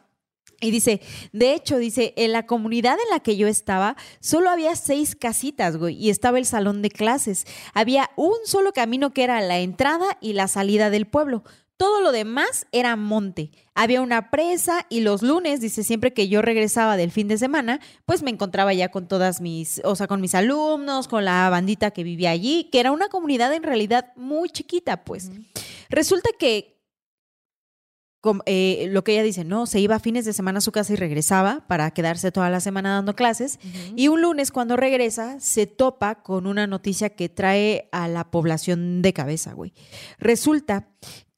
Y 0.60 0.70
dice, 0.70 1.00
de 1.32 1.52
hecho, 1.52 1.76
dice, 1.78 2.14
en 2.16 2.32
la 2.32 2.46
comunidad 2.46 2.96
en 3.04 3.10
la 3.10 3.20
que 3.20 3.36
yo 3.36 3.48
estaba, 3.48 3.96
solo 4.20 4.48
había 4.48 4.76
seis 4.76 5.14
casitas, 5.14 5.76
güey, 5.76 5.96
y 5.96 6.10
estaba 6.10 6.38
el 6.38 6.46
salón 6.46 6.80
de 6.80 6.90
clases. 6.90 7.44
Había 7.74 8.10
un 8.16 8.36
solo 8.44 8.72
camino 8.72 9.12
que 9.12 9.24
era 9.24 9.40
la 9.40 9.58
entrada 9.58 10.06
y 10.20 10.32
la 10.32 10.48
salida 10.48 10.90
del 10.90 11.06
pueblo. 11.06 11.42
Todo 11.76 12.00
lo 12.00 12.12
demás 12.12 12.66
era 12.70 12.94
monte. 12.94 13.50
Había 13.74 14.00
una 14.00 14.30
presa 14.30 14.86
y 14.88 15.00
los 15.00 15.22
lunes, 15.22 15.60
dice, 15.60 15.82
siempre 15.82 16.12
que 16.12 16.28
yo 16.28 16.40
regresaba 16.40 16.96
del 16.96 17.10
fin 17.10 17.26
de 17.26 17.36
semana, 17.36 17.80
pues 18.06 18.22
me 18.22 18.30
encontraba 18.30 18.72
ya 18.72 18.90
con 18.90 19.08
todas 19.08 19.40
mis, 19.40 19.80
o 19.84 19.96
sea, 19.96 20.06
con 20.06 20.20
mis 20.20 20.36
alumnos, 20.36 21.08
con 21.08 21.24
la 21.24 21.50
bandita 21.50 21.90
que 21.90 22.04
vivía 22.04 22.30
allí, 22.30 22.68
que 22.70 22.78
era 22.78 22.92
una 22.92 23.08
comunidad 23.08 23.52
en 23.52 23.64
realidad 23.64 24.12
muy 24.14 24.50
chiquita, 24.50 25.04
pues. 25.04 25.32
Resulta 25.90 26.30
que 26.38 26.74
eh, 28.46 28.86
lo 28.90 29.04
que 29.04 29.12
ella 29.12 29.22
dice, 29.22 29.44
no, 29.44 29.66
se 29.66 29.80
iba 29.80 29.96
a 29.96 30.00
fines 30.00 30.24
de 30.24 30.32
semana 30.32 30.58
a 30.58 30.62
su 30.62 30.72
casa 30.72 30.92
y 30.92 30.96
regresaba 30.96 31.64
para 31.66 31.90
quedarse 31.90 32.32
toda 32.32 32.50
la 32.50 32.60
semana 32.60 32.94
dando 32.94 33.14
clases. 33.14 33.58
Y 33.96 34.08
un 34.08 34.22
lunes 34.22 34.50
cuando 34.50 34.76
regresa 34.76 35.38
se 35.40 35.66
topa 35.66 36.22
con 36.22 36.46
una 36.46 36.66
noticia 36.66 37.10
que 37.10 37.28
trae 37.28 37.88
a 37.92 38.08
la 38.08 38.30
población 38.30 39.02
de 39.02 39.12
cabeza, 39.12 39.52
güey. 39.52 39.74
Resulta 40.18 40.88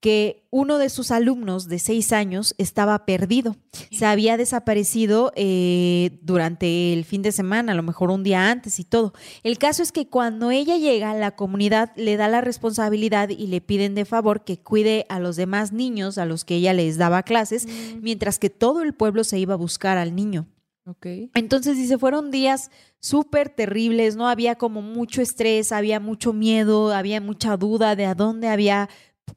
que 0.00 0.46
uno 0.50 0.78
de 0.78 0.88
sus 0.88 1.10
alumnos 1.10 1.68
de 1.68 1.78
seis 1.78 2.12
años 2.12 2.54
estaba 2.58 3.06
perdido. 3.06 3.56
Se 3.90 4.06
había 4.06 4.36
desaparecido 4.36 5.32
eh, 5.34 6.18
durante 6.22 6.92
el 6.92 7.04
fin 7.04 7.22
de 7.22 7.32
semana, 7.32 7.72
a 7.72 7.74
lo 7.74 7.82
mejor 7.82 8.10
un 8.10 8.22
día 8.22 8.50
antes 8.50 8.78
y 8.78 8.84
todo. 8.84 9.12
El 9.42 9.58
caso 9.58 9.82
es 9.82 9.92
que 9.92 10.08
cuando 10.08 10.50
ella 10.50 10.76
llega, 10.76 11.14
la 11.14 11.34
comunidad 11.34 11.92
le 11.96 12.16
da 12.16 12.28
la 12.28 12.40
responsabilidad 12.40 13.30
y 13.30 13.46
le 13.46 13.60
piden 13.60 13.94
de 13.94 14.04
favor 14.04 14.44
que 14.44 14.58
cuide 14.58 15.06
a 15.08 15.18
los 15.18 15.36
demás 15.36 15.72
niños 15.72 16.18
a 16.18 16.26
los 16.26 16.44
que 16.44 16.56
ella 16.56 16.72
les 16.72 16.98
daba 16.98 17.22
clases, 17.22 17.66
mientras 18.00 18.38
que 18.38 18.50
todo 18.50 18.82
el 18.82 18.94
pueblo 18.94 19.24
se 19.24 19.38
iba 19.38 19.54
a 19.54 19.58
buscar 19.58 19.98
al 19.98 20.14
niño. 20.14 20.46
Ok. 20.86 21.06
Entonces 21.34 21.76
dice, 21.76 21.98
fueron 21.98 22.30
días 22.30 22.70
súper 23.00 23.48
terribles, 23.48 24.14
¿no? 24.14 24.28
Había 24.28 24.54
como 24.54 24.82
mucho 24.82 25.20
estrés, 25.20 25.72
había 25.72 25.98
mucho 25.98 26.32
miedo, 26.32 26.92
había 26.92 27.20
mucha 27.20 27.56
duda 27.56 27.96
de 27.96 28.06
a 28.06 28.14
dónde 28.14 28.48
había, 28.48 28.88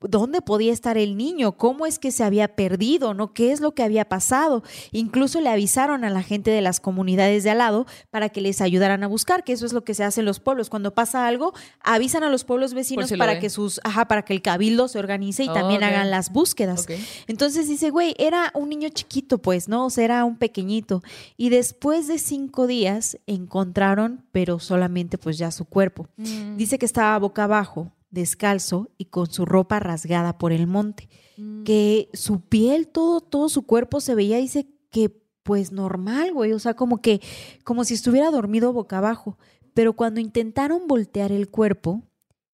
dónde 0.01 0.41
podía 0.41 0.71
estar 0.71 0.97
el 0.97 1.17
niño, 1.17 1.53
cómo 1.53 1.85
es 1.85 1.99
que 1.99 2.11
se 2.11 2.23
había 2.23 2.55
perdido, 2.55 3.13
¿no? 3.13 3.33
¿Qué 3.33 3.51
es 3.51 3.59
lo 3.59 3.73
que 3.73 3.83
había 3.83 4.05
pasado? 4.07 4.63
Incluso 4.91 5.41
le 5.41 5.49
avisaron 5.49 6.03
a 6.03 6.09
la 6.09 6.23
gente 6.23 6.51
de 6.51 6.61
las 6.61 6.79
comunidades 6.79 7.43
de 7.43 7.49
al 7.49 7.57
lado 7.59 7.85
para 8.09 8.29
que 8.29 8.41
les 8.41 8.61
ayudaran 8.61 9.03
a 9.03 9.07
buscar, 9.07 9.43
que 9.43 9.53
eso 9.53 9.65
es 9.65 9.73
lo 9.73 9.83
que 9.83 9.93
se 9.93 10.03
hace 10.03 10.21
en 10.21 10.25
los 10.25 10.39
pueblos. 10.39 10.69
Cuando 10.69 10.93
pasa 10.93 11.27
algo, 11.27 11.53
avisan 11.81 12.23
a 12.23 12.29
los 12.29 12.43
pueblos 12.43 12.73
vecinos 12.73 13.09
si 13.09 13.15
lo 13.15 13.19
para 13.19 13.33
ven. 13.33 13.41
que 13.41 13.49
sus, 13.49 13.81
ajá, 13.83 14.07
para 14.07 14.23
que 14.23 14.33
el 14.33 14.41
cabildo 14.41 14.87
se 14.87 14.99
organice 14.99 15.43
y 15.43 15.49
Oh, 15.49 15.53
también 15.53 15.83
hagan 15.83 16.11
las 16.11 16.31
búsquedas. 16.31 16.85
Entonces 17.27 17.67
dice, 17.67 17.89
güey, 17.89 18.13
era 18.17 18.51
un 18.53 18.69
niño 18.69 18.89
chiquito, 18.89 19.39
pues, 19.39 19.67
¿no? 19.67 19.85
O 19.85 19.89
sea, 19.89 20.05
era 20.05 20.23
un 20.25 20.37
pequeñito. 20.37 21.01
Y 21.37 21.49
después 21.49 22.07
de 22.07 22.19
cinco 22.19 22.67
días 22.67 23.17
encontraron, 23.27 24.23
pero 24.31 24.59
solamente 24.59 25.17
pues 25.17 25.37
ya 25.37 25.51
su 25.51 25.65
cuerpo. 25.65 26.07
Mm. 26.17 26.57
Dice 26.57 26.77
que 26.77 26.85
estaba 26.85 27.17
boca 27.17 27.45
abajo, 27.45 27.91
descalzo 28.11 28.89
y 28.97 29.05
con 29.05 29.31
su 29.31 29.45
ropa 29.45 29.79
rasgada 29.79 30.37
por 30.37 30.51
el 30.51 30.67
monte. 30.67 31.09
Mm. 31.37 31.63
Que 31.63 32.09
su 32.13 32.41
piel, 32.41 32.87
todo, 32.87 33.21
todo 33.21 33.49
su 33.49 33.63
cuerpo 33.63 34.01
se 34.01 34.15
veía, 34.15 34.37
dice 34.37 34.67
que 34.91 35.19
pues 35.43 35.71
normal, 35.71 36.33
güey. 36.33 36.53
O 36.53 36.59
sea, 36.59 36.75
como 36.75 37.01
que, 37.01 37.21
como 37.63 37.83
si 37.83 37.95
estuviera 37.95 38.31
dormido 38.31 38.73
boca 38.73 38.99
abajo. 38.99 39.37
Pero 39.73 39.93
cuando 39.93 40.19
intentaron 40.19 40.87
voltear 40.87 41.31
el 41.31 41.49
cuerpo, 41.49 42.03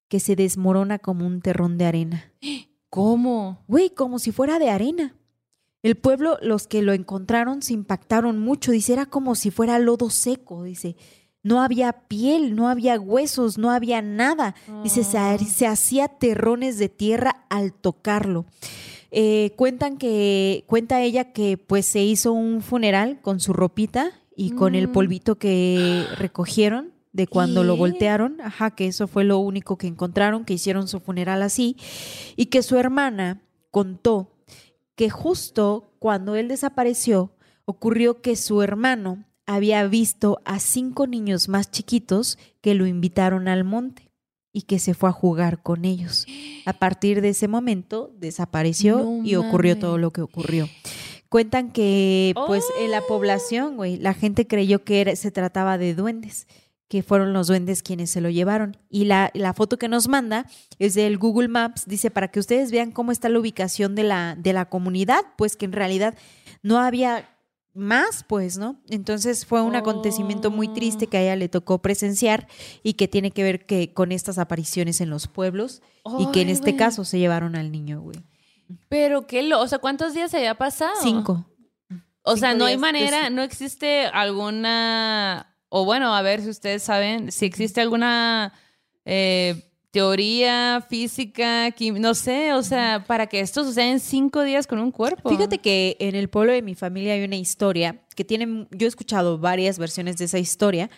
que 0.08 0.20
se 0.20 0.36
desmorona 0.36 1.00
como 1.00 1.26
un 1.26 1.42
terrón 1.42 1.78
de 1.78 1.86
arena. 1.86 2.34
¿Cómo? 2.90 3.64
Güey, 3.68 3.90
como 3.90 4.20
si 4.20 4.32
fuera 4.32 4.60
de 4.60 4.70
arena. 4.70 5.16
El 5.82 5.96
pueblo, 5.96 6.38
los 6.42 6.68
que 6.68 6.82
lo 6.82 6.94
encontraron, 6.94 7.62
se 7.62 7.74
impactaron 7.74 8.40
mucho. 8.40 8.72
Dice, 8.72 8.94
era 8.94 9.06
como 9.06 9.36
si 9.36 9.52
fuera 9.52 9.78
lodo 9.80 10.10
seco. 10.10 10.64
Dice, 10.64 10.96
no 11.46 11.62
había 11.62 11.94
piel, 11.94 12.56
no 12.56 12.68
había 12.70 13.00
huesos, 13.00 13.58
no 13.60 13.70
había 13.70 14.02
nada. 14.02 14.56
Dice, 14.84 15.04
se, 15.04 15.18
ha- 15.20 15.38
se 15.38 15.68
hacía 15.68 16.08
terrones 16.08 16.80
de 16.80 16.90
tierra 16.90 17.46
al 17.50 17.72
tocarlo. 17.72 18.46
Eh, 19.12 19.54
cuentan 19.56 19.98
que, 19.98 20.64
cuenta 20.68 21.02
ella 21.02 21.32
que 21.32 21.58
pues 21.58 21.86
se 21.86 22.02
hizo 22.04 22.34
un 22.34 22.62
funeral 22.62 23.20
con 23.22 23.40
su 23.40 23.54
ropita 23.54 24.12
y 24.36 24.52
con 24.52 24.74
el 24.74 24.88
Mm. 24.88 24.92
polvito 24.92 25.36
que 25.36 26.04
recogieron 26.18 26.92
de 27.14 27.28
cuando 27.28 27.64
lo 27.64 27.78
voltearon, 27.78 28.42
ajá, 28.42 28.72
que 28.72 28.88
eso 28.88 29.08
fue 29.08 29.24
lo 29.24 29.38
único 29.38 29.78
que 29.78 29.86
encontraron, 29.88 30.46
que 30.46 30.56
hicieron 30.56 30.88
su 30.88 31.00
funeral 31.00 31.44
así, 31.44 31.78
y 32.36 32.48
que 32.48 32.64
su 32.64 32.76
hermana 32.78 33.42
contó 33.72 34.32
que 34.96 35.10
justo 35.12 35.94
cuando 36.00 36.36
él 36.36 36.48
desapareció, 36.48 37.32
ocurrió 37.66 38.22
que 38.22 38.36
su 38.36 38.62
hermano 38.64 39.24
había 39.46 39.86
visto 39.88 40.42
a 40.46 40.60
cinco 40.60 41.08
niños 41.08 41.50
más 41.50 41.70
chiquitos 41.72 42.38
que 42.62 42.74
lo 42.74 42.86
invitaron 42.88 43.48
al 43.48 43.64
monte 43.64 44.10
y 44.52 44.64
que 44.64 44.80
se 44.80 44.94
fue 44.94 45.10
a 45.10 45.14
jugar 45.14 45.62
con 45.62 45.86
ellos. 45.86 46.26
A 46.66 46.74
partir 46.74 47.22
de 47.22 47.30
ese 47.30 47.48
momento 47.48 48.12
desapareció 48.18 48.98
No 49.00 49.22
y 49.26 49.36
ocurrió 49.36 49.78
todo 49.78 49.98
lo 49.98 50.12
que 50.12 50.22
ocurrió. 50.22 50.70
Cuentan 51.30 51.72
que, 51.72 52.34
pues, 52.48 52.64
en 52.80 52.92
la 52.92 53.02
población, 53.02 53.76
güey, 53.76 53.98
la 53.98 54.14
gente 54.14 54.48
creyó 54.48 54.84
que 54.84 55.02
era- 55.02 55.16
se 55.18 55.32
trataba 55.32 55.78
de 55.78 55.94
duendes, 55.94 56.48
que 56.88 57.04
fueron 57.04 57.34
los 57.34 57.48
duendes 57.48 57.84
quienes 57.84 58.12
se 58.12 58.22
lo 58.22 58.30
llevaron. 58.30 58.78
Y 58.90 59.06
la, 59.06 59.32
la 59.34 59.54
foto 59.54 59.78
que 59.78 59.90
nos 59.90 60.08
manda 60.08 60.46
es 60.80 60.94
del 60.94 61.18
Google 61.18 61.50
Maps, 61.50 61.84
dice, 61.88 62.10
para 62.10 62.30
que 62.30 62.40
ustedes 62.40 62.72
vean 62.72 62.92
cómo 62.92 63.12
está 63.12 63.28
la 63.28 63.40
ubicación 63.40 63.96
de 63.96 64.04
la, 64.04 64.36
de 64.40 64.54
la 64.54 64.70
comunidad, 64.70 65.22
pues 65.38 65.58
que 65.58 65.66
en 65.66 65.74
realidad 65.74 66.16
no 66.62 66.78
había 66.80 67.28
más, 67.76 68.24
pues, 68.28 68.58
¿no? 68.58 68.82
Entonces 68.90 69.46
fue 69.46 69.62
un 69.62 69.76
acontecimiento 69.76 70.50
muy 70.50 70.70
triste 70.70 71.08
que 71.08 71.18
a 71.18 71.22
ella 71.22 71.36
le 71.36 71.50
tocó 71.50 71.80
presenciar 71.82 72.48
y 72.84 72.94
que 72.94 73.08
tiene 73.08 73.32
que 73.32 73.44
ver 73.44 73.66
que 73.66 73.94
con 73.94 74.12
estas 74.12 74.38
apariciones 74.40 75.02
en 75.02 75.10
los 75.10 75.28
pueblos 75.28 75.82
y 76.20 76.32
que 76.32 76.42
en 76.42 76.50
este 76.50 76.76
caso 76.78 77.04
se 77.04 77.20
llevaron 77.20 77.56
al 77.56 77.72
niño, 77.72 78.02
güey. 78.02 78.18
Pero 78.90 79.28
qué 79.28 79.44
lo, 79.44 79.60
o 79.62 79.68
sea, 79.68 79.78
¿cuántos 79.80 80.14
días 80.14 80.32
se 80.32 80.38
había 80.38 80.56
pasado? 80.56 80.94
Cinco. 81.04 81.46
O 82.24 82.38
sea, 82.38 82.56
no 82.56 82.66
hay 82.66 82.78
manera, 82.78 83.26
de- 83.26 83.30
no 83.30 83.44
existe 83.44 84.06
alguna, 84.08 85.56
o 85.70 85.86
bueno, 85.86 86.16
a 86.16 86.22
ver 86.22 86.42
si 86.42 86.50
ustedes 86.50 86.82
saben, 86.82 87.32
si 87.32 87.46
existe 87.46 87.82
alguna 87.82 88.54
eh, 89.06 89.70
teoría 89.96 90.86
física, 90.90 91.74
no 91.98 92.14
sé, 92.16 92.52
o 92.52 92.62
sea, 92.64 93.06
para 93.08 93.28
que 93.28 93.40
esto 93.40 93.64
suceda 93.64 93.90
en 93.90 94.02
cinco 94.02 94.42
días 94.42 94.68
con 94.68 94.78
un 94.80 94.92
cuerpo. 94.92 95.30
Fíjate 95.30 95.60
que 95.60 95.96
en 96.02 96.16
el 96.16 96.28
pueblo 96.28 96.52
de 96.52 96.62
mi 96.62 96.76
familia 96.76 97.14
hay 97.14 97.24
una 97.24 97.38
historia 97.38 98.02
que 98.14 98.26
tiene, 98.26 98.68
yo 98.72 98.88
he 98.88 98.90
escuchado 98.90 99.38
varias 99.38 99.80
versiones 99.80 100.18
de 100.18 100.26
esa 100.26 100.38
historia 100.38 100.90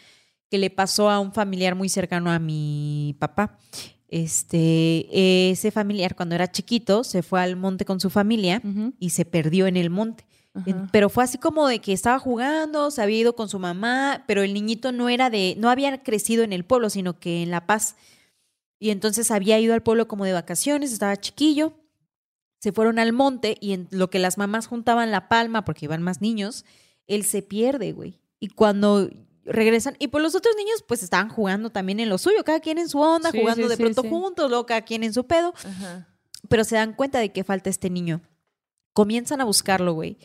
que 0.49 0.57
le 0.57 0.71
pasó 0.71 1.11
a 1.11 1.19
un 1.19 1.31
familiar 1.31 1.75
muy 1.75 1.89
cercano 1.89 2.31
a 2.31 2.39
mi 2.39 3.15
papá. 3.19 3.59
Este, 4.07 5.51
ese 5.51 5.69
familiar 5.69 6.15
cuando 6.15 6.33
era 6.33 6.51
chiquito 6.51 7.03
se 7.03 7.21
fue 7.21 7.39
al 7.39 7.55
monte 7.55 7.85
con 7.85 7.99
su 7.99 8.09
familia 8.09 8.63
y 8.97 9.11
se 9.11 9.25
perdió 9.25 9.67
en 9.67 9.77
el 9.77 9.91
monte. 9.91 10.25
Pero 10.91 11.09
fue 11.09 11.23
así 11.23 11.37
como 11.37 11.67
de 11.67 11.81
que 11.81 11.93
estaba 11.93 12.17
jugando, 12.17 12.89
se 12.89 13.03
había 13.03 13.19
ido 13.19 13.35
con 13.35 13.47
su 13.47 13.59
mamá, 13.59 14.23
pero 14.25 14.41
el 14.41 14.55
niñito 14.55 14.91
no 14.91 15.07
era 15.07 15.29
de, 15.29 15.53
no 15.59 15.69
había 15.69 16.01
crecido 16.01 16.43
en 16.43 16.51
el 16.51 16.65
pueblo, 16.65 16.89
sino 16.89 17.19
que 17.19 17.43
en 17.43 17.51
La 17.51 17.67
Paz. 17.67 17.95
Y 18.79 18.91
entonces 18.91 19.31
había 19.31 19.59
ido 19.59 19.73
al 19.73 19.83
pueblo 19.83 20.07
como 20.07 20.25
de 20.25 20.33
vacaciones, 20.33 20.91
estaba 20.93 21.17
chiquillo. 21.17 21.73
Se 22.59 22.71
fueron 22.71 22.99
al 22.99 23.13
monte 23.13 23.57
y 23.59 23.73
en 23.73 23.87
lo 23.91 24.09
que 24.09 24.19
las 24.19 24.37
mamás 24.37 24.67
juntaban 24.67 25.11
la 25.11 25.29
palma, 25.29 25.63
porque 25.65 25.85
iban 25.85 26.01
más 26.01 26.21
niños, 26.21 26.65
él 27.07 27.23
se 27.23 27.41
pierde, 27.41 27.91
güey. 27.91 28.19
Y 28.39 28.49
cuando 28.49 29.09
regresan, 29.45 29.95
y 29.99 30.07
pues 30.09 30.21
los 30.23 30.35
otros 30.35 30.55
niños 30.57 30.83
pues 30.87 31.03
estaban 31.03 31.29
jugando 31.29 31.69
también 31.69 31.99
en 31.99 32.09
lo 32.09 32.17
suyo, 32.17 32.43
cada 32.43 32.59
quien 32.59 32.77
en 32.77 32.89
su 32.89 32.99
onda, 32.99 33.31
Sí, 33.31 33.39
jugando 33.39 33.63
sí, 33.63 33.69
de 33.69 33.75
sí, 33.77 33.81
pronto 33.83 34.03
juntos, 34.03 34.49
luego 34.49 34.65
cada 34.65 34.81
quien 34.81 35.03
en 35.03 35.13
su 35.13 35.25
pedo 35.25 35.53
Ajá. 35.63 36.07
pero 36.49 36.63
se 36.63 36.75
dan 36.75 36.93
cuenta 36.93 37.19
de 37.19 37.31
que 37.31 37.43
falta 37.43 37.69
este 37.69 37.89
niño. 37.89 38.21
Comienzan 38.93 39.39
a 39.41 39.45
buscarlo, 39.45 39.93
güey. 39.93 40.17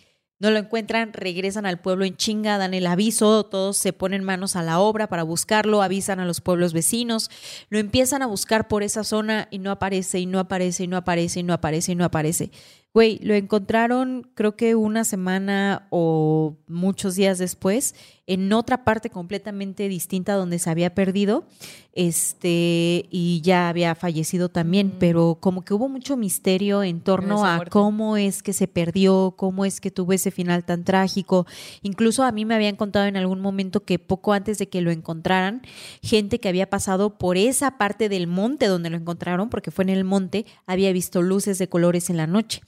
No 0.43 0.51
lo 0.51 0.59
encuentran, 0.59 1.13
regresan 1.13 1.67
al 1.67 1.79
pueblo 1.79 2.05
en 2.05 2.17
chinga, 2.17 2.59
dan 2.59 2.75
el 2.75 2.89
aviso, 2.89 3.45
todos 3.45 3.77
se 3.77 3.93
ponen 3.93 4.25
manos 4.25 4.57
a 4.57 4.65
la 4.65 4.81
obra 4.81 5.07
para 5.07 5.23
buscarlo, 5.23 5.83
avisan 5.83 6.19
a 6.19 6.27
los 6.27 6.41
pueblos 6.41 6.73
vecinos, 6.73 7.31
lo 7.69 7.79
empiezan 7.79 8.23
a 8.23 8.27
buscar 8.27 8.67
por 8.67 8.83
esa 8.83 9.05
zona 9.05 9.47
y 9.53 9.61
no 9.61 9.71
aparece, 9.71 10.19
y 10.19 10.27
no 10.27 10.41
aparece, 10.41 10.83
y 10.83 10.89
no 10.89 10.97
aparece, 10.97 11.39
y 11.39 11.43
no 11.45 11.55
aparece, 11.55 11.93
y 11.93 11.95
no 11.95 12.05
aparece. 12.05 12.51
Güey, 12.95 13.19
lo 13.23 13.33
encontraron 13.35 14.31
creo 14.35 14.55
que 14.55 14.75
una 14.75 15.05
semana 15.05 15.87
o 15.89 16.59
muchos 16.67 17.15
días 17.17 17.39
después 17.39 17.95
en 18.27 18.53
otra 18.53 18.85
parte 18.85 19.09
completamente 19.09 19.89
distinta 19.89 20.35
donde 20.35 20.59
se 20.59 20.69
había 20.69 20.95
perdido 20.95 21.47
este 21.95 23.07
y 23.11 23.41
ya 23.43 23.71
había 23.71 23.95
fallecido 23.95 24.51
también, 24.51 24.93
pero 24.99 25.39
como 25.41 25.65
que 25.65 25.73
hubo 25.73 25.89
mucho 25.89 26.19
misterio 26.19 26.83
en 26.83 27.01
torno 27.01 27.47
a 27.47 27.57
muerte. 27.57 27.71
cómo 27.71 28.19
es 28.19 28.43
que 28.43 28.53
se 28.53 28.69
perdió, 28.69 29.35
cómo 29.39 29.65
es 29.65 29.81
que 29.81 29.91
tuvo 29.91 30.13
ese 30.13 30.31
final 30.31 30.65
tan 30.65 30.85
trágico. 30.85 31.47
Incluso 31.81 32.25
a 32.25 32.33
mí 32.33 32.45
me 32.45 32.55
habían 32.55 32.77
contado 32.77 33.07
en 33.07 33.17
algún 33.17 33.41
momento 33.41 33.85
que 33.85 33.99
poco 33.99 34.35
antes 34.35 34.59
de 34.59 34.69
que 34.69 34.83
lo 34.83 34.91
encontraran, 34.91 35.63
gente 36.03 36.41
que 36.41 36.49
había 36.51 36.69
pasado 36.69 37.17
por 37.17 37.39
esa 37.39 37.79
parte 37.79 38.11
del 38.11 38.27
monte 38.27 38.67
donde 38.67 38.91
lo 38.91 38.99
encontraron, 38.99 39.49
porque 39.49 39.71
fue 39.71 39.85
en 39.85 39.91
el 39.91 40.05
monte, 40.05 40.45
había 40.67 40.93
visto 40.93 41.23
luces 41.23 41.57
de 41.57 41.71
colores 41.71 42.11
en 42.11 42.19
la 42.19 42.27
noche 42.27 42.61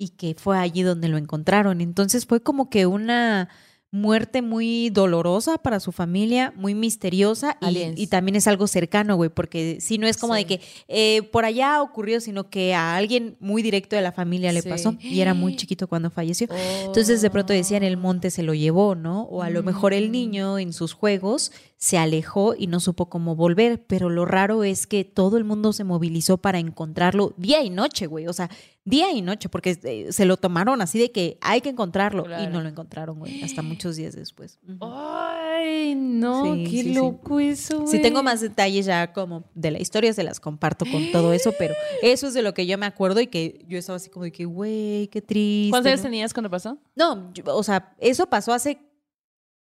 y 0.00 0.08
que 0.08 0.34
fue 0.34 0.58
allí 0.58 0.82
donde 0.82 1.08
lo 1.08 1.18
encontraron. 1.18 1.80
Entonces 1.82 2.24
fue 2.26 2.40
como 2.42 2.70
que 2.70 2.86
una 2.86 3.50
muerte 3.92 4.40
muy 4.40 4.88
dolorosa 4.90 5.58
para 5.58 5.80
su 5.80 5.90
familia, 5.92 6.54
muy 6.56 6.74
misteriosa 6.74 7.58
y, 7.96 8.06
también 8.06 8.36
es 8.36 8.46
algo 8.46 8.66
cercano, 8.68 9.16
güey, 9.16 9.30
porque 9.30 9.78
si 9.80 9.98
no 9.98 10.06
es 10.06 10.16
como 10.16 10.34
Sí. 10.36 10.40
de 10.40 10.46
que 10.46 10.60
eh, 10.88 11.22
por 11.32 11.44
allá 11.44 11.82
ocurrió, 11.82 12.20
sino 12.20 12.48
que 12.48 12.72
a 12.72 12.96
alguien 12.96 13.36
muy 13.40 13.62
directo 13.62 13.96
de 13.96 14.02
la 14.02 14.12
familia 14.12 14.52
le 14.52 14.62
Sí. 14.62 14.68
pasó 14.68 14.96
y 15.00 15.20
era 15.20 15.34
muy 15.34 15.56
chiquito 15.56 15.86
cuando 15.88 16.08
falleció. 16.10 16.46
Entonces 16.86 17.20
de 17.20 17.30
pronto 17.30 17.52
decían 17.52 17.82
el 17.82 17.96
monte 17.96 18.30
se 18.30 18.42
lo 18.44 18.54
llevó, 18.54 18.94
¿no? 18.94 19.22
O 19.24 19.42
a 19.42 19.50
lo 19.50 19.62
mejor 19.62 19.92
el 19.92 20.12
niño 20.12 20.58
en 20.58 20.72
sus 20.72 20.92
juegos 20.92 21.50
se 21.82 21.96
alejó 21.96 22.54
y 22.54 22.66
no 22.66 22.78
supo 22.78 23.08
cómo 23.08 23.34
volver, 23.34 23.82
pero 23.86 24.10
lo 24.10 24.26
raro 24.26 24.64
es 24.64 24.86
que 24.86 25.02
todo 25.04 25.38
el 25.38 25.44
mundo 25.44 25.72
se 25.72 25.82
movilizó 25.82 26.36
para 26.36 26.58
encontrarlo 26.58 27.32
día 27.38 27.62
y 27.62 27.70
noche, 27.70 28.06
güey, 28.06 28.26
o 28.26 28.34
sea, 28.34 28.50
día 28.84 29.10
y 29.12 29.22
noche, 29.22 29.48
porque 29.48 29.78
eh, 29.84 30.12
se 30.12 30.26
lo 30.26 30.36
tomaron 30.36 30.82
así 30.82 30.98
de 30.98 31.10
que 31.10 31.38
hay 31.40 31.62
que 31.62 31.70
encontrarlo 31.70 32.26
y 32.42 32.48
no 32.48 32.60
lo 32.60 32.68
encontraron, 32.68 33.18
güey, 33.18 33.42
hasta 33.42 33.62
muchos 33.62 33.96
días 33.96 34.14
después. 34.14 34.58
Ay, 34.80 35.94
no, 35.94 36.54
Sí, 36.54 36.64
qué 36.64 36.70
sí, 36.70 36.82
sí. 36.82 36.94
loco 36.94 37.40
eso. 37.40 37.86
Si 37.86 37.98
tengo 38.02 38.16
güey. 38.18 38.24
más 38.24 38.40
detalles 38.42 38.84
ya 38.86 39.12
como 39.14 39.44
de 39.54 39.70
la 39.70 39.80
historia, 39.80 40.12
se 40.12 40.22
las 40.22 40.38
comparto 40.38 40.84
con 40.90 41.10
todo 41.12 41.32
eso, 41.32 41.52
pero 41.58 41.74
eso 42.02 42.26
es 42.26 42.34
de 42.34 42.42
lo 42.42 42.52
que 42.52 42.66
yo 42.66 42.76
me 42.76 42.86
acuerdo 42.86 43.20
y 43.20 43.26
que 43.28 43.64
yo 43.68 43.78
estaba 43.78 43.96
así 43.96 44.10
como 44.10 44.24
de 44.24 44.32
que, 44.32 44.44
güey, 44.44 45.08
qué 45.08 45.22
triste. 45.22 45.70
¿Cuántos 45.70 45.88
años 45.92 46.00
¿no? 46.00 46.04
tenías 46.10 46.34
cuando 46.34 46.50
pasó? 46.50 46.76
No, 46.94 47.32
yo- 47.32 47.44
o 47.56 47.62
sea, 47.62 47.94
eso 47.98 48.26
pasó 48.28 48.52
hace 48.52 48.78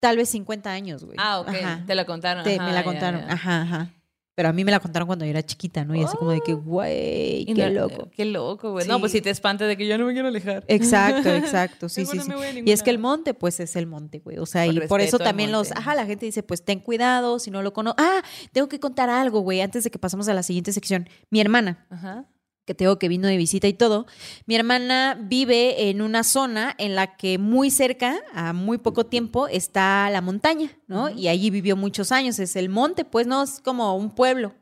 tal 0.05 0.19
vez 0.19 0.29
50 0.29 0.71
años, 0.71 1.03
güey. 1.03 1.17
Ah, 1.19 1.41
ok. 1.41 1.49
Ajá. 1.49 1.83
Te 1.87 1.95
la 1.95 2.05
contaron. 2.05 2.45
Te- 2.45 2.57
Ajá, 2.57 2.67
me 2.67 2.73
la 2.75 2.85
contaron, 2.85 3.21
ya. 3.23 3.33
ajá, 3.33 3.63
ajá. 3.63 3.91
Pero 4.35 4.51
a 4.51 4.53
mí 4.53 4.63
me 4.65 4.71
la 4.71 4.81
contaron 4.81 5.07
cuando 5.07 5.25
yo 5.25 5.31
era 5.31 5.43
chiquita, 5.43 5.83
¿no? 5.83 5.95
Y 5.95 6.03
así 6.03 6.15
como 6.19 6.33
de 6.33 6.43
que, 6.43 6.53
güey, 6.53 7.43
Y 7.49 7.55
qué 7.55 7.71
loco. 7.71 8.11
Qué 8.15 8.27
loco, 8.27 8.73
güey. 8.73 8.87
No, 8.87 9.01
pues 9.01 9.13
si 9.13 9.23
te 9.23 9.31
espantas 9.31 9.67
de 9.67 9.79
que 9.79 9.87
yo 9.87 9.97
no 9.97 10.05
me 10.05 10.13
quiero 10.13 10.29
alejar. 10.29 10.63
Exacto, 10.69 11.31
exacto, 11.31 11.89
sí, 11.89 12.05
sí, 12.05 12.19
no 12.29 12.37
Y 12.45 12.71
es 12.71 12.83
que 12.83 12.91
el 12.91 12.99
monte, 12.99 13.33
pues 13.33 13.61
es 13.61 13.77
el 13.77 13.87
monte, 13.87 14.19
güey. 14.19 14.37
O 14.37 14.45
sea, 14.45 14.67
Con 14.67 14.77
y 14.77 14.81
por 14.83 15.01
eso 15.01 15.19
también 15.19 15.53
los, 15.53 15.73
ajá, 15.73 15.95
la 15.95 16.05
gente 16.05 16.27
dice, 16.27 16.43
pues 16.43 16.63
ten 16.63 16.81
cuidado, 16.81 17.39
si 17.39 17.51
no 17.51 17.63
lo 17.63 17.73
conoces. 17.73 18.05
Ah, 18.05 18.23
tengo 18.53 18.69
que 18.69 18.79
contar 18.79 19.09
algo, 19.09 19.41
güey, 19.41 19.63
antes 19.63 19.85
de 19.85 19.91
que 19.91 19.99
pasemos 19.99 20.29
a 20.29 20.35
la 20.35 20.43
siguiente 20.43 20.73
sección. 20.75 21.09
Mi 21.31 21.41
hermana, 21.41 21.87
Ajá. 21.89 22.27
Que 22.65 22.75
tengo 22.75 22.99
que 22.99 23.09
vino 23.09 23.29
de 23.29 23.37
visita 23.37 23.69
y 23.69 23.75
todo. 23.75 24.07
Mi 24.47 24.55
hermana 24.57 25.19
vive 25.21 25.91
en 25.91 26.01
una 26.03 26.25
zona 26.25 26.75
en 26.79 26.95
la 26.95 27.17
que 27.17 27.39
muy 27.39 27.71
cerca, 27.71 28.21
a 28.33 28.53
muy 28.53 28.79
poco 28.79 29.05
tiempo, 29.07 29.49
está 29.49 30.09
la 30.11 30.21
montaña, 30.21 30.71
¿no? 30.87 31.11
Y 31.11 31.29
allí 31.29 31.51
vivió 31.51 31.77
muchos 31.77 32.11
años. 32.13 32.39
Es 32.39 32.57
el 32.57 32.69
monte, 32.69 33.05
pues 33.05 33.27
no 33.27 33.43
es 33.43 33.61
como 33.61 33.95
un 33.97 34.11
pueblo 34.15 34.55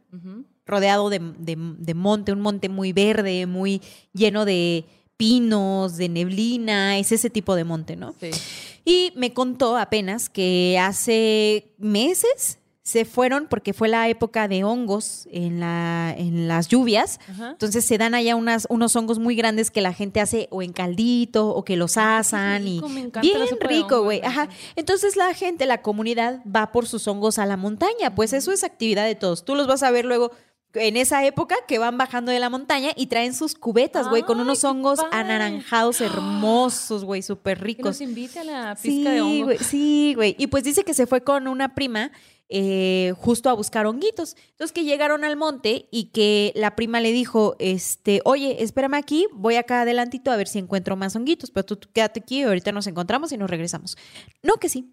rodeado 0.66 1.10
de, 1.10 1.18
de- 1.38 1.56
de 1.78 1.94
monte, 1.94 2.32
un 2.32 2.40
monte 2.40 2.68
muy 2.68 2.92
verde, 2.92 3.46
muy 3.46 3.80
lleno 4.12 4.44
de 4.44 4.84
pinos, 5.16 5.96
de 5.96 6.08
neblina, 6.08 6.98
es 6.98 7.12
ese 7.12 7.30
tipo 7.30 7.54
de 7.54 7.64
monte, 7.64 7.94
¿no? 7.96 8.14
Sí. 8.20 8.30
Y 8.84 9.12
me 9.14 9.32
contó 9.32 9.76
apenas 9.76 10.28
que 10.28 10.76
hace 10.80 11.72
meses 11.78 12.58
se 12.84 13.04
fueron 13.04 13.46
porque 13.48 13.72
fue 13.72 13.88
la 13.88 14.08
época 14.08 14.48
de 14.48 14.64
hongos 14.64 15.28
en, 15.30 15.60
la, 15.60 16.12
en 16.18 16.48
las 16.48 16.66
lluvias. 16.66 17.20
Ajá. 17.30 17.50
Entonces 17.52 17.84
se 17.84 17.96
dan 17.96 18.14
allá 18.14 18.34
unas, 18.34 18.66
unos 18.70 18.96
hongos 18.96 19.20
muy 19.20 19.36
grandes 19.36 19.70
que 19.70 19.80
la 19.80 19.92
gente 19.92 20.20
hace 20.20 20.48
o 20.50 20.62
en 20.62 20.72
caldito 20.72 21.48
o 21.48 21.64
que 21.64 21.76
los 21.76 21.96
asan 21.96 22.64
rico, 22.64 22.88
y 22.88 22.90
me 22.90 23.06
bien 23.20 23.46
rico, 23.60 24.02
güey. 24.02 24.20
ajá. 24.24 24.48
Entonces 24.74 25.14
la 25.14 25.32
gente, 25.32 25.64
la 25.66 25.80
comunidad 25.80 26.40
va 26.44 26.72
por 26.72 26.86
sus 26.88 27.06
hongos 27.06 27.38
a 27.38 27.46
la 27.46 27.56
montaña. 27.56 28.14
Pues 28.16 28.32
eso 28.32 28.50
es 28.50 28.64
actividad 28.64 29.04
de 29.06 29.14
todos. 29.14 29.44
Tú 29.44 29.54
los 29.54 29.68
vas 29.68 29.84
a 29.84 29.90
ver 29.92 30.04
luego 30.04 30.32
en 30.74 30.96
esa 30.96 31.24
época 31.26 31.54
que 31.68 31.78
van 31.78 31.98
bajando 31.98 32.32
de 32.32 32.40
la 32.40 32.48
montaña 32.48 32.92
y 32.96 33.06
traen 33.06 33.34
sus 33.34 33.54
cubetas, 33.54 34.08
güey, 34.08 34.22
con 34.22 34.40
unos 34.40 34.64
hongos 34.64 34.98
anaranjados 35.12 36.00
hermosos, 36.00 37.04
güey, 37.04 37.22
súper 37.22 37.58
Que 37.58 37.64
ricos. 37.64 37.84
nos 37.86 38.00
invite 38.00 38.38
a 38.40 38.44
la 38.44 38.74
pizca 38.74 38.80
Sí, 38.82 39.04
de 39.04 39.20
hongo. 39.20 39.50
sí, 39.60 40.12
güey. 40.16 40.34
Y 40.38 40.46
pues 40.48 40.64
dice 40.64 40.82
que 40.82 40.94
se 40.94 41.06
fue 41.06 41.22
con 41.22 41.46
una 41.46 41.74
prima 41.74 42.10
eh, 42.54 43.14
justo 43.16 43.48
a 43.48 43.54
buscar 43.54 43.86
honguitos. 43.86 44.36
Entonces 44.50 44.72
que 44.72 44.84
llegaron 44.84 45.24
al 45.24 45.36
monte 45.36 45.88
y 45.90 46.10
que 46.10 46.52
la 46.54 46.76
prima 46.76 47.00
le 47.00 47.10
dijo, 47.10 47.56
este, 47.58 48.20
oye, 48.26 48.62
espérame 48.62 48.94
aquí, 48.94 49.26
voy 49.32 49.56
acá 49.56 49.80
adelantito 49.80 50.30
a 50.30 50.36
ver 50.36 50.46
si 50.46 50.58
encuentro 50.58 50.94
más 50.94 51.16
honguitos, 51.16 51.50
pero 51.50 51.64
tú, 51.64 51.76
tú 51.76 51.88
quédate 51.94 52.20
aquí, 52.20 52.42
ahorita 52.42 52.70
nos 52.70 52.86
encontramos 52.86 53.32
y 53.32 53.38
nos 53.38 53.48
regresamos. 53.48 53.96
No, 54.42 54.56
que 54.56 54.68
sí. 54.68 54.92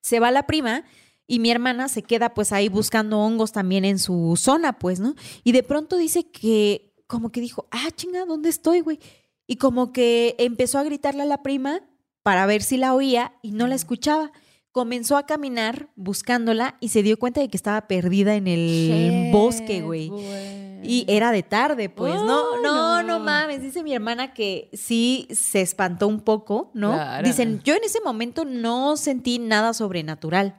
Se 0.00 0.20
va 0.20 0.30
la 0.30 0.46
prima 0.46 0.84
y 1.26 1.38
mi 1.38 1.50
hermana 1.50 1.88
se 1.88 2.02
queda 2.02 2.32
pues 2.32 2.50
ahí 2.52 2.70
buscando 2.70 3.18
hongos 3.18 3.52
también 3.52 3.84
en 3.84 3.98
su 3.98 4.32
zona, 4.38 4.78
pues, 4.78 4.98
¿no? 4.98 5.16
Y 5.44 5.52
de 5.52 5.62
pronto 5.62 5.98
dice 5.98 6.30
que, 6.30 6.94
como 7.06 7.30
que 7.30 7.42
dijo, 7.42 7.68
ah, 7.72 7.90
chinga, 7.94 8.24
¿dónde 8.24 8.48
estoy, 8.48 8.80
güey? 8.80 9.00
Y 9.46 9.56
como 9.56 9.92
que 9.92 10.34
empezó 10.38 10.78
a 10.78 10.82
gritarle 10.82 11.24
a 11.24 11.26
la 11.26 11.42
prima 11.42 11.82
para 12.22 12.46
ver 12.46 12.62
si 12.62 12.78
la 12.78 12.94
oía 12.94 13.34
y 13.42 13.50
no 13.52 13.66
la 13.66 13.74
escuchaba. 13.74 14.32
Comenzó 14.76 15.16
a 15.16 15.24
caminar 15.24 15.88
buscándola 15.96 16.76
y 16.80 16.90
se 16.90 17.02
dio 17.02 17.18
cuenta 17.18 17.40
de 17.40 17.48
que 17.48 17.56
estaba 17.56 17.88
perdida 17.88 18.34
en 18.34 18.46
el 18.46 19.30
bosque, 19.32 19.80
güey. 19.80 20.12
Y 20.82 21.06
era 21.08 21.32
de 21.32 21.42
tarde, 21.42 21.88
pues, 21.88 22.14
¿no? 22.14 22.60
No, 22.60 23.02
no, 23.02 23.18
mames. 23.18 23.62
Dice 23.62 23.82
mi 23.82 23.94
hermana 23.94 24.34
que 24.34 24.68
sí 24.74 25.28
se 25.30 25.62
espantó 25.62 26.06
un 26.06 26.20
poco, 26.20 26.72
¿no? 26.74 26.94
Dicen, 27.22 27.62
yo 27.64 27.74
en 27.74 27.84
ese 27.84 28.02
momento 28.02 28.44
no 28.44 28.98
sentí 28.98 29.38
nada 29.38 29.72
sobrenatural, 29.72 30.58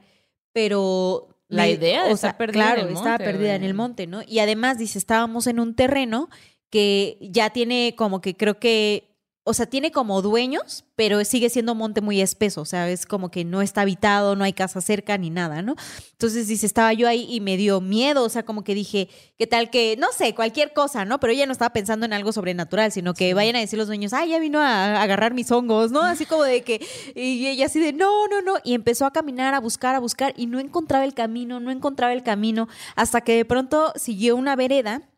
pero 0.52 1.28
la 1.46 1.68
idea 1.68 2.02
de 2.02 2.10
estar 2.10 2.36
perdida 2.36 2.74
claro, 2.74 2.88
estaba 2.88 3.18
perdida 3.18 3.54
en 3.54 3.62
el 3.62 3.74
monte, 3.74 4.08
¿no? 4.08 4.22
Y 4.26 4.40
además 4.40 4.78
dice, 4.78 4.98
estábamos 4.98 5.46
en 5.46 5.60
un 5.60 5.76
terreno 5.76 6.28
que 6.70 7.18
ya 7.20 7.50
tiene 7.50 7.94
como 7.96 8.20
que 8.20 8.36
creo 8.36 8.58
que 8.58 9.16
o 9.48 9.54
sea, 9.54 9.64
tiene 9.64 9.90
como 9.90 10.20
dueños, 10.20 10.84
pero 10.94 11.24
sigue 11.24 11.48
siendo 11.48 11.72
un 11.72 11.78
monte 11.78 12.02
muy 12.02 12.20
espeso, 12.20 12.60
o 12.60 12.64
sea, 12.66 12.90
es 12.90 13.06
como 13.06 13.30
que 13.30 13.46
no 13.46 13.62
está 13.62 13.80
habitado, 13.80 14.36
no 14.36 14.44
hay 14.44 14.52
casa 14.52 14.82
cerca 14.82 15.16
ni 15.16 15.30
nada, 15.30 15.62
¿no? 15.62 15.74
Entonces 16.12 16.48
dice, 16.48 16.66
estaba 16.66 16.92
yo 16.92 17.08
ahí 17.08 17.26
y 17.30 17.40
me 17.40 17.56
dio 17.56 17.80
miedo, 17.80 18.24
o 18.24 18.28
sea, 18.28 18.44
como 18.44 18.62
que 18.62 18.74
dije, 18.74 19.08
¿qué 19.38 19.46
tal 19.46 19.70
que, 19.70 19.96
no 19.96 20.08
sé, 20.12 20.34
cualquier 20.34 20.74
cosa, 20.74 21.06
¿no? 21.06 21.18
Pero 21.18 21.32
ella 21.32 21.46
no 21.46 21.52
estaba 21.52 21.72
pensando 21.72 22.04
en 22.04 22.12
algo 22.12 22.30
sobrenatural, 22.30 22.92
sino 22.92 23.14
que 23.14 23.32
vayan 23.32 23.56
a 23.56 23.60
decir 23.60 23.78
los 23.78 23.86
dueños, 23.86 24.12
ay, 24.12 24.30
ya 24.30 24.38
vino 24.38 24.60
a 24.60 25.00
agarrar 25.00 25.32
mis 25.32 25.50
hongos, 25.50 25.92
¿no? 25.92 26.02
Así 26.02 26.26
como 26.26 26.42
de 26.42 26.60
que, 26.60 26.86
y 27.14 27.46
ella 27.46 27.66
así 27.66 27.80
de, 27.80 27.94
no, 27.94 28.28
no, 28.28 28.42
no, 28.42 28.56
y 28.64 28.74
empezó 28.74 29.06
a 29.06 29.14
caminar, 29.14 29.54
a 29.54 29.60
buscar, 29.60 29.94
a 29.94 29.98
buscar, 29.98 30.34
y 30.36 30.44
no 30.44 30.60
encontraba 30.60 31.06
el 31.06 31.14
camino, 31.14 31.58
no 31.58 31.70
encontraba 31.70 32.12
el 32.12 32.22
camino, 32.22 32.68
hasta 32.96 33.22
que 33.22 33.34
de 33.34 33.46
pronto 33.46 33.94
siguió 33.96 34.36
una 34.36 34.56
vereda 34.56 35.08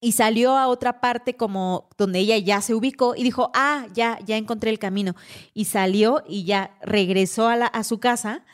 y 0.00 0.12
salió 0.12 0.56
a 0.56 0.68
otra 0.68 1.00
parte 1.00 1.36
como 1.36 1.88
donde 1.96 2.18
ella 2.18 2.38
ya 2.38 2.60
se 2.60 2.74
ubicó 2.74 3.14
y 3.16 3.22
dijo, 3.22 3.50
ah, 3.54 3.86
ya, 3.94 4.18
ya 4.24 4.36
encontré 4.36 4.70
el 4.70 4.78
camino. 4.78 5.14
Y 5.54 5.66
salió 5.66 6.22
y 6.28 6.44
ya 6.44 6.76
regresó 6.82 7.48
a, 7.48 7.56
la, 7.56 7.66
a 7.66 7.82
su 7.82 7.98
casa 7.98 8.44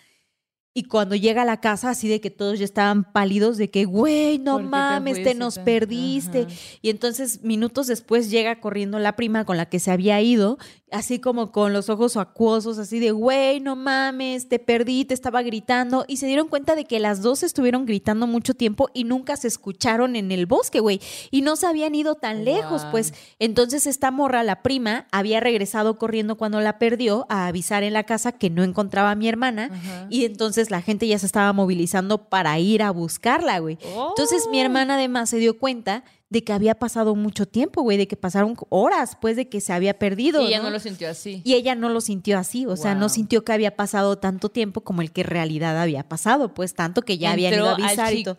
y 0.74 0.84
cuando 0.84 1.14
llega 1.14 1.42
a 1.42 1.44
la 1.44 1.60
casa, 1.60 1.90
así 1.90 2.08
de 2.08 2.22
que 2.22 2.30
todos 2.30 2.58
ya 2.58 2.64
estaban 2.64 3.04
pálidos, 3.04 3.58
de 3.58 3.68
que, 3.68 3.84
güey, 3.84 4.38
no 4.38 4.58
mames, 4.58 5.22
te, 5.22 5.34
nos 5.34 5.58
perdiste. 5.58 6.46
Y 6.80 6.88
entonces, 6.88 7.42
minutos 7.42 7.88
después, 7.88 8.30
llega 8.30 8.58
corriendo 8.58 8.98
la 8.98 9.14
prima 9.14 9.44
con 9.44 9.58
la 9.58 9.66
que 9.66 9.78
se 9.78 9.90
había 9.90 10.18
ido, 10.22 10.56
así 10.90 11.18
como 11.18 11.52
con 11.52 11.74
los 11.74 11.90
ojos 11.90 12.16
acuosos, 12.16 12.78
así 12.78 13.00
de, 13.00 13.10
güey, 13.10 13.60
no 13.60 13.76
mames, 13.76 14.48
te 14.48 14.58
perdí, 14.58 15.04
te 15.04 15.12
estaba 15.12 15.42
gritando. 15.42 16.06
Y 16.08 16.16
se 16.16 16.26
dieron 16.26 16.48
cuenta 16.48 16.74
de 16.74 16.86
que 16.86 17.00
las 17.00 17.20
dos 17.20 17.42
estuvieron 17.42 17.84
gritando 17.84 18.26
mucho 18.26 18.54
tiempo 18.54 18.88
y 18.94 19.04
nunca 19.04 19.36
se 19.36 19.48
escucharon 19.48 20.16
en 20.16 20.32
el 20.32 20.46
bosque, 20.46 20.80
güey. 20.80 21.02
Y 21.30 21.42
no 21.42 21.56
se 21.56 21.66
habían 21.66 21.94
ido 21.94 22.14
tan 22.14 22.46
lejos, 22.46 22.86
pues. 22.90 23.12
Entonces, 23.38 23.86
esta 23.86 24.10
morra, 24.10 24.42
la 24.42 24.62
prima, 24.62 25.06
había 25.12 25.40
regresado 25.40 25.98
corriendo 25.98 26.36
cuando 26.36 26.62
la 26.62 26.78
perdió 26.78 27.26
a 27.28 27.46
avisar 27.46 27.82
en 27.82 27.92
la 27.92 28.04
casa 28.04 28.32
que 28.32 28.48
no 28.48 28.64
encontraba 28.64 29.10
a 29.10 29.16
mi 29.16 29.28
hermana. 29.28 30.08
Y 30.08 30.24
entonces 30.24 30.61
la 30.70 30.82
gente 30.82 31.06
ya 31.06 31.18
se 31.18 31.26
estaba 31.26 31.52
movilizando 31.52 32.28
para 32.28 32.58
ir 32.58 32.82
a 32.82 32.90
buscarla, 32.90 33.58
güey. 33.58 33.78
Entonces 34.08 34.46
mi 34.50 34.58
oh. 34.58 34.62
hermana 34.62 34.94
además 34.94 35.30
se 35.30 35.38
dio 35.38 35.58
cuenta 35.58 36.04
de 36.32 36.42
que 36.42 36.54
había 36.54 36.74
pasado 36.74 37.14
mucho 37.14 37.44
tiempo, 37.44 37.82
güey, 37.82 37.98
de 37.98 38.08
que 38.08 38.16
pasaron 38.16 38.56
horas, 38.70 39.18
pues, 39.20 39.36
de 39.36 39.50
que 39.50 39.60
se 39.60 39.74
había 39.74 39.98
perdido. 39.98 40.40
Y 40.40 40.46
ella 40.46 40.62
¿no? 40.62 40.70
lo 40.70 40.80
sintió 40.80 41.10
así. 41.10 41.42
Y 41.44 41.52
ella 41.52 41.74
no 41.74 41.90
lo 41.90 42.00
sintió 42.00 42.38
así, 42.38 42.64
o 42.64 42.74
sea, 42.74 42.94
no 42.94 43.10
sintió 43.10 43.44
que 43.44 43.52
había 43.52 43.76
pasado 43.76 44.16
tanto 44.16 44.48
tiempo 44.48 44.80
como 44.80 45.02
el 45.02 45.12
que 45.12 45.20
en 45.20 45.26
realidad 45.26 45.78
había 45.78 46.08
pasado, 46.08 46.54
pues, 46.54 46.72
tanto 46.72 47.02
que 47.02 47.18
ya 47.18 47.32
había 47.32 47.54
ido 47.54 47.68
a 47.68 47.74
avisar 47.74 48.14
y 48.14 48.24
todo. 48.24 48.38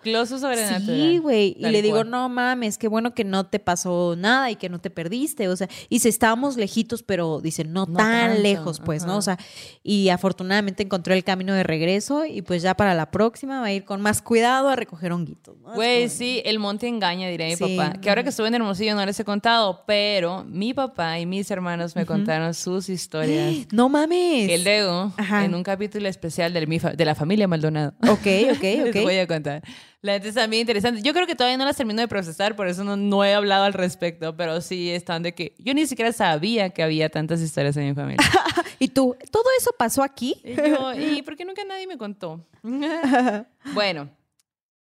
Sí, 0.96 1.20
güey. 1.20 1.56
Y 1.60 1.68
le 1.68 1.84
digo, 1.84 2.04
no 2.04 2.30
mames, 2.30 2.80
qué 2.80 2.88
bueno 2.88 3.14
que 3.14 3.24
no 3.24 3.46
te 3.46 3.60
pasó 3.60 4.16
nada 4.18 4.50
y 4.50 4.56
que 4.56 4.70
no 4.70 4.82
te 4.82 4.90
perdiste, 4.90 5.48
o 5.48 5.56
sea, 5.56 5.70
y 5.88 6.00
si 6.00 6.10
estábamos 6.10 6.58
lejitos, 6.58 7.04
pero 7.04 7.42
dicen, 7.42 7.74
no, 7.74 7.86
tan 7.86 8.42
lejos, 8.42 8.82
pues, 8.84 9.06
¿no? 9.06 9.18
O 9.18 9.22
sea, 9.22 9.38
y 9.84 10.10
afortunadamente 10.10 10.82
encontró 10.82 11.14
el 11.14 11.24
camino 11.24 11.54
de 11.54 11.62
regreso 11.62 12.26
y 12.26 12.42
pues 12.42 12.64
ya 12.64 12.74
para 12.74 12.96
la 12.96 13.12
próxima 13.12 13.60
va 13.60 13.68
a 13.68 13.72
ir 13.72 13.86
con 13.86 14.02
más 14.02 14.24
cuidado 14.24 14.70
a 14.70 14.76
recoger 14.76 15.12
honguitos. 15.12 15.56
Güey, 15.76 16.10
sí, 16.10 16.42
el 16.44 16.58
monte 16.58 16.88
engaña, 16.88 17.30
diré 17.30 17.50
mi 17.50 17.56
papá 17.56 17.83
que 18.02 18.10
ahora 18.10 18.24
que 18.24 18.30
estuve 18.30 18.48
en 18.48 18.56
Hermosillo 18.56 18.96
no 18.96 19.06
les 19.06 19.20
he 19.20 19.26
contado, 19.26 19.84
pero 19.86 20.44
mi 20.44 20.74
papá 20.74 21.20
y 21.20 21.26
mis 21.26 21.50
hermanos 21.52 21.96
me 21.96 22.06
contaron 22.06 22.54
sus 22.54 22.90
historias. 22.90 23.68
¡No 23.72 23.90
mames! 23.90 24.50
El 24.50 24.64
Lego, 24.64 25.12
en 25.18 25.56
un 25.56 25.64
capítulo 25.64 26.08
especial 26.08 26.54
de, 26.54 26.94
de 26.96 27.06
la 27.06 27.16
familia 27.16 27.48
Maldonado. 27.48 27.94
Ok, 28.10 28.28
ok, 28.52 28.58
ok. 28.88 28.94
les 28.94 29.04
voy 29.04 29.18
a 29.18 29.28
contar. 29.28 29.64
La 30.04 30.14
gente 30.14 30.28
está 30.30 30.48
bien 30.48 30.62
interesante. 30.62 31.02
Yo 31.02 31.14
creo 31.14 31.26
que 31.26 31.34
todavía 31.34 31.58
no 31.58 31.64
las 31.64 31.78
termino 31.78 32.02
de 32.02 32.10
procesar, 32.10 32.58
por 32.58 32.68
eso 32.68 32.84
no, 32.84 32.98
no 32.98 33.24
he 33.24 33.34
hablado 33.34 33.64
al 33.64 33.72
respecto, 33.72 34.36
pero 34.36 34.60
sí 34.60 34.92
están 34.92 35.24
de 35.24 35.34
que 35.34 35.56
yo 35.60 35.74
ni 35.74 35.88
siquiera 35.88 36.12
sabía 36.12 36.72
que 36.72 36.84
había 36.84 37.10
tantas 37.10 37.40
historias 37.40 37.78
en 37.78 37.88
mi 37.88 37.94
familia. 37.94 38.18
¿Y 38.80 38.90
tú? 38.90 39.16
¿Todo 39.32 39.46
eso 39.58 39.72
pasó 39.78 40.04
aquí? 40.04 40.36
Y 40.44 40.56
yo, 40.56 40.94
¿y 40.94 41.22
por 41.22 41.38
qué 41.38 41.46
nunca 41.46 41.64
nadie 41.64 41.88
me 41.88 41.98
contó? 41.98 42.42
bueno, 43.74 44.10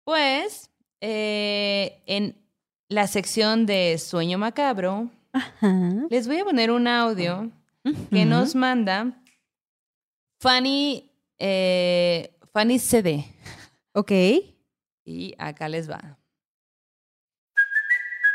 pues 0.04 0.70
eh, 1.00 2.04
en 2.06 2.36
la 2.88 3.08
sección 3.08 3.66
de 3.66 3.98
Sueño 3.98 4.38
Macabro, 4.38 5.10
les 6.10 6.28
voy 6.28 6.40
a 6.40 6.46
poner 6.46 6.72
un 6.72 6.88
audio 6.88 7.52
que 8.10 8.26
nos 8.26 8.56
manda 8.56 9.22
Fanny, 10.40 11.12
eh, 11.40 12.38
Fanny 12.54 12.80
CD. 12.80 13.26
Ok. 13.94 14.12
Y 15.06 15.36
acá 15.38 15.70
les 15.70 15.90
va. 15.90 16.18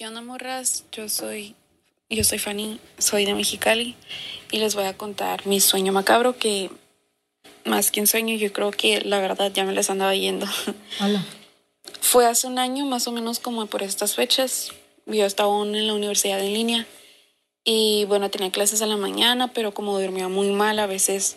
¿Qué 0.00 0.06
onda, 0.06 0.22
morras? 0.22 0.84
Yo 0.92 1.10
soy, 1.10 1.54
yo 2.08 2.24
soy 2.24 2.38
Fanny, 2.38 2.80
soy 2.96 3.26
de 3.26 3.34
Mexicali 3.34 3.96
y 4.50 4.56
les 4.56 4.74
voy 4.74 4.84
a 4.84 4.96
contar 4.96 5.46
mi 5.46 5.60
sueño 5.60 5.92
macabro 5.92 6.38
que 6.38 6.70
más 7.66 7.90
que 7.90 8.00
un 8.00 8.06
sueño, 8.06 8.34
yo 8.36 8.50
creo 8.50 8.70
que 8.70 9.02
la 9.02 9.20
verdad 9.20 9.52
ya 9.52 9.66
me 9.66 9.74
les 9.74 9.90
andaba 9.90 10.14
yendo. 10.14 10.46
Hola. 11.02 11.22
Fue 12.00 12.24
hace 12.24 12.46
un 12.46 12.58
año, 12.58 12.86
más 12.86 13.08
o 13.08 13.12
menos 13.12 13.40
como 13.40 13.66
por 13.66 13.82
estas 13.82 14.14
fechas. 14.14 14.72
Yo 15.04 15.26
estaba 15.26 15.50
aún 15.50 15.76
en 15.76 15.86
la 15.86 15.92
universidad 15.92 16.40
en 16.40 16.54
línea 16.54 16.86
y 17.62 18.06
bueno, 18.06 18.30
tenía 18.30 18.50
clases 18.50 18.80
a 18.80 18.86
la 18.86 18.96
mañana, 18.96 19.52
pero 19.52 19.74
como 19.74 20.00
dormía 20.00 20.28
muy 20.28 20.48
mal, 20.48 20.78
a 20.78 20.86
veces 20.86 21.36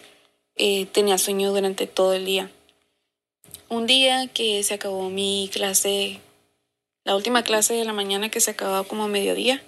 eh, 0.55 0.85
tenía 0.85 1.17
sueño 1.17 1.51
durante 1.51 1.85
todo 1.85 2.13
el 2.13 2.23
día. 2.23 2.49
Un 3.67 3.87
día 3.87 4.27
que 4.27 4.63
se 4.63 4.73
acabó 4.73 5.09
mi 5.09 5.49
clase 5.51 6.21
la 7.03 7.15
última 7.15 7.43
clase 7.43 7.73
de 7.73 7.85
la 7.85 7.93
mañana 7.93 8.29
que 8.29 8.39
se 8.39 8.51
acababa 8.51 8.83
como 8.83 9.03
a 9.03 9.07
mediodía, 9.07 9.61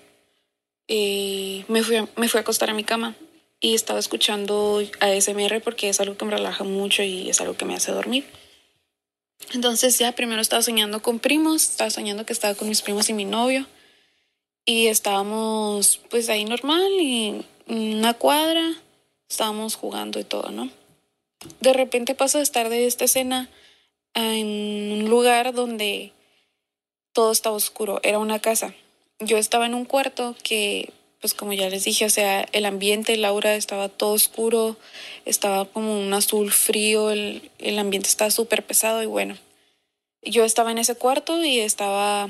eh, 0.88 1.66
me, 1.68 1.84
fui 1.84 1.98
a, 1.98 2.08
me 2.16 2.30
fui 2.30 2.38
a 2.38 2.42
acostar 2.42 2.70
a 2.70 2.74
mi 2.74 2.84
cama 2.84 3.16
y 3.60 3.74
estaba 3.74 4.00
escuchando 4.00 4.82
ASMR 5.00 5.62
porque 5.62 5.90
es 5.90 6.00
algo 6.00 6.18
que 6.18 6.26
me 6.26 6.32
relaja 6.32 6.64
mucho 6.64 7.04
y 7.04 7.30
es 7.30 7.42
algo 7.42 7.58
que 7.58 7.66
me 7.66 7.76
hace 7.76 7.92
dormir. 7.92 8.26
Entonces 9.54 9.98
ya 10.00 10.14
primero 10.14 10.42
estaba 10.42 10.62
soñando 10.62 11.02
con 11.02 11.20
primos, 11.20 11.64
estaba 11.64 11.90
soñando 11.90 12.26
que 12.26 12.34
estaba 12.34 12.56
con 12.56 12.70
mis 12.70 12.82
primos 12.82 13.10
y 13.10 13.14
mi 13.14 13.26
novio 13.26 13.66
y 14.66 14.88
estábamos 14.88 16.02
pues 16.10 16.30
ahí 16.30 16.46
normal 16.46 16.90
y 17.00 17.46
en 17.68 17.98
una 17.98 18.14
cuadra, 18.14 18.74
estábamos 19.30 19.76
jugando 19.76 20.20
y 20.20 20.24
todo, 20.24 20.50
¿no? 20.52 20.70
De 21.60 21.74
repente 21.74 22.16
paso 22.16 22.38
de 22.38 22.44
estar 22.44 22.70
de 22.70 22.88
esta 22.88 23.06
escena 23.06 23.50
en 24.14 24.92
un 24.92 25.10
lugar 25.10 25.54
donde 25.54 26.14
todo 27.16 27.32
estaba 27.32 27.55
oscuro, 27.55 28.01
era 28.03 28.20
una 28.20 28.39
casa. 28.39 28.76
Yo 29.20 29.38
estaba 29.38 29.66
en 29.66 29.74
un 29.74 29.86
cuarto 29.86 30.36
que, 30.43 30.91
pues 31.22 31.34
como 31.34 31.53
ya 31.53 31.70
les 31.70 31.86
dije, 31.86 32.03
o 32.03 32.09
sea, 32.09 32.45
el 32.51 32.66
ambiente, 32.66 33.13
el 33.13 33.24
aura 33.24 33.55
estaba 33.55 33.88
todo 33.88 34.11
oscuro, 34.11 34.76
estaba 35.24 35.63
como 35.63 35.97
un 35.97 36.13
azul 36.13 36.51
frío, 36.51 37.11
el, 37.11 37.49
el 37.59 37.80
ambiente 37.80 38.09
estaba 38.09 38.32
súper 38.32 38.66
pesado 38.66 39.01
y 39.01 39.05
bueno, 39.05 39.38
yo 40.24 40.43
estaba 40.43 40.72
en 40.72 40.78
ese 40.78 40.95
cuarto 40.95 41.41
y 41.41 41.61
estaba 41.61 42.30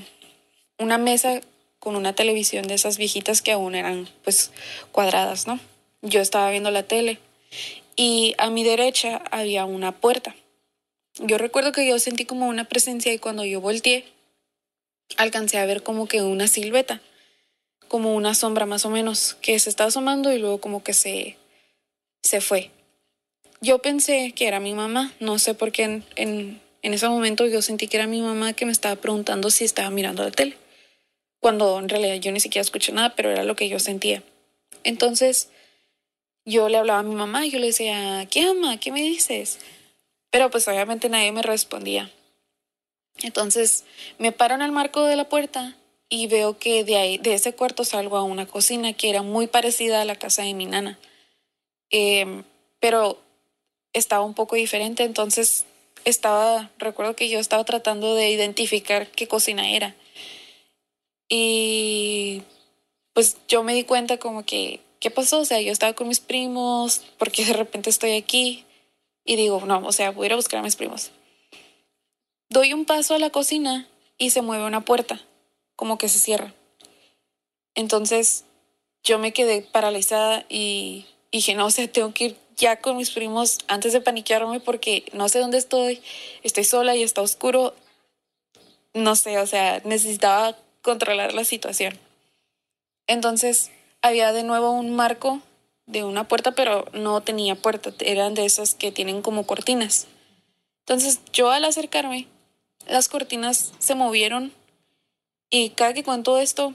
una 0.77 0.99
mesa 0.99 1.41
con 1.79 1.95
una 1.95 2.13
televisión 2.13 2.67
de 2.67 2.75
esas 2.75 2.99
viejitas 2.99 3.41
que 3.41 3.53
aún 3.53 3.73
eran 3.73 4.07
pues 4.23 4.51
cuadradas, 4.91 5.47
¿no? 5.47 5.59
Yo 6.03 6.21
estaba 6.21 6.51
viendo 6.51 6.69
la 6.69 6.83
tele 6.83 7.17
y 7.95 8.35
a 8.37 8.51
mi 8.51 8.63
derecha 8.63 9.23
había 9.31 9.65
una 9.65 9.93
puerta. 9.93 10.35
Yo 11.17 11.39
recuerdo 11.39 11.71
que 11.71 11.87
yo 11.87 11.97
sentí 11.97 12.25
como 12.25 12.47
una 12.47 12.65
presencia 12.65 13.11
y 13.11 13.17
cuando 13.17 13.45
yo 13.45 13.61
volteé, 13.61 14.05
alcancé 15.17 15.57
a 15.57 15.65
ver 15.65 15.83
como 15.83 16.07
que 16.07 16.21
una 16.21 16.47
silueta, 16.47 17.01
como 17.87 18.15
una 18.15 18.33
sombra 18.33 18.65
más 18.65 18.85
o 18.85 18.89
menos, 18.89 19.35
que 19.41 19.57
se 19.59 19.69
estaba 19.69 19.89
asomando 19.89 20.31
y 20.31 20.39
luego 20.39 20.59
como 20.59 20.83
que 20.83 20.93
se, 20.93 21.37
se 22.23 22.41
fue. 22.41 22.71
Yo 23.61 23.79
pensé 23.79 24.33
que 24.33 24.47
era 24.47 24.59
mi 24.59 24.73
mamá, 24.73 25.13
no 25.19 25.39
sé 25.39 25.53
por 25.53 25.71
qué 25.71 25.83
en, 25.83 26.03
en, 26.15 26.61
ese 26.81 27.07
momento 27.07 27.47
yo 27.47 27.61
sentí 27.61 27.87
que 27.87 27.97
era 27.97 28.07
mi 28.07 28.21
mamá 28.21 28.53
que 28.53 28.65
me 28.65 28.71
estaba 28.71 28.95
preguntando 28.95 29.49
si 29.49 29.63
estaba 29.63 29.89
mirando 29.89 30.23
la 30.23 30.31
tele, 30.31 30.57
cuando 31.39 31.79
en 31.79 31.89
realidad 31.89 32.15
yo 32.15 32.31
ni 32.31 32.39
siquiera 32.39 32.61
escuché 32.61 32.91
nada, 32.91 33.15
pero 33.15 33.31
era 33.31 33.43
lo 33.43 33.55
que 33.55 33.69
yo 33.69 33.79
sentía. 33.79 34.21
Entonces 34.83 35.49
yo 36.45 36.69
le 36.69 36.77
hablaba 36.77 36.99
a 36.99 37.03
mi 37.03 37.15
mamá 37.15 37.45
yo 37.45 37.59
le 37.59 37.67
decía, 37.67 38.27
¿qué 38.29 38.41
ama? 38.41 38.79
¿Qué 38.79 38.91
me 38.91 39.01
dices? 39.01 39.59
Pero 40.29 40.51
pues 40.51 40.67
obviamente 40.67 41.09
nadie 41.09 41.31
me 41.31 41.41
respondía. 41.41 42.11
Entonces 43.21 43.83
me 44.17 44.31
paro 44.31 44.55
en 44.55 44.61
el 44.61 44.71
marco 44.71 45.03
de 45.05 45.15
la 45.15 45.29
puerta 45.29 45.75
y 46.09 46.27
veo 46.27 46.57
que 46.57 46.83
de 46.83 46.97
ahí, 46.97 47.17
de 47.17 47.33
ese 47.33 47.53
cuarto 47.53 47.83
salgo 47.83 48.17
a 48.17 48.23
una 48.23 48.45
cocina 48.45 48.93
que 48.93 49.09
era 49.09 49.21
muy 49.21 49.47
parecida 49.47 50.01
a 50.01 50.05
la 50.05 50.15
casa 50.15 50.43
de 50.43 50.53
mi 50.53 50.65
nana. 50.65 50.99
Em, 51.89 52.43
pero 52.79 53.19
estaba 53.93 54.25
un 54.25 54.33
poco 54.33 54.55
diferente, 54.55 55.03
entonces 55.03 55.65
estaba, 56.03 56.69
recuerdo 56.77 57.15
que 57.15 57.29
yo 57.29 57.39
estaba 57.39 57.63
tratando 57.63 58.15
de 58.15 58.29
identificar 58.29 59.07
qué 59.11 59.27
cocina 59.27 59.69
era. 59.71 59.95
Y 61.29 62.43
pues 63.13 63.37
yo 63.47 63.63
me 63.63 63.73
di 63.73 63.83
cuenta 63.83 64.17
como 64.17 64.45
que, 64.45 64.81
¿qué 64.99 65.09
pasó? 65.09 65.39
O 65.39 65.45
sea, 65.45 65.61
yo 65.61 65.71
estaba 65.71 65.93
con 65.93 66.07
mis 66.07 66.19
primos, 66.19 67.01
porque 67.17 67.45
de 67.45 67.53
repente 67.53 67.89
estoy 67.89 68.11
aquí 68.11 68.65
y 69.23 69.35
digo, 69.35 69.61
no, 69.65 69.79
o 69.85 69.91
sea, 69.91 70.11
voy 70.11 70.25
a 70.25 70.27
ir 70.27 70.33
a 70.33 70.35
buscar 70.35 70.59
a 70.59 70.63
mis 70.63 70.75
primos. 70.75 71.11
Doy 72.49 72.73
un 72.73 72.85
paso 72.85 73.15
a 73.15 73.19
la 73.19 73.29
cocina 73.29 73.87
y 74.17 74.29
se 74.29 74.41
mueve 74.41 74.65
una 74.65 74.81
puerta, 74.81 75.21
como 75.75 75.97
que 75.97 76.09
se 76.09 76.19
cierra. 76.19 76.53
Entonces 77.73 78.45
yo 79.03 79.19
me 79.19 79.33
quedé 79.33 79.61
paralizada 79.61 80.45
y 80.49 81.05
dije, 81.31 81.55
no, 81.55 81.65
o 81.65 81.71
sea, 81.71 81.87
tengo 81.91 82.13
que 82.13 82.25
ir 82.25 82.37
ya 82.55 82.79
con 82.79 82.97
mis 82.97 83.11
primos 83.11 83.59
antes 83.67 83.93
de 83.93 84.01
paniquearme 84.01 84.59
porque 84.59 85.05
no 85.13 85.27
sé 85.29 85.39
dónde 85.39 85.57
estoy, 85.57 86.01
estoy 86.43 86.63
sola 86.63 86.95
y 86.95 87.03
está 87.03 87.21
oscuro. 87.21 87.75
No 88.93 89.15
sé, 89.15 89.39
o 89.39 89.47
sea, 89.47 89.81
necesitaba 89.83 90.57
controlar 90.81 91.33
la 91.33 91.43
situación. 91.43 91.99
Entonces 93.07 93.71
había 94.01 94.31
de 94.31 94.43
nuevo 94.43 94.71
un 94.71 94.95
marco 94.95 95.41
de 95.85 96.03
una 96.03 96.27
puerta, 96.27 96.53
pero 96.53 96.85
no 96.93 97.21
tenía 97.21 97.55
puerta, 97.55 97.93
eran 97.99 98.33
de 98.33 98.45
esas 98.45 98.73
que 98.73 98.91
tienen 98.91 99.21
como 99.21 99.45
cortinas. 99.45 100.07
Entonces 100.79 101.19
yo 101.33 101.51
al 101.51 101.65
acercarme, 101.65 102.27
las 102.87 103.09
cortinas 103.09 103.73
se 103.79 103.95
movieron 103.95 104.51
y 105.49 105.69
cada 105.71 105.93
que 105.93 106.03
cuento 106.03 106.37
esto, 106.37 106.73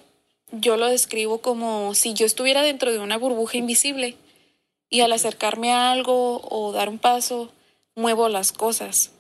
yo 0.52 0.76
lo 0.76 0.86
describo 0.86 1.38
como 1.38 1.94
si 1.94 2.14
yo 2.14 2.26
estuviera 2.26 2.62
dentro 2.62 2.92
de 2.92 2.98
una 2.98 3.18
burbuja 3.18 3.56
invisible 3.56 4.16
y 4.88 5.00
al 5.00 5.12
acercarme 5.12 5.72
a 5.72 5.92
algo 5.92 6.40
o 6.50 6.72
dar 6.72 6.88
un 6.88 6.98
paso, 6.98 7.52
muevo 7.94 8.28
las 8.28 8.52
cosas. 8.52 9.10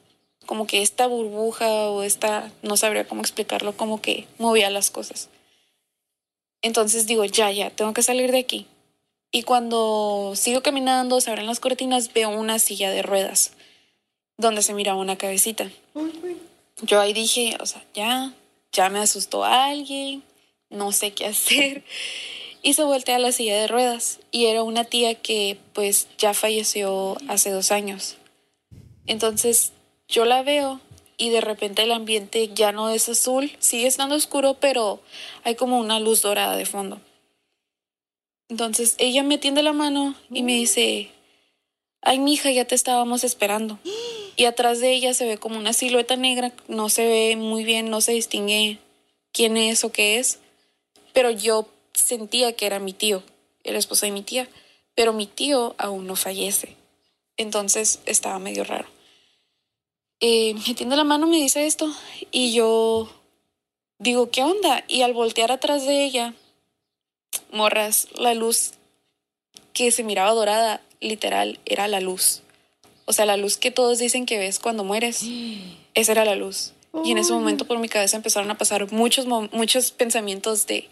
Como 0.46 0.66
que 0.66 0.82
esta 0.82 1.06
burbuja 1.06 1.90
o 1.90 2.02
esta, 2.02 2.50
no 2.62 2.76
sabría 2.76 3.06
cómo 3.06 3.20
explicarlo, 3.20 3.76
como 3.76 4.00
que 4.00 4.26
movía 4.38 4.70
las 4.70 4.90
cosas. 4.90 5.28
Entonces 6.62 7.06
digo, 7.06 7.24
ya, 7.24 7.52
ya, 7.52 7.70
tengo 7.70 7.94
que 7.94 8.02
salir 8.02 8.32
de 8.32 8.40
aquí. 8.40 8.66
Y 9.30 9.44
cuando 9.44 10.32
sigo 10.34 10.62
caminando, 10.62 11.20
se 11.20 11.30
abren 11.30 11.46
las 11.46 11.60
cortinas, 11.60 12.12
veo 12.12 12.30
una 12.30 12.58
silla 12.58 12.90
de 12.90 13.02
ruedas 13.02 13.52
donde 14.40 14.62
se 14.62 14.74
miraba 14.74 14.98
una 14.98 15.16
cabecita. 15.16 15.70
Yo 16.82 17.00
ahí 17.00 17.12
dije, 17.12 17.56
o 17.60 17.66
sea, 17.66 17.84
ya, 17.94 18.32
ya 18.72 18.88
me 18.88 19.00
asustó 19.00 19.44
alguien, 19.44 20.22
no 20.70 20.92
sé 20.92 21.12
qué 21.12 21.26
hacer. 21.26 21.84
Y 22.62 22.74
se 22.74 22.84
voltea 22.84 23.16
a 23.16 23.20
la 23.20 23.32
silla 23.32 23.56
de 23.56 23.68
ruedas 23.68 24.20
y 24.30 24.46
era 24.46 24.62
una 24.62 24.84
tía 24.84 25.14
que 25.14 25.58
pues 25.72 26.08
ya 26.18 26.34
falleció 26.34 27.16
hace 27.28 27.50
dos 27.50 27.72
años. 27.72 28.16
Entonces 29.06 29.72
yo 30.08 30.26
la 30.26 30.42
veo 30.42 30.80
y 31.16 31.30
de 31.30 31.40
repente 31.40 31.82
el 31.82 31.92
ambiente 31.92 32.50
ya 32.54 32.72
no 32.72 32.90
es 32.90 33.08
azul, 33.08 33.50
sigue 33.60 33.86
estando 33.86 34.14
oscuro, 34.14 34.54
pero 34.54 35.00
hay 35.42 35.54
como 35.54 35.78
una 35.78 36.00
luz 36.00 36.20
dorada 36.20 36.56
de 36.56 36.66
fondo. 36.66 37.00
Entonces 38.48 38.94
ella 38.98 39.22
me 39.22 39.38
tiende 39.38 39.62
la 39.62 39.72
mano 39.72 40.14
y 40.30 40.42
me 40.42 40.52
dice, 40.52 41.10
ay, 42.02 42.18
mija, 42.18 42.50
ya 42.50 42.66
te 42.66 42.74
estábamos 42.74 43.24
esperando. 43.24 43.78
Y 44.40 44.46
atrás 44.46 44.80
de 44.80 44.90
ella 44.94 45.12
se 45.12 45.26
ve 45.26 45.36
como 45.36 45.58
una 45.58 45.74
silueta 45.74 46.16
negra, 46.16 46.50
no 46.66 46.88
se 46.88 47.06
ve 47.06 47.36
muy 47.36 47.62
bien, 47.62 47.90
no 47.90 48.00
se 48.00 48.12
distingue 48.12 48.78
quién 49.32 49.58
es 49.58 49.84
o 49.84 49.92
qué 49.92 50.18
es, 50.18 50.38
pero 51.12 51.30
yo 51.30 51.68
sentía 51.92 52.56
que 52.56 52.64
era 52.64 52.78
mi 52.78 52.94
tío, 52.94 53.22
el 53.64 53.76
esposo 53.76 54.06
de 54.06 54.12
mi 54.12 54.22
tía, 54.22 54.48
pero 54.94 55.12
mi 55.12 55.26
tío 55.26 55.74
aún 55.76 56.06
no 56.06 56.16
fallece. 56.16 56.74
Entonces 57.36 58.00
estaba 58.06 58.38
medio 58.38 58.64
raro. 58.64 58.88
Eh, 60.20 60.54
la 60.86 61.04
mano, 61.04 61.26
me 61.26 61.36
dice 61.36 61.66
esto 61.66 61.94
y 62.30 62.54
yo 62.54 63.10
digo, 63.98 64.30
¿qué 64.30 64.42
onda? 64.42 64.84
Y 64.88 65.02
al 65.02 65.12
voltear 65.12 65.52
atrás 65.52 65.84
de 65.84 66.02
ella, 66.02 66.32
morras, 67.52 68.08
la 68.14 68.32
luz 68.32 68.72
que 69.74 69.90
se 69.90 70.02
miraba 70.02 70.32
dorada, 70.32 70.80
literal, 70.98 71.60
era 71.66 71.88
la 71.88 72.00
luz. 72.00 72.40
O 73.10 73.12
sea, 73.12 73.26
la 73.26 73.36
luz 73.36 73.56
que 73.56 73.72
todos 73.72 73.98
dicen 73.98 74.24
que 74.24 74.38
ves 74.38 74.60
cuando 74.60 74.84
mueres, 74.84 75.24
esa 75.94 76.12
era 76.12 76.24
la 76.24 76.36
luz. 76.36 76.74
Y 77.04 77.10
en 77.10 77.18
ese 77.18 77.32
momento 77.32 77.64
por 77.64 77.76
mi 77.80 77.88
cabeza 77.88 78.16
empezaron 78.16 78.48
a 78.52 78.56
pasar 78.56 78.92
muchos, 78.92 79.26
muchos 79.26 79.90
pensamientos 79.90 80.68
de 80.68 80.88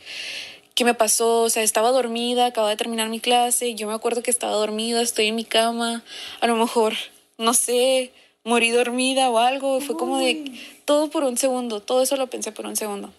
qué 0.75 0.85
me 0.85 0.95
pasó, 0.95 1.43
o 1.43 1.49
sea, 1.49 1.62
estaba 1.62 1.93
dormida, 1.93 2.47
acababa 2.47 2.71
de 2.71 2.77
terminar 2.77 3.09
mi 3.09 3.21
clase, 3.21 3.77
yo 3.77 3.87
me 3.87 3.95
acuerdo 3.95 4.25
que 4.25 4.33
estaba 4.33 4.53
dormida, 4.55 5.01
estoy 5.01 5.27
en 5.27 5.37
mi 5.37 5.45
cama, 5.45 6.03
a 6.41 6.49
lo 6.49 6.57
mejor, 6.57 6.95
no 7.37 7.55
sé, 7.55 8.11
morí 8.43 8.71
dormida 8.71 9.31
o 9.31 9.39
algo, 9.39 9.81
fue 9.81 9.97
como 9.97 10.19
de 10.19 10.61
todo 10.87 11.11
por 11.11 11.23
un 11.23 11.37
segundo, 11.37 11.79
todo 11.79 12.03
eso 12.03 12.16
lo 12.16 12.29
pensé 12.29 12.51
por 12.51 12.66
un 12.66 12.75
segundo. 12.75 13.12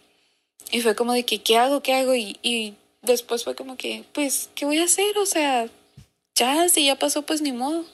Y 0.71 0.81
fue 0.81 0.93
como 0.93 1.13
de 1.13 1.23
que, 1.23 1.39
¿qué 1.39 1.57
hago? 1.57 1.81
¿Qué 1.81 1.93
hago? 1.93 2.15
Y, 2.15 2.37
y 2.43 2.73
después 3.01 3.45
fue 3.45 3.55
como 3.55 3.77
que, 3.77 4.03
pues, 4.11 4.49
¿qué 4.55 4.65
voy 4.65 4.79
a 4.79 4.83
hacer? 4.83 5.17
O 5.19 5.25
sea, 5.25 5.69
ya, 6.35 6.67
si 6.67 6.83
ya 6.83 6.99
pasó, 6.99 7.21
pues 7.21 7.41
ni 7.41 7.53
modo. 7.53 7.85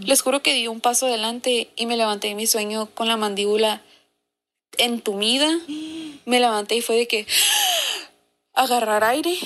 Les 0.00 0.20
juro 0.20 0.42
que 0.42 0.54
di 0.54 0.68
un 0.68 0.80
paso 0.80 1.06
adelante 1.06 1.70
y 1.76 1.86
me 1.86 1.96
levanté 1.96 2.28
de 2.28 2.34
mi 2.34 2.46
sueño 2.46 2.88
con 2.94 3.08
la 3.08 3.16
mandíbula 3.16 3.82
entumida. 4.78 5.48
Me 6.24 6.38
levanté 6.38 6.76
y 6.76 6.82
fue 6.82 6.94
de 6.94 7.08
que 7.08 7.26
agarrar 8.52 9.02
aire. 9.02 9.36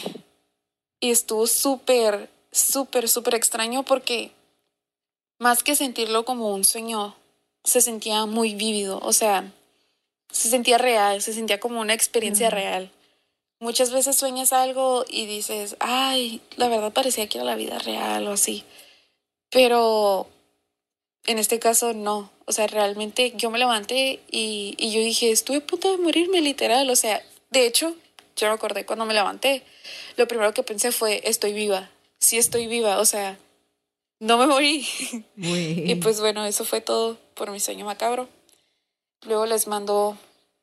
Y 1.00 1.10
estuvo 1.10 1.46
súper, 1.46 2.28
súper, 2.52 3.08
súper 3.08 3.34
extraño 3.34 3.82
porque 3.82 4.30
más 5.38 5.62
que 5.62 5.74
sentirlo 5.74 6.24
como 6.24 6.54
un 6.54 6.64
sueño, 6.64 7.14
se 7.64 7.80
sentía 7.80 8.26
muy 8.26 8.54
vívido, 8.54 9.00
o 9.02 9.12
sea, 9.12 9.52
se 10.30 10.48
sentía 10.48 10.78
real, 10.78 11.20
se 11.20 11.32
sentía 11.32 11.60
como 11.60 11.80
una 11.80 11.94
experiencia 11.94 12.48
real. 12.48 12.90
Muchas 13.58 13.90
veces 13.90 14.16
sueñas 14.16 14.52
algo 14.52 15.04
y 15.08 15.26
dices, 15.26 15.76
ay, 15.80 16.40
la 16.56 16.68
verdad 16.68 16.92
parecía 16.92 17.26
que 17.28 17.38
era 17.38 17.44
la 17.44 17.56
vida 17.56 17.78
real 17.78 18.26
o 18.28 18.32
así, 18.32 18.64
pero 19.50 20.28
en 21.24 21.38
este 21.38 21.58
caso 21.58 21.92
no, 21.92 22.30
o 22.44 22.52
sea, 22.52 22.66
realmente 22.66 23.32
yo 23.36 23.50
me 23.50 23.58
levanté 23.58 24.20
y, 24.30 24.74
y 24.78 24.92
yo 24.92 25.00
dije, 25.00 25.30
estuve 25.30 25.58
a 25.58 25.66
punto 25.66 25.90
de 25.90 25.98
morirme 25.98 26.40
literal, 26.40 26.88
o 26.90 26.96
sea, 26.96 27.22
de 27.50 27.66
hecho, 27.66 27.94
yo 28.36 28.48
me 28.48 28.54
acordé 28.54 28.84
cuando 28.84 29.06
me 29.06 29.14
levanté, 29.14 29.62
lo 30.16 30.28
primero 30.28 30.54
que 30.54 30.62
pensé 30.62 30.92
fue, 30.92 31.20
estoy 31.24 31.52
viva, 31.52 31.90
sí 32.18 32.38
estoy 32.38 32.66
viva, 32.66 32.98
o 32.98 33.04
sea, 33.04 33.38
no 34.20 34.38
me 34.38 34.46
morí. 34.46 34.86
y 35.36 35.94
pues 35.96 36.20
bueno, 36.20 36.44
eso 36.44 36.64
fue 36.64 36.80
todo 36.80 37.18
por 37.34 37.50
mi 37.50 37.60
sueño 37.60 37.84
macabro. 37.84 38.28
Luego 39.26 39.46
les 39.46 39.66
mando 39.66 40.16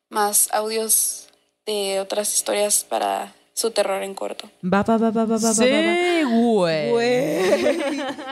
más 0.09 0.49
audios 0.53 1.27
de 1.65 1.99
otras 1.99 2.33
historias 2.33 2.83
para 2.83 3.33
su 3.53 3.69
terror 3.71 4.01
en 4.01 4.15
corto. 4.15 4.49
Va, 4.63 4.81
va, 4.81 4.97
va, 4.97 5.11
va, 5.11 5.25
va, 5.25 5.37
va, 5.37 5.53
Sí, 5.53 6.23
güey. 6.23 6.89
Güey. 6.89 7.73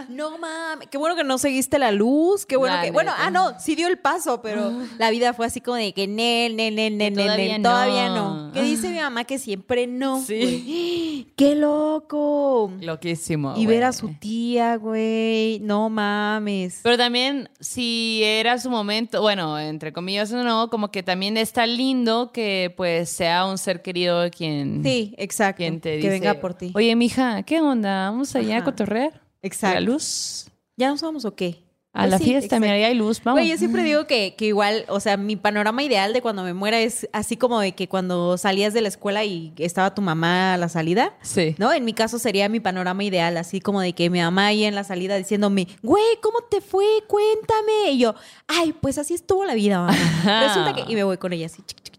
No 0.10 0.38
mames. 0.38 0.88
Qué 0.90 0.98
bueno 0.98 1.16
que 1.16 1.24
no 1.24 1.38
seguiste 1.38 1.80
la 1.80 1.92
luz. 1.92 2.46
Qué 2.46 2.58
bueno 2.58 2.76
La 2.76 2.82
que. 2.82 2.92
Bueno, 2.92 3.12
ah, 3.16 3.30
no, 3.30 3.60
sí 3.60 3.76
dio 3.76 3.88
el 3.88 3.98
paso, 3.98 4.42
pero 4.42 4.72
la 4.98 5.10
vida 5.10 5.34
fue 5.34 5.46
así 5.46 5.62
como 5.62 5.78
de 5.78 5.94
que 5.94 6.08
nel, 6.08 6.56
nel, 6.56 6.76
nel, 6.76 6.98
nel, 6.98 7.14
nel, 7.14 7.24
todavía 7.24 7.48
nel, 7.48 7.62
no. 7.62 7.70
todavía 7.70 8.10
no. 8.10 8.52
Que 8.52 8.62
dice 8.62 8.90
mi 8.90 8.98
mamá 9.00 9.24
que 9.24 9.40
siempre 9.40 9.88
no. 9.88 10.22
Sí. 10.22 10.40
güey. 10.40 11.28
¡Qué 11.36 11.56
loco! 11.56 12.72
Loquísimo. 12.82 13.54
Y 13.56 13.66
ver 13.66 13.84
a 13.84 13.94
su 13.94 14.10
tía, 14.20 14.76
güey. 14.78 15.60
No 15.60 15.90
mames. 15.90 16.80
Pero 16.84 16.98
también, 16.98 17.50
si 17.60 18.22
era 18.24 18.58
su 18.58 18.70
momento, 18.70 19.22
bueno, 19.22 19.60
entre 19.60 19.94
comillas 19.94 20.32
o 20.34 20.44
no, 20.44 20.70
como 20.70 20.92
que 20.92 21.04
también 21.04 21.38
está 21.38 21.66
lindo 21.66 22.32
que 22.32 22.74
pues 22.76 23.10
sea 23.10 23.46
un 23.46 23.58
ser 23.58 23.82
querido 23.82 24.30
quien, 24.32 24.84
Sí, 24.84 25.11
exacto. 25.18 25.58
quien 25.58 25.80
te 25.82 26.00
que 26.00 26.10
venga 26.10 26.36
por 26.36 26.54
ti. 26.54 26.72
Oye, 26.76 26.96
mija, 26.96 27.44
¿qué 27.44 27.62
onda? 27.62 28.10
¿Vamos 28.10 28.36
allá 28.36 28.56
a 28.56 28.58
Ajá. 28.58 28.66
cotorrear? 28.66 29.22
Exacto. 29.42 29.76
La 29.76 29.82
luz. 29.82 30.48
¿Ya 30.78 30.90
nos 30.90 31.02
vamos 31.02 31.26
o 31.26 31.36
qué? 31.36 31.64
A 31.94 32.04
Pues 32.04 32.12
la 32.12 32.18
sí, 32.20 32.24
fiesta, 32.24 32.58
mira, 32.58 32.72
ahí 32.72 32.84
hay 32.86 32.96
luz, 32.96 33.22
vamos. 33.22 33.42
Güey, 33.42 33.50
yo 33.52 33.58
siempre 33.58 33.84
digo 33.84 34.08
que, 34.08 34.34
que 34.38 34.46
igual, 34.46 34.86
o 34.88 35.02
sea, 35.02 35.18
mi 35.18 35.36
panorama 35.36 35.84
ideal 35.84 36.14
de 36.14 36.22
cuando 36.22 36.42
me 36.42 36.54
muera 36.54 36.80
es 36.80 37.10
así 37.12 37.36
como 37.36 37.60
de 37.60 37.74
que 37.74 37.90
cuando 37.90 38.38
salías 38.38 38.74
de 38.74 38.80
la 38.80 38.88
escuela 38.88 39.26
y 39.26 39.52
estaba 39.58 39.94
tu 39.94 40.02
mamá 40.02 40.54
a 40.54 40.58
la 40.58 40.70
salida. 40.70 41.14
Sí. 41.22 41.54
¿No? 41.58 41.74
En 41.74 41.84
mi 41.84 41.92
caso 41.92 42.18
sería 42.18 42.48
mi 42.48 42.62
panorama 42.62 43.04
ideal, 43.04 43.36
así 43.36 43.60
como 43.60 43.82
de 43.82 43.92
que 43.92 44.10
mi 44.10 44.22
mamá 44.22 44.46
ahí 44.48 44.64
en 44.64 44.74
la 44.74 44.86
salida 44.86 45.18
diciéndome, 45.18 45.68
güey, 45.84 46.02
¿cómo 46.22 46.38
te 46.50 46.62
fue? 46.62 46.86
Cuéntame. 47.08 47.92
Y 47.92 47.98
yo, 48.00 48.16
ay, 48.48 48.72
pues 48.72 48.98
así 48.98 49.14
estuvo 49.14 49.44
la 49.44 49.54
vida, 49.56 49.80
mamá. 49.80 50.48
Resulta 50.48 50.74
que, 50.74 50.90
y 50.90 50.96
me 50.96 51.04
voy 51.04 51.18
con 51.18 51.34
ella 51.34 51.48
así, 51.48 51.62
chic. 51.62 51.91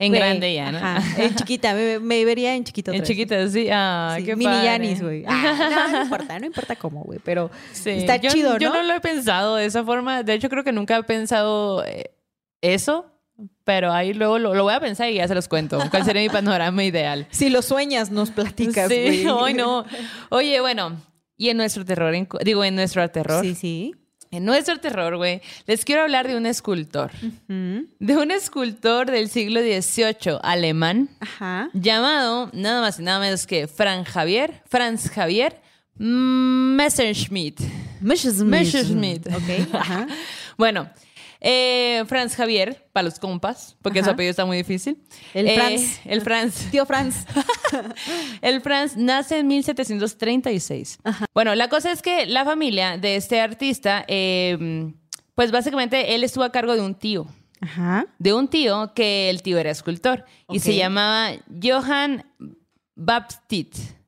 En 0.00 0.08
Güey, 0.12 0.18
grande 0.20 0.54
ya, 0.54 0.72
¿no? 0.72 0.78
Ajá, 0.78 1.22
en 1.22 1.34
chiquita, 1.36 1.74
me, 1.74 1.98
me 2.00 2.24
vería 2.24 2.54
en 2.56 2.64
chiquito. 2.64 2.90
En 2.90 3.02
chiquita, 3.02 3.46
sí. 3.48 3.68
Ah, 3.70 4.14
Sí, 4.18 4.24
qué 4.24 4.34
mini 4.34 4.50
padre. 4.50 4.64
Yanis, 4.64 5.02
güey. 5.02 5.24
Ah, 5.28 5.88
no, 5.92 5.92
no 5.98 6.02
importa, 6.04 6.38
no 6.40 6.46
importa 6.46 6.74
cómo, 6.76 7.02
güey, 7.04 7.18
pero 7.22 7.50
Sí. 7.72 7.90
está 7.90 8.16
Yo- 8.16 8.30
chido, 8.30 8.52
¿no? 8.54 8.58
Yo 8.58 8.72
no 8.72 8.82
lo 8.82 8.94
he 8.94 9.00
pensado 9.00 9.56
de 9.56 9.66
esa 9.66 9.84
forma. 9.84 10.22
De 10.22 10.32
hecho, 10.34 10.48
creo 10.48 10.64
que 10.64 10.72
nunca 10.72 10.96
he 10.96 11.02
pensado 11.04 11.84
eh, 11.84 12.10
eso. 12.62 13.06
Pero 13.64 13.92
ahí 13.92 14.12
luego 14.12 14.38
lo, 14.38 14.54
lo 14.54 14.64
voy 14.64 14.74
a 14.74 14.80
pensar 14.80 15.08
y 15.10 15.14
ya 15.14 15.26
se 15.28 15.34
los 15.34 15.48
cuento. 15.48 15.78
¿Cuál 15.90 16.04
sería 16.04 16.20
mi 16.22 16.28
panorama 16.30 16.82
ideal? 16.84 17.26
Si 17.30 17.48
lo 17.50 17.62
sueñas, 17.62 18.10
nos 18.10 18.30
platicas, 18.30 18.88
sí, 18.90 19.26
hoy 19.30 19.54
no. 19.54 19.84
Oye, 20.30 20.60
bueno, 20.60 20.96
y 21.38 21.48
en 21.50 21.56
nuestro 21.58 21.84
terror, 21.84 22.14
digo, 22.44 22.64
en 22.64 22.74
nuestro 22.74 23.06
terror, 23.10 23.42
Sí, 23.44 23.54
sí. 23.54 23.94
En 24.32 24.44
nuestro 24.44 24.78
terror, 24.78 25.16
güey, 25.16 25.40
les 25.66 25.84
quiero 25.84 26.02
hablar 26.02 26.28
de 26.28 26.36
un 26.36 26.46
escultor. 26.46 27.10
De 27.48 28.16
un 28.16 28.30
escultor 28.30 29.10
del 29.10 29.28
siglo 29.28 29.60
XVIII 29.60 30.38
alemán 30.42 31.08
Ajá. 31.20 31.68
llamado 31.72 32.50
nada 32.52 32.80
más 32.80 33.00
y 33.00 33.02
nada 33.02 33.18
menos 33.20 33.46
que 33.46 33.66
Franz 33.66 34.08
Javier, 34.08 34.62
Franz 34.68 35.10
Javier 35.10 35.60
Messerschmitt. 35.96 37.60
Messerschmitt. 38.00 39.26
Ok, 39.28 39.74
ajá. 39.74 40.06
Bueno, 40.56 40.90
eh, 41.40 42.04
Franz 42.06 42.34
Javier, 42.36 42.88
para 42.92 43.04
los 43.04 43.18
compas, 43.18 43.76
porque 43.82 44.02
su 44.04 44.10
apellido 44.10 44.30
está 44.30 44.44
muy 44.44 44.56
difícil. 44.58 44.98
El 45.34 45.48
Eh, 45.48 45.54
Franz. 45.54 46.00
El 46.04 46.20
Franz. 46.22 46.54
Tío 46.70 46.86
Franz. 46.86 47.24
El 48.42 48.60
Franz 48.60 48.96
nace 48.96 49.38
en 49.38 49.46
1736. 49.46 50.98
Bueno, 51.34 51.54
la 51.54 51.68
cosa 51.68 51.92
es 51.92 52.02
que 52.02 52.26
la 52.26 52.44
familia 52.44 52.98
de 52.98 53.16
este 53.16 53.40
artista, 53.40 54.04
eh, 54.08 54.92
pues 55.34 55.50
básicamente 55.50 56.14
él 56.14 56.24
estuvo 56.24 56.44
a 56.44 56.52
cargo 56.52 56.74
de 56.74 56.82
un 56.82 56.94
tío. 56.94 57.26
Ajá. 57.62 58.06
De 58.18 58.32
un 58.32 58.48
tío 58.48 58.92
que 58.94 59.28
el 59.30 59.42
tío 59.42 59.58
era 59.58 59.70
escultor 59.70 60.24
y 60.50 60.60
se 60.60 60.74
llamaba 60.76 61.32
Johann 61.62 62.24
Baptist. 62.96 63.99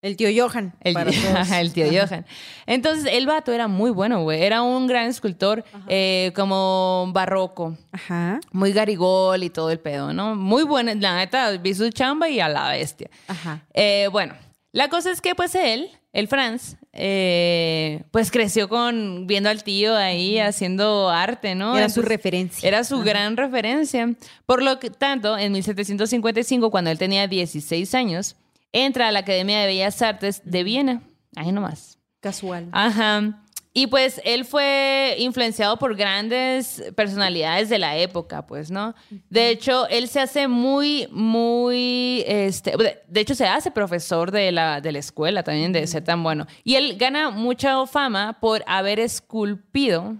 El 0.00 0.16
tío 0.16 0.28
Johan. 0.34 0.74
El, 0.80 0.94
para 0.94 1.10
todos. 1.10 1.34
Ajá, 1.34 1.60
el 1.60 1.72
tío 1.72 1.86
Johan. 1.86 2.24
Entonces, 2.66 3.12
el 3.12 3.26
vato 3.26 3.52
era 3.52 3.66
muy 3.66 3.90
bueno, 3.90 4.22
güey. 4.22 4.42
Era 4.42 4.62
un 4.62 4.86
gran 4.86 5.08
escultor, 5.08 5.64
eh, 5.88 6.32
como 6.36 7.10
barroco. 7.12 7.76
Ajá. 7.92 8.40
Muy 8.52 8.72
garigol 8.72 9.42
y 9.42 9.50
todo 9.50 9.70
el 9.70 9.80
pedo, 9.80 10.12
¿no? 10.12 10.34
Muy 10.36 10.62
bueno. 10.62 10.92
La 10.94 11.16
neta, 11.16 11.50
vi 11.52 11.74
su 11.74 11.90
chamba 11.90 12.28
y 12.28 12.40
a 12.40 12.48
la 12.48 12.70
bestia. 12.70 13.10
Ajá. 13.26 13.66
Eh, 13.74 14.08
bueno, 14.12 14.34
la 14.72 14.88
cosa 14.88 15.10
es 15.10 15.20
que, 15.20 15.34
pues, 15.34 15.54
él, 15.56 15.90
el 16.12 16.28
Franz, 16.28 16.76
eh, 16.92 18.02
pues 18.10 18.30
creció 18.30 18.68
con 18.68 19.26
viendo 19.26 19.50
al 19.50 19.62
tío 19.62 19.96
ahí 19.96 20.38
haciendo 20.38 21.10
arte, 21.10 21.54
¿no? 21.54 21.76
Era 21.76 21.88
su 21.88 22.02
referencia. 22.02 22.68
Era 22.68 22.84
su 22.84 23.00
gran 23.00 23.36
referencia. 23.36 24.14
Por 24.46 24.62
lo 24.62 24.78
que 24.78 24.90
tanto, 24.90 25.36
en 25.36 25.52
1755, 25.52 26.70
cuando 26.70 26.90
él 26.90 26.98
tenía 26.98 27.26
16 27.26 27.94
años, 27.94 28.36
entra 28.72 29.08
a 29.08 29.12
la 29.12 29.20
Academia 29.20 29.60
de 29.60 29.66
Bellas 29.66 30.00
Artes 30.02 30.42
de 30.44 30.62
Viena. 30.64 31.02
Ahí 31.36 31.52
nomás. 31.52 31.98
Casual. 32.20 32.68
Ajá. 32.72 33.42
Y 33.74 33.86
pues 33.86 34.20
él 34.24 34.44
fue 34.44 35.14
influenciado 35.18 35.78
por 35.78 35.94
grandes 35.94 36.82
personalidades 36.96 37.68
de 37.68 37.78
la 37.78 37.96
época, 37.96 38.44
pues, 38.44 38.72
¿no? 38.72 38.94
De 39.30 39.50
hecho, 39.50 39.86
él 39.88 40.08
se 40.08 40.18
hace 40.20 40.48
muy, 40.48 41.06
muy, 41.12 42.24
este, 42.26 42.72
de- 42.76 43.20
hecho 43.20 43.36
se 43.36 43.46
hace 43.46 43.70
profesor 43.70 44.32
de 44.32 44.50
la, 44.50 44.80
de 44.80 44.90
la 44.90 44.98
escuela 44.98 45.44
también, 45.44 45.72
de 45.72 45.86
ser 45.86 46.02
tan 46.02 46.24
bueno. 46.24 46.46
Y 46.64 46.74
él 46.74 46.96
gana 46.98 47.30
mucha 47.30 47.86
fama 47.86 48.38
por 48.40 48.64
haber 48.66 48.98
esculpido 48.98 50.16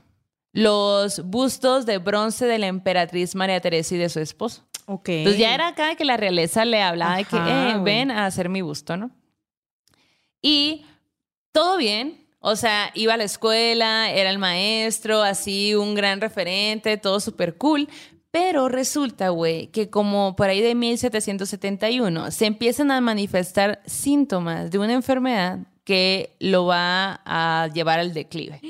los 0.52 1.24
bustos 1.24 1.84
de 1.84 1.98
bronce 1.98 2.46
de 2.46 2.58
la 2.58 2.66
emperatriz 2.68 3.34
María 3.34 3.60
Teresa 3.60 3.94
y 3.94 3.98
de 3.98 4.08
su 4.08 4.20
esposo. 4.20 4.62
Ok. 4.90 5.08
Entonces 5.10 5.38
ya 5.38 5.54
era 5.54 5.68
acá 5.68 5.94
que 5.96 6.04
la 6.06 6.16
realeza 6.16 6.64
le 6.64 6.80
hablaba 6.80 7.18
de 7.18 7.24
que, 7.26 7.36
Ajá, 7.36 7.72
eh, 7.72 7.78
ven 7.82 8.10
a 8.10 8.24
hacer 8.24 8.48
mi 8.48 8.62
busto, 8.62 8.96
¿no? 8.96 9.10
Y 10.40 10.86
todo 11.52 11.76
bien. 11.76 12.26
O 12.40 12.56
sea, 12.56 12.90
iba 12.94 13.14
a 13.14 13.16
la 13.18 13.24
escuela, 13.24 14.10
era 14.10 14.30
el 14.30 14.38
maestro, 14.38 15.22
así, 15.22 15.74
un 15.74 15.94
gran 15.94 16.22
referente, 16.22 16.96
todo 16.96 17.20
súper 17.20 17.58
cool. 17.58 17.86
Pero 18.30 18.68
resulta, 18.70 19.28
güey, 19.28 19.66
que 19.66 19.90
como 19.90 20.36
por 20.36 20.48
ahí 20.48 20.62
de 20.62 20.74
1771 20.74 22.30
se 22.30 22.46
empiezan 22.46 22.90
a 22.90 23.00
manifestar 23.02 23.82
síntomas 23.84 24.70
de 24.70 24.78
una 24.78 24.94
enfermedad 24.94 25.58
que 25.84 26.34
lo 26.38 26.64
va 26.64 27.20
a 27.26 27.68
llevar 27.74 27.98
al 27.98 28.14
declive. 28.14 28.60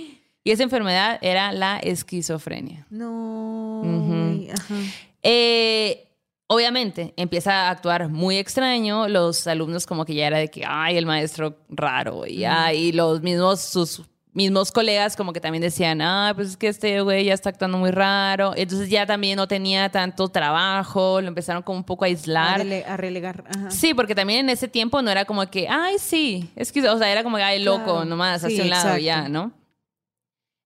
Y 0.43 0.51
esa 0.51 0.63
enfermedad 0.65 1.19
era 1.21 1.53
la 1.53 1.79
esquizofrenia. 1.79 2.87
No. 2.91 3.83
Ujú. 3.85 4.35
güey, 4.35 4.51
Ajá. 4.51 4.75
Eh, 5.23 6.08
obviamente, 6.49 7.15
empieza 7.17 7.69
a 7.69 7.71
actuar 7.71 8.09
muy 8.09 8.37
extraño. 8.37 9.07
Los 9.09 9.47
alumnos 9.47 9.87
como 9.87 10.05
que 10.05 10.15
ya 10.15 10.27
era 10.27 10.39
de 10.39 10.49
que, 10.49 10.65
ay, 10.67 10.97
el 10.97 11.07
maestro 11.07 11.57
raro. 11.69 12.27
Y, 12.27 12.45
ay, 12.45 12.91
los 12.93 13.23
mismos, 13.23 13.61
sus 13.61 14.03
mismos 14.35 14.71
colegas 14.71 15.17
como 15.17 15.33
que 15.33 15.41
también 15.41 15.63
decían, 15.63 16.01
ah, 16.01 16.33
pues 16.35 16.49
es 16.51 16.57
que 16.57 16.69
este 16.69 17.01
güey 17.01 17.25
ya 17.25 17.35
está 17.35 17.49
actuando 17.51 17.77
muy 17.77 17.91
raro. 17.91 18.53
Entonces 18.57 18.89
ya 18.89 19.05
también 19.05 19.37
no 19.37 19.49
tenía 19.49 19.89
tanto 19.91 20.29
trabajo, 20.29 21.21
lo 21.21 21.29
empezaron 21.29 21.63
como 21.63 21.79
un 21.79 21.85
poco 21.85 22.05
a 22.05 22.07
A, 22.07 22.11
aislar. 22.11 22.61
rele- 22.61 22.85
a 22.87 22.97
relegar. 22.97 23.45
Ajá. 23.49 23.71
Sí, 23.71 23.95
porque 23.95 24.15
también 24.15 24.41
en 24.41 24.51
ese 24.51 24.69
tiempo 24.69 25.03
no 25.03 25.11
era 25.11 25.25
como 25.25 25.45
que, 25.51 25.69
ay, 25.69 25.97
sí, 25.99 26.51
es 26.55 26.71
que, 26.71 26.89
o 26.89 26.99
sea, 26.99 27.11
era 27.11 27.25
como 27.25 27.37
que, 27.37 27.43
ay, 27.43 27.63
loco, 27.65 27.85
Claro. 27.85 28.05
nomás, 28.05 28.43
Sí, 28.43 28.47
hacia 28.49 28.63
un 28.65 28.71
lado 28.71 28.83
exacto. 28.97 29.05
ya, 29.05 29.29
¿no? 29.29 29.53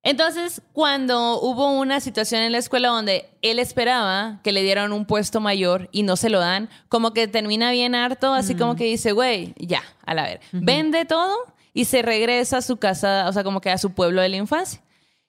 Entonces, 0.04 0.62
cuando 0.72 1.40
hubo 1.40 1.70
una 1.70 2.00
situación 2.00 2.42
en 2.42 2.52
la 2.52 2.58
escuela 2.58 2.88
donde 2.88 3.30
él 3.40 3.60
esperaba 3.60 4.40
que 4.42 4.50
le 4.50 4.62
dieran 4.62 4.92
un 4.92 5.06
puesto 5.06 5.40
mayor 5.40 5.88
y 5.92 6.02
no 6.02 6.16
se 6.16 6.28
lo 6.28 6.40
dan, 6.40 6.68
como 6.88 7.12
que 7.12 7.28
termina 7.28 7.70
bien 7.70 7.94
harto, 7.94 8.34
así 8.34 8.56
como 8.56 8.74
que 8.74 8.84
dice, 8.84 9.12
güey, 9.12 9.54
ya, 9.58 9.82
a 10.04 10.14
la 10.14 10.24
ver, 10.24 10.40
vende 10.50 11.04
todo 11.04 11.36
y 11.72 11.84
se 11.84 12.02
regresa 12.02 12.58
a 12.58 12.62
su 12.62 12.78
casa, 12.78 13.28
o 13.28 13.32
sea, 13.32 13.44
como 13.44 13.60
que 13.60 13.70
a 13.70 13.78
su 13.78 13.92
pueblo 13.92 14.20
de 14.20 14.28
la 14.28 14.36
infancia. 14.36 14.82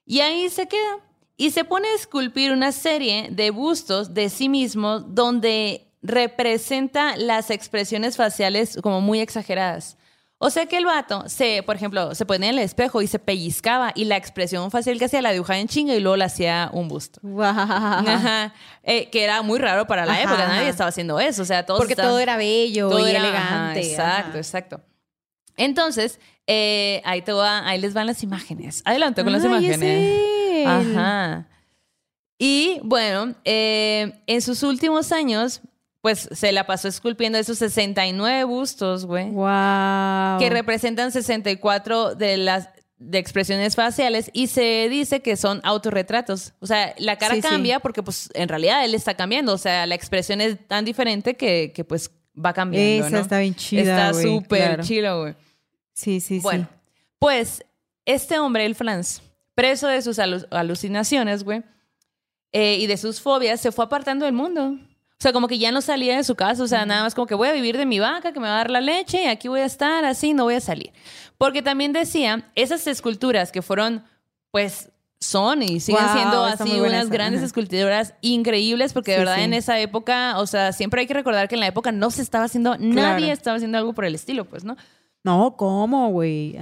Y 0.06 0.22
ahí 0.22 0.50
se 0.50 0.68
queda. 0.68 1.00
Y 1.38 1.52
se 1.52 1.66
pone 1.66 1.88
a 1.88 1.96
esculpir 1.96 2.52
una 2.52 2.72
serie 2.72 3.30
de 3.32 3.52
bustos 3.52 4.14
de 4.14 4.30
sí 4.30 4.50
mismo 4.50 5.00
donde 5.00 5.88
representa 6.02 7.16
las 7.16 7.50
expresiones 7.50 8.18
faciales 8.18 8.78
como 8.82 9.02
muy 9.02 9.20
exageradas. 9.20 9.98
O 10.46 10.50
sea 10.50 10.66
que 10.66 10.78
el 10.78 10.86
vato 10.86 11.24
se, 11.28 11.64
por 11.64 11.76
ejemplo, 11.76 12.14
se 12.16 12.26
ponía 12.26 12.50
en 12.50 12.58
el 12.58 12.64
espejo 12.64 13.02
y 13.02 13.08
se 13.08 13.18
pellizcaba 13.18 13.92
y 13.96 14.06
la 14.06 14.18
expresión 14.18 14.70
facial 14.72 15.00
que 15.00 15.06
hacía 15.06 15.22
la 15.22 15.32
dibujaba 15.32 15.58
en 15.60 15.68
chinga 15.70 15.96
y 15.96 16.00
luego 16.02 16.18
le 16.18 16.26
hacía 16.26 16.70
un 16.74 16.88
busto. 16.90 17.20
Guau. 17.24 17.50
Ajá. 17.58 18.54
Eh, 18.84 19.10
que 19.10 19.24
era 19.24 19.42
muy 19.42 19.58
raro 19.60 19.88
para 19.88 20.06
la 20.06 20.14
Ajá, 20.14 20.22
época, 20.24 20.48
nadie 20.48 20.62
ajá. 20.64 20.70
estaba 20.70 20.90
haciendo 20.90 21.20
eso. 21.20 21.42
O 21.42 21.46
sea, 21.46 21.66
todos 21.66 21.80
Porque 21.80 21.94
estaban- 21.94 22.12
todo 22.12 22.20
era 22.20 22.36
bello 22.38 22.90
todo 22.90 23.08
y 23.08 23.12
era- 23.12 23.20
elegante. 23.20 23.80
ajá, 23.80 23.80
exacto, 23.80 24.38
exacto. 24.38 24.82
Entonces, 25.56 26.20
eh, 26.48 27.02
ahí, 27.06 27.22
te 27.22 27.32
va- 27.32 27.66
ahí 27.68 27.80
les 27.80 27.94
van 27.94 28.06
las 28.08 28.22
imágenes. 28.24 28.82
Adelante 28.86 29.24
con 29.24 29.32
las 29.32 29.46
imágenes. 29.46 30.68
Ajá. 30.68 31.48
Y 32.38 32.80
bueno, 32.84 33.36
eh, 33.46 34.22
en 34.28 34.42
sus 34.42 34.64
últimos 34.64 35.12
años, 35.12 35.62
pues 36.04 36.28
se 36.34 36.52
la 36.52 36.68
pasó 36.68 36.90
esculpiendo 36.90 37.38
esos 37.38 37.58
69 37.60 38.44
bustos, 38.44 39.06
güey, 39.06 39.30
Wow. 39.32 40.38
que 40.38 40.50
representan 40.52 41.12
64 41.14 42.14
de 42.14 42.36
las 42.38 42.68
de 42.98 43.18
expresiones 43.18 43.76
faciales 43.76 44.30
y 44.34 44.48
se 44.48 44.88
dice 44.90 45.22
que 45.22 45.36
son 45.38 45.62
autorretratos. 45.64 46.54
O 46.60 46.68
sea, 46.68 46.94
la 46.98 47.18
cara 47.18 47.36
Sí, 47.36 47.42
sí. 47.42 47.48
cambia 47.48 47.80
porque 47.80 48.04
pues 48.04 48.30
en 48.34 48.48
realidad 48.50 48.84
él 48.86 48.96
está 48.96 49.14
cambiando. 49.16 49.54
O 49.54 49.58
sea, 49.58 49.86
la 49.88 49.96
expresión 49.96 50.40
es 50.42 50.58
tan 50.68 50.84
diferente 50.86 51.36
que, 51.36 51.72
que, 51.74 51.84
pues 51.86 52.12
va 52.36 52.52
cambiando. 52.54 53.08
Esa 53.08 53.16
¿no? 53.18 53.22
está 53.22 53.40
bien 53.40 53.56
chida, 53.56 54.10
Está 54.10 54.14
súper 54.22 54.60
claro. 54.68 54.84
chido, 54.84 55.22
güey. 55.22 55.36
Sí, 55.94 56.20
sí, 56.22 56.40
Bueno, 56.40 56.68
sí. 56.70 56.78
pues 57.20 57.64
este 58.06 58.40
hombre, 58.40 58.66
el 58.66 58.76
Franz, 58.76 59.22
preso 59.56 59.88
de 59.88 60.02
sus 60.02 60.18
alu- 60.20 60.48
alucinaciones, 60.52 61.44
güey, 61.44 61.62
eh, 62.52 62.78
y 62.80 62.88
de 62.88 62.98
sus 62.98 63.22
fobias, 63.22 63.60
se 63.62 63.72
fue 63.72 63.86
apartando 63.86 64.26
del 64.26 64.34
mundo. 64.34 64.78
O 65.24 65.26
sea, 65.26 65.32
como 65.32 65.48
que 65.48 65.58
ya 65.58 65.72
no 65.72 65.80
salía 65.80 66.18
de 66.18 66.24
su 66.26 66.36
casa, 66.36 66.62
o 66.62 66.68
sea, 66.68 66.86
nada 66.86 67.04
más 67.04 67.16
como 67.16 67.28
que 67.28 67.34
voy 67.34 67.48
a 67.48 67.54
vivir 67.54 67.78
de 67.78 67.86
mi 67.86 67.98
vaca, 67.98 68.34
que 68.34 68.42
me 68.42 68.48
va 68.50 68.56
a 68.56 68.58
dar 68.58 68.70
la 68.70 68.82
leche, 68.82 69.24
y 69.24 69.28
aquí 69.28 69.48
voy 69.48 69.62
a 69.62 69.66
estar, 69.66 70.04
así, 70.04 70.34
no 70.34 70.44
voy 70.44 70.56
a 70.56 70.60
salir. 70.60 70.92
Porque 71.38 71.62
también 71.62 71.94
decía, 71.94 72.52
esas 72.56 72.86
esculturas 72.88 73.54
que 73.54 73.62
fueron, 73.62 74.04
pues, 74.52 74.90
son 75.22 75.64
y 75.64 75.80
siguen 75.80 76.04
siendo 76.12 76.44
así 76.44 76.78
unas 76.78 77.10
grandes 77.10 77.40
ajá. 77.40 77.46
esculturas 77.46 78.16
increíbles, 78.20 78.92
porque 78.92 79.12
de 79.12 79.18
Sí, 79.20 79.22
verdad 79.22 79.38
sí. 79.38 79.44
en 79.44 79.54
esa 79.54 79.80
época, 79.80 80.38
o 80.40 80.46
sea, 80.46 80.74
siempre 80.74 81.00
hay 81.00 81.08
que 81.08 81.14
recordar 81.14 81.48
que 81.48 81.56
en 81.56 81.62
la 81.62 81.68
época 81.68 81.94
no 81.94 82.12
se 82.12 82.22
estaba 82.22 82.44
haciendo, 82.44 82.76
nadie 82.78 83.32
estaba 83.32 83.56
haciendo 83.56 83.78
algo 83.78 83.94
por 83.94 84.04
el 84.04 84.16
estilo, 84.16 84.44
pues, 84.44 84.66
¿no? 84.66 84.76
No, 85.24 85.56
¿cómo, 85.56 86.10
güey? 86.10 86.58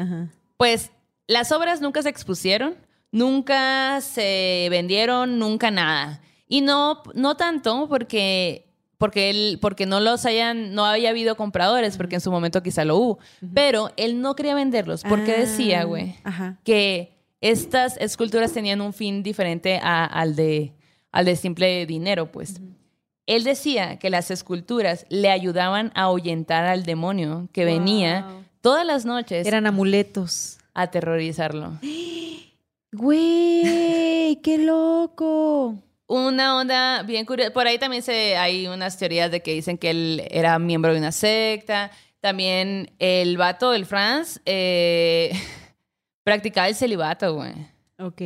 Pues 0.58 0.92
las 1.26 1.52
obras 1.52 1.82
nunca 1.82 2.04
se 2.04 2.10
expusieron, 2.10 2.76
nunca 3.12 4.02
se 4.02 4.68
vendieron, 4.70 5.40
nunca 5.40 5.72
nada. 5.72 6.22
Y 6.52 6.60
no, 6.62 7.02
no 7.16 7.36
tanto 7.38 7.88
porque 7.88 8.68
porque 8.98 9.32
él, 9.32 9.58
porque 9.60 9.88
no 9.88 10.00
los 10.00 10.26
hayan, 10.28 10.76
no 10.76 10.86
había 10.86 11.10
habido 11.10 11.36
compradores, 11.36 11.98
porque 11.98 12.16
en 12.16 12.22
su 12.22 12.30
momento 12.30 12.62
quizá 12.62 12.86
lo 12.86 12.98
hubo. 12.98 13.20
Pero 13.54 13.90
él 13.98 14.22
no 14.22 14.36
quería 14.36 14.54
venderlos, 14.54 15.02
porque 15.04 15.32
decía, 15.32 15.82
Ah, 15.82 15.86
güey, 15.86 16.16
Ajá. 16.24 16.60
que 16.64 17.18
estas 17.42 17.98
esculturas 17.98 18.54
tenían 18.54 18.80
un 18.82 18.94
fin 18.94 19.24
diferente 19.24 19.80
a- 19.82 20.06
al, 20.06 20.36
de, 20.36 20.74
al 21.12 21.26
de 21.26 21.36
simple 21.36 21.88
dinero, 21.88 22.32
pues. 22.32 22.62
Él 23.26 23.44
decía 23.44 23.98
que 23.98 24.10
las 24.12 24.30
esculturas 24.30 25.06
le 25.10 25.32
ayudaban 25.32 25.92
a 25.96 26.02
ahuyentar 26.04 26.66
al 26.66 26.84
demonio 26.84 27.48
que 27.54 27.66
venía 27.66 28.28
todas 28.62 28.86
las 28.86 29.06
noches 29.06 29.48
Eran 29.48 29.66
amuletos. 29.66 30.58
a 30.76 30.84
aterrorizarlo. 30.84 31.80
Güey, 32.94 34.36
qué 34.44 34.58
loco. 34.60 35.76
Una 36.12 36.58
onda 36.58 37.04
bien 37.04 37.26
curiosa. 37.26 37.54
Por 37.54 37.68
ahí 37.68 37.80
también 37.80 38.04
se, 38.04 38.36
hay 38.36 38.68
unas 38.68 38.98
teorías 38.98 39.32
de 39.32 39.42
que 39.42 39.54
dicen 39.54 39.78
que 39.78 39.92
él 39.92 40.28
era 40.30 40.60
miembro 40.60 40.92
de 40.92 41.00
una 41.00 41.14
secta. 41.14 41.90
También 42.20 42.92
el 43.00 43.38
vato, 43.38 43.74
el 43.74 43.86
Franz, 43.86 44.42
eh, 44.46 45.32
practicaba 46.26 46.68
el 46.68 46.76
celibato, 46.76 47.36
güey. 47.36 47.54
Ok. 47.98 48.22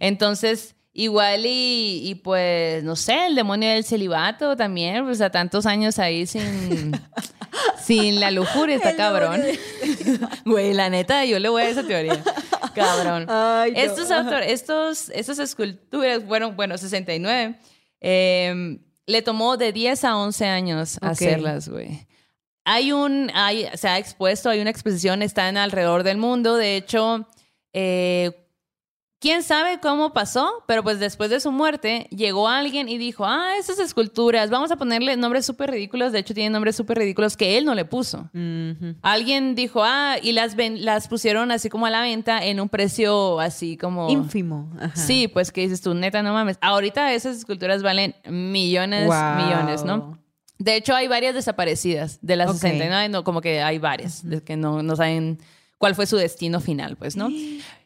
Entonces, 0.00 0.76
igual 0.92 1.46
y, 1.46 2.02
y, 2.04 2.14
pues, 2.16 2.82
no 2.84 2.96
sé, 2.96 3.26
el 3.26 3.34
demonio 3.34 3.70
del 3.70 3.84
celibato 3.84 4.56
también, 4.56 5.04
pues 5.04 5.20
a 5.20 5.30
tantos 5.30 5.66
años 5.66 5.98
ahí 5.98 6.26
sin, 6.26 6.92
sin 7.84 8.20
la 8.20 8.30
lujuria, 8.30 8.76
está 8.76 8.90
El 8.90 8.96
cabrón. 8.96 9.42
Güey, 10.44 10.74
la 10.74 10.90
neta, 10.90 11.24
yo 11.24 11.38
le 11.38 11.48
voy 11.48 11.62
a 11.62 11.68
esa 11.68 11.82
teoría. 11.82 12.22
Cabrón. 12.74 13.26
Ay. 13.28 13.72
Estos 13.76 14.10
autores, 14.10 14.50
estos, 14.50 15.08
estas 15.10 15.38
esculturas 15.38 16.22
fueron, 16.26 16.56
bueno, 16.56 16.76
69. 16.78 17.58
eh, 18.00 18.78
le 19.06 19.22
tomó 19.22 19.56
de 19.56 19.72
10 19.72 20.04
a 20.04 20.16
11 20.16 20.46
años 20.46 20.98
hacerlas, 21.00 21.68
güey. 21.68 22.06
Hay 22.64 22.92
un, 22.92 23.30
hay, 23.34 23.66
se 23.74 23.88
ha 23.88 23.98
expuesto, 23.98 24.48
hay 24.48 24.60
una 24.60 24.70
exposición, 24.70 25.22
están 25.22 25.56
alrededor 25.56 26.04
del 26.04 26.16
mundo. 26.16 26.56
De 26.56 26.76
hecho, 26.76 27.26
eh, 27.72 28.41
quién 29.22 29.42
sabe 29.44 29.78
cómo 29.80 30.12
pasó, 30.12 30.50
pero 30.66 30.82
pues 30.82 30.98
después 30.98 31.30
de 31.30 31.40
su 31.40 31.50
muerte 31.52 32.08
llegó 32.10 32.48
alguien 32.48 32.88
y 32.88 32.98
dijo, 32.98 33.24
ah, 33.24 33.52
esas 33.58 33.78
esculturas, 33.78 34.50
vamos 34.50 34.70
a 34.72 34.76
ponerle 34.76 35.16
nombres 35.16 35.46
súper 35.46 35.70
ridículos. 35.70 36.12
De 36.12 36.18
hecho, 36.18 36.34
tienen 36.34 36.52
nombres 36.52 36.76
súper 36.76 36.98
ridículos 36.98 37.36
que 37.36 37.56
él 37.56 37.64
no 37.64 37.74
le 37.74 37.84
puso. 37.86 38.28
Alguien 39.02 39.54
dijo, 39.54 39.82
ah, 39.84 40.16
y 40.20 40.32
las, 40.32 40.56
ven- 40.56 40.84
las 40.84 41.08
pusieron 41.08 41.50
así 41.52 41.68
como 41.70 41.86
a 41.86 41.90
la 41.90 42.02
venta 42.02 42.44
en 42.44 42.60
un 42.60 42.68
precio 42.68 43.40
así 43.40 43.76
como... 43.76 44.10
Ínfimo. 44.10 44.70
Ajá. 44.80 44.96
Sí, 44.96 45.28
pues 45.28 45.52
que 45.52 45.62
dices 45.62 45.80
tú, 45.80 45.94
neta, 45.94 46.22
no 46.22 46.32
mames. 46.32 46.58
Ahorita 46.60 47.12
esas 47.14 47.36
esculturas 47.38 47.82
valen 47.82 48.14
millones, 48.28 49.06
Wow. 49.06 49.36
millones, 49.46 49.84
¿no? 49.84 50.18
De 50.58 50.76
hecho, 50.76 50.94
hay 50.94 51.08
varias 51.08 51.34
desaparecidas. 51.34 52.18
De 52.22 52.36
las 52.36 52.50
Ok. 52.50 52.56
69, 52.56 53.08
no, 53.08 53.24
como 53.24 53.40
que 53.40 53.62
hay 53.62 53.78
varias, 53.78 54.28
de 54.28 54.42
que 54.42 54.56
no, 54.56 54.82
no 54.82 54.94
saben 54.96 55.38
cuál 55.78 55.94
fue 55.94 56.06
su 56.06 56.16
destino 56.16 56.60
final, 56.60 56.96
pues, 56.96 57.16
¿no? 57.16 57.28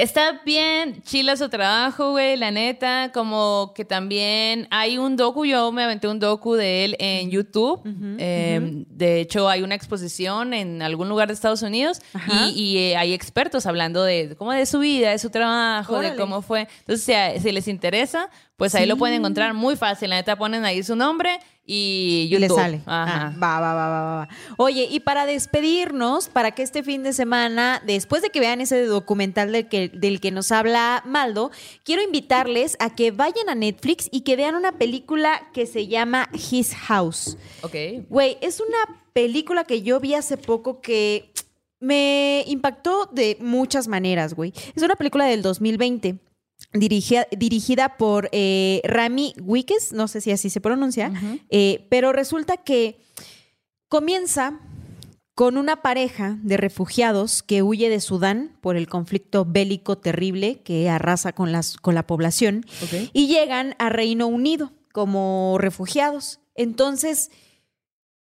Está 0.00 0.40
bien 0.46 1.02
chila 1.02 1.36
su 1.36 1.48
trabajo, 1.50 2.12
güey, 2.12 2.36
la 2.36 2.50
neta. 2.50 3.10
Como 3.12 3.72
que 3.74 3.84
también 3.84 4.66
hay 4.70 4.96
un 4.96 5.16
docu, 5.16 5.44
yo 5.44 5.70
me 5.72 5.82
aventé 5.84 6.08
un 6.08 6.18
docu 6.18 6.54
de 6.54 6.84
él 6.86 6.96
en 6.98 7.30
YouTube. 7.30 7.82
Eh, 8.18 8.60
De 8.88 9.20
hecho, 9.20 9.48
hay 9.48 9.62
una 9.62 9.74
exposición 9.74 10.54
en 10.54 10.80
algún 10.80 11.08
lugar 11.10 11.28
de 11.28 11.34
Estados 11.34 11.60
Unidos 11.62 12.00
Ajá. 12.14 12.46
y, 12.48 12.60
y, 12.62 12.78
eh, 12.78 12.96
hay 12.96 13.12
expertos 13.12 13.66
hablando 13.66 14.02
de 14.02 14.34
como 14.36 14.52
de 14.52 14.64
su 14.64 14.78
vida, 14.78 15.10
de 15.10 15.18
su 15.18 15.28
trabajo, 15.28 15.94
Órale. 15.96 16.12
de 16.12 16.16
cómo 16.16 16.40
fue. 16.40 16.66
Entonces, 16.80 17.42
si 17.42 17.52
les 17.52 17.68
interesa, 17.68 18.30
pues 18.56 18.74
ahí 18.74 18.86
lo 18.86 18.96
pueden 18.96 19.16
encontrar 19.18 19.52
muy 19.54 19.76
fácil. 19.76 20.08
La 20.10 20.16
neta 20.16 20.36
ponen 20.36 20.64
ahí 20.64 20.82
su 20.82 20.96
nombre 20.96 21.38
y 21.72 22.24
Y 22.24 22.28
YouTube. 22.28 22.40
le 22.40 22.48
sale. 22.48 22.80
Ajá. 22.86 23.28
Ah, 23.28 23.38
va, 23.40 23.60
va, 23.60 23.74
va, 23.74 23.88
va, 23.88 24.02
va, 24.02 24.16
va. 24.16 24.28
Oye, 24.56 24.88
y 24.90 25.00
para 25.00 25.24
despedirnos, 25.24 26.28
para 26.28 26.50
que 26.50 26.62
este 26.62 26.82
fin 26.82 27.04
de 27.04 27.12
semana, 27.12 27.80
después 27.86 28.22
de 28.22 28.30
que 28.30 28.40
vean 28.40 28.60
ese 28.60 28.84
documental 28.84 29.52
del 29.52 29.68
que, 29.68 29.88
del 29.88 30.20
que 30.20 30.32
nos 30.32 30.50
habla 30.50 31.02
Maldo, 31.06 31.52
quiero 31.84 32.02
invitarles 32.02 32.76
a 32.80 32.94
que 32.94 33.12
vayan 33.12 33.48
a 33.48 33.54
Netflix 33.54 34.08
y 34.10 34.22
que 34.22 34.34
vean 34.34 34.56
una 34.56 34.72
película 34.72 35.48
que 35.54 35.66
se 35.66 35.86
llama 35.86 36.28
His 36.32 36.74
House. 36.74 37.36
Ok. 37.62 37.74
Güey, 38.08 38.36
es 38.40 38.58
una 38.60 38.98
película 39.12 39.64
que 39.64 39.82
yo 39.82 40.00
vi 40.00 40.14
hace 40.14 40.36
poco 40.36 40.80
que 40.80 41.30
me 41.78 42.44
impactó 42.46 43.06
de 43.12 43.36
muchas 43.40 43.86
maneras, 43.88 44.34
güey. 44.34 44.52
Es 44.74 44.82
una 44.82 44.96
película 44.96 45.24
del 45.26 45.42
2020. 45.42 46.18
Dirigida, 46.72 47.26
dirigida 47.36 47.96
por 47.96 48.28
eh, 48.32 48.80
Rami 48.84 49.34
Wikes, 49.40 49.92
no 49.92 50.06
sé 50.06 50.20
si 50.20 50.30
así 50.30 50.50
se 50.50 50.60
pronuncia, 50.60 51.12
eh, 51.48 51.86
pero 51.90 52.12
resulta 52.12 52.58
que 52.58 53.00
comienza 53.88 54.60
con 55.34 55.56
una 55.56 55.82
pareja 55.82 56.38
de 56.42 56.58
refugiados 56.58 57.42
que 57.42 57.62
huye 57.62 57.88
de 57.88 58.00
Sudán 58.00 58.58
por 58.60 58.76
el 58.76 58.88
conflicto 58.88 59.44
bélico 59.44 59.96
terrible 59.96 60.60
que 60.62 60.88
arrasa 60.90 61.32
con, 61.32 61.50
las, 61.50 61.76
con 61.78 61.94
la 61.94 62.06
población 62.06 62.64
y 63.12 63.26
llegan 63.26 63.74
a 63.78 63.88
Reino 63.88 64.26
Unido 64.26 64.72
como 64.92 65.56
refugiados. 65.58 66.40
Entonces, 66.54 67.30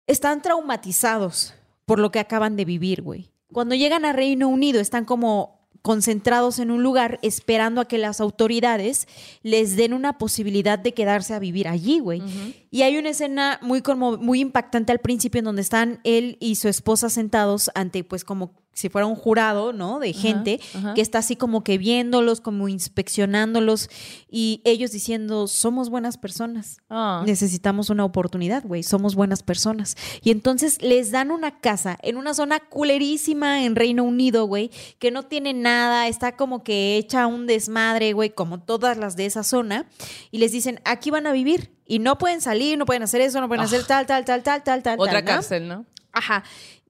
están 0.05 0.41
traumatizados 0.41 1.53
por 1.85 1.99
lo 1.99 2.11
que 2.11 2.19
acaban 2.19 2.57
de 2.57 2.65
vivir, 2.65 3.01
güey. 3.01 3.31
Cuando 3.53 3.75
llegan 3.75 4.03
a 4.03 4.11
Reino 4.11 4.49
Unido, 4.49 4.81
están 4.81 5.05
como 5.05 5.56
concentrados 5.87 6.59
en 6.59 6.69
un 6.69 6.83
lugar 6.83 7.17
esperando 7.21 7.79
a 7.79 7.85
que 7.87 7.97
las 7.97 8.19
autoridades 8.19 9.07
les 9.41 9.77
den 9.77 9.93
una 9.93 10.17
posibilidad 10.17 10.77
de 10.77 10.93
quedarse 10.93 11.33
a 11.33 11.39
vivir 11.39 11.69
allí, 11.69 11.99
güey. 11.99 12.21
Y 12.71 12.81
hay 12.81 12.97
una 12.97 13.11
escena 13.11 13.57
muy, 13.61 13.79
conmo- 13.79 14.17
muy 14.17 14.41
impactante 14.41 14.91
al 14.91 14.99
principio 14.99 15.39
en 15.39 15.45
donde 15.45 15.61
están 15.61 16.01
él 16.03 16.35
y 16.41 16.55
su 16.55 16.67
esposa 16.67 17.09
sentados 17.09 17.71
ante, 17.73 18.03
pues, 18.03 18.25
como 18.25 18.51
si 18.77 18.89
fuera 18.89 19.07
un 19.07 19.15
jurado, 19.15 19.73
¿no? 19.73 19.99
De 19.99 20.13
gente 20.13 20.59
ajá. 20.75 20.93
que 20.93 21.01
está 21.01 21.17
así 21.17 21.35
como 21.35 21.63
que 21.63 21.79
viéndolos, 21.79 22.41
como 22.41 22.69
inspeccionándolos 22.69 23.89
y 24.29 24.61
ellos 24.65 24.91
diciendo, 24.91 25.47
somos 25.47 25.89
buenas 25.89 26.19
personas. 26.19 26.77
Ah. 26.87 27.23
Necesitamos 27.25 27.89
una 27.89 28.05
oportunidad, 28.05 28.63
güey. 28.63 28.83
Somos 28.83 29.15
buenas 29.15 29.41
personas. 29.41 29.97
Y 30.21 30.29
entonces 30.29 30.79
les 30.83 31.09
dan 31.09 31.31
una 31.31 31.59
casa 31.59 31.97
en 32.03 32.17
una 32.17 32.35
zona 32.35 32.59
culerísima 32.59 33.63
en 33.63 33.75
Reino 33.75 34.03
Unido, 34.03 34.45
güey, 34.45 34.69
que 34.99 35.09
no 35.09 35.23
tiene 35.23 35.55
nada, 35.55 36.07
está 36.07 36.35
como 36.35 36.63
que 36.63 36.97
hecha 36.97 37.25
un 37.25 37.47
desmadre, 37.47 38.13
güey, 38.13 38.29
como 38.29 38.59
todas 38.59 38.95
las 38.95 39.15
de 39.15 39.25
esa 39.25 39.41
zona. 39.41 39.87
Y 40.29 40.37
les 40.37 40.51
dicen, 40.51 40.81
aquí 40.85 41.09
van 41.09 41.25
a 41.25 41.31
vivir. 41.31 41.71
Y 41.87 41.97
no 41.97 42.19
pueden 42.19 42.41
salir, 42.41 42.77
no 42.77 42.85
pueden 42.85 43.01
hacer 43.01 43.21
eso, 43.21 43.41
no 43.41 43.47
pueden 43.47 43.63
hacer 43.63 43.85
tal, 43.85 44.05
tal, 44.05 44.23
tal, 44.23 44.43
tal, 44.43 44.61
tal, 44.61 44.83
tal. 44.83 44.99
Otra 44.99 45.13
tal, 45.13 45.25
¿no? 45.25 45.31
cárcel, 45.31 45.67
¿no? 45.67 45.85
Ajá. 46.11 46.43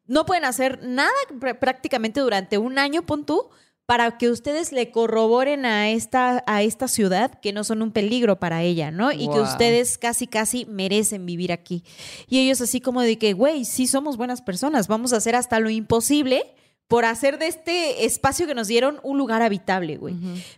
No 0.07 0.25
pueden 0.25 0.45
hacer 0.45 0.79
nada 0.83 1.11
pr- 1.29 1.59
prácticamente 1.59 2.19
durante 2.21 2.57
un 2.57 2.79
año, 2.79 3.05
pon 3.05 3.25
tú, 3.25 3.49
para 3.85 4.17
que 4.17 4.29
ustedes 4.29 4.73
le 4.73 4.91
corroboren 4.91 5.65
a 5.65 5.89
esta, 5.89 6.43
a 6.45 6.61
esta 6.61 6.89
ciudad 6.89 7.39
que 7.39 7.53
no 7.53 7.63
son 7.63 7.81
un 7.81 7.91
peligro 7.93 8.37
para 8.37 8.61
ella, 8.61 8.91
¿no? 8.91 9.13
Y 9.13 9.29
que 9.29 9.39
ustedes 9.39 9.97
casi, 9.97 10.27
casi 10.27 10.65
merecen 10.65 11.25
vivir 11.25 11.53
aquí. 11.53 11.83
Y 12.27 12.39
ellos 12.39 12.59
así 12.59 12.81
como 12.81 13.01
de 13.01 13.17
que, 13.17 13.31
güey, 13.31 13.63
sí 13.63 13.87
somos 13.87 14.17
buenas 14.17 14.41
personas, 14.41 14.89
vamos 14.89 15.13
a 15.13 15.17
hacer 15.17 15.35
hasta 15.35 15.59
lo 15.61 15.69
imposible 15.69 16.53
por 16.89 17.05
hacer 17.05 17.37
de 17.37 17.47
este 17.47 18.05
espacio 18.05 18.45
que 18.47 18.55
nos 18.55 18.67
dieron 18.67 18.99
un 19.03 19.17
lugar 19.17 19.41
habitable, 19.41 19.95
güey. 19.97 20.15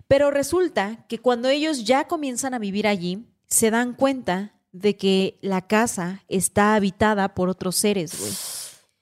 Pero 0.08 0.32
resulta 0.32 1.06
que 1.08 1.20
cuando 1.20 1.50
ellos 1.50 1.84
ya 1.86 2.08
comienzan 2.08 2.54
a 2.56 2.60
vivir 2.60 2.88
allí, 2.88 3.26
se 3.47 3.70
dan 3.72 3.93
cuenta 3.93 4.54
de 4.72 4.95
que 4.95 5.38
la 5.41 5.68
casa 5.68 6.24
está 6.28 6.76
habitada 6.76 7.34
por 7.36 7.50
otros 7.50 7.76
seres, 7.76 8.20
güey 8.20 8.32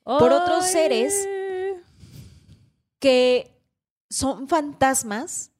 por 0.07 0.31
otros 0.31 0.65
seres 0.65 1.27
que 2.99 3.51
son 4.09 4.47
fantasmas 4.47 5.51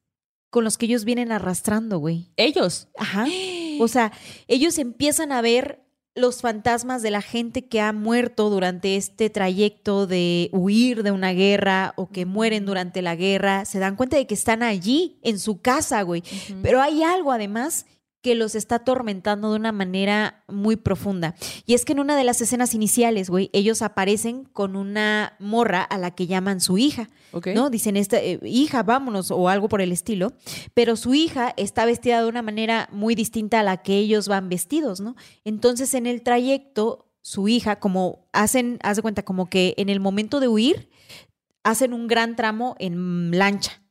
con 0.50 0.64
los 0.64 0.78
que 0.78 0.86
ellos 0.86 1.04
vienen 1.04 1.30
arrastrando, 1.30 1.98
güey. 1.98 2.32
Ellos. 2.36 2.88
Ajá. 2.96 3.26
O 3.80 3.86
sea, 3.86 4.10
ellos 4.48 4.76
empiezan 4.76 5.30
a 5.30 5.40
ver 5.40 5.84
los 6.16 6.40
fantasmas 6.40 7.00
de 7.00 7.12
la 7.12 7.22
gente 7.22 7.68
que 7.68 7.80
ha 7.80 7.92
muerto 7.92 8.50
durante 8.50 8.96
este 8.96 9.30
trayecto 9.30 10.08
de 10.08 10.50
huir 10.52 11.04
de 11.04 11.12
una 11.12 11.30
guerra 11.30 11.92
o 11.94 12.10
que 12.10 12.26
mueren 12.26 12.66
durante 12.66 13.02
la 13.02 13.14
guerra. 13.14 13.64
Se 13.66 13.78
dan 13.78 13.94
cuenta 13.94 14.16
de 14.16 14.26
que 14.26 14.34
están 14.34 14.64
allí, 14.64 15.20
en 15.22 15.38
su 15.38 15.60
casa, 15.60 16.02
güey. 16.02 16.24
Pero 16.60 16.82
hay 16.82 17.04
algo 17.04 17.30
además 17.30 17.86
que 18.20 18.34
los 18.34 18.54
está 18.54 18.76
atormentando 18.76 19.50
de 19.50 19.56
una 19.56 19.72
manera 19.72 20.42
muy 20.48 20.76
profunda. 20.76 21.34
Y 21.66 21.74
es 21.74 21.84
que 21.84 21.92
en 21.92 22.00
una 22.00 22.16
de 22.16 22.24
las 22.24 22.40
escenas 22.40 22.74
iniciales, 22.74 23.30
güey, 23.30 23.48
ellos 23.52 23.82
aparecen 23.82 24.44
con 24.44 24.74
una 24.74 25.36
morra 25.38 25.82
a 25.82 25.98
la 25.98 26.10
que 26.10 26.26
llaman 26.26 26.60
su 26.60 26.78
hija. 26.78 27.08
Ok. 27.32 27.48
¿no? 27.54 27.70
Dicen, 27.70 27.96
esta, 27.96 28.18
eh, 28.18 28.40
hija, 28.42 28.82
vámonos, 28.82 29.30
o 29.30 29.48
algo 29.48 29.68
por 29.68 29.80
el 29.80 29.92
estilo. 29.92 30.32
Pero 30.74 30.96
su 30.96 31.14
hija 31.14 31.54
está 31.56 31.84
vestida 31.84 32.20
de 32.22 32.28
una 32.28 32.42
manera 32.42 32.88
muy 32.90 33.14
distinta 33.14 33.60
a 33.60 33.62
la 33.62 33.78
que 33.78 33.98
ellos 33.98 34.26
van 34.28 34.48
vestidos, 34.48 35.00
¿no? 35.00 35.14
Entonces, 35.44 35.94
en 35.94 36.06
el 36.06 36.22
trayecto, 36.22 37.06
su 37.22 37.46
hija, 37.48 37.78
como 37.78 38.26
hacen, 38.32 38.78
haz 38.82 38.96
de 38.96 39.02
cuenta, 39.02 39.22
como 39.22 39.48
que 39.48 39.74
en 39.76 39.90
el 39.90 40.00
momento 40.00 40.40
de 40.40 40.48
huir, 40.48 40.88
hacen 41.62 41.92
un 41.92 42.08
gran 42.08 42.36
tramo 42.36 42.74
en 42.78 43.36
lancha. 43.36 43.82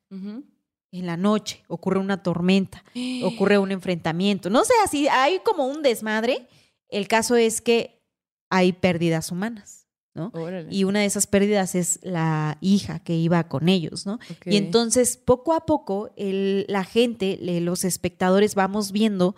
En 0.92 1.06
la 1.06 1.18
noche, 1.18 1.64
ocurre 1.68 2.00
una 2.00 2.24
tormenta, 2.24 2.84
ocurre 3.24 3.58
un 3.58 3.72
enfrentamiento. 3.72 4.50
No 4.50 4.64
sé, 4.66 4.74
así 4.84 5.08
hay 5.08 5.40
como 5.40 5.68
un 5.68 5.82
desmadre. 5.82 6.48
El 6.90 7.08
caso 7.08 7.36
es 7.36 7.62
que 7.62 8.02
hay 8.50 8.72
pérdidas 8.74 9.32
humanas. 9.32 9.86
¿no? 10.14 10.32
Órale. 10.34 10.74
Y 10.74 10.84
una 10.84 11.02
de 11.02 11.06
esas 11.06 11.28
pérdidas 11.28 11.76
es 11.76 12.00
la 12.02 12.58
hija 12.60 12.98
que 12.98 13.14
iba 13.16 13.48
con 13.48 13.70
ellos, 13.70 14.08
¿no? 14.08 14.18
Y 14.46 14.58
entonces, 14.58 15.16
poco 15.16 15.54
a 15.54 15.68
poco, 15.68 16.10
el- 16.16 16.66
la 16.70 16.84
gente, 16.84 17.38
los 17.62 17.84
espectadores, 17.84 18.56
vamos 18.56 18.92
viendo 18.92 19.36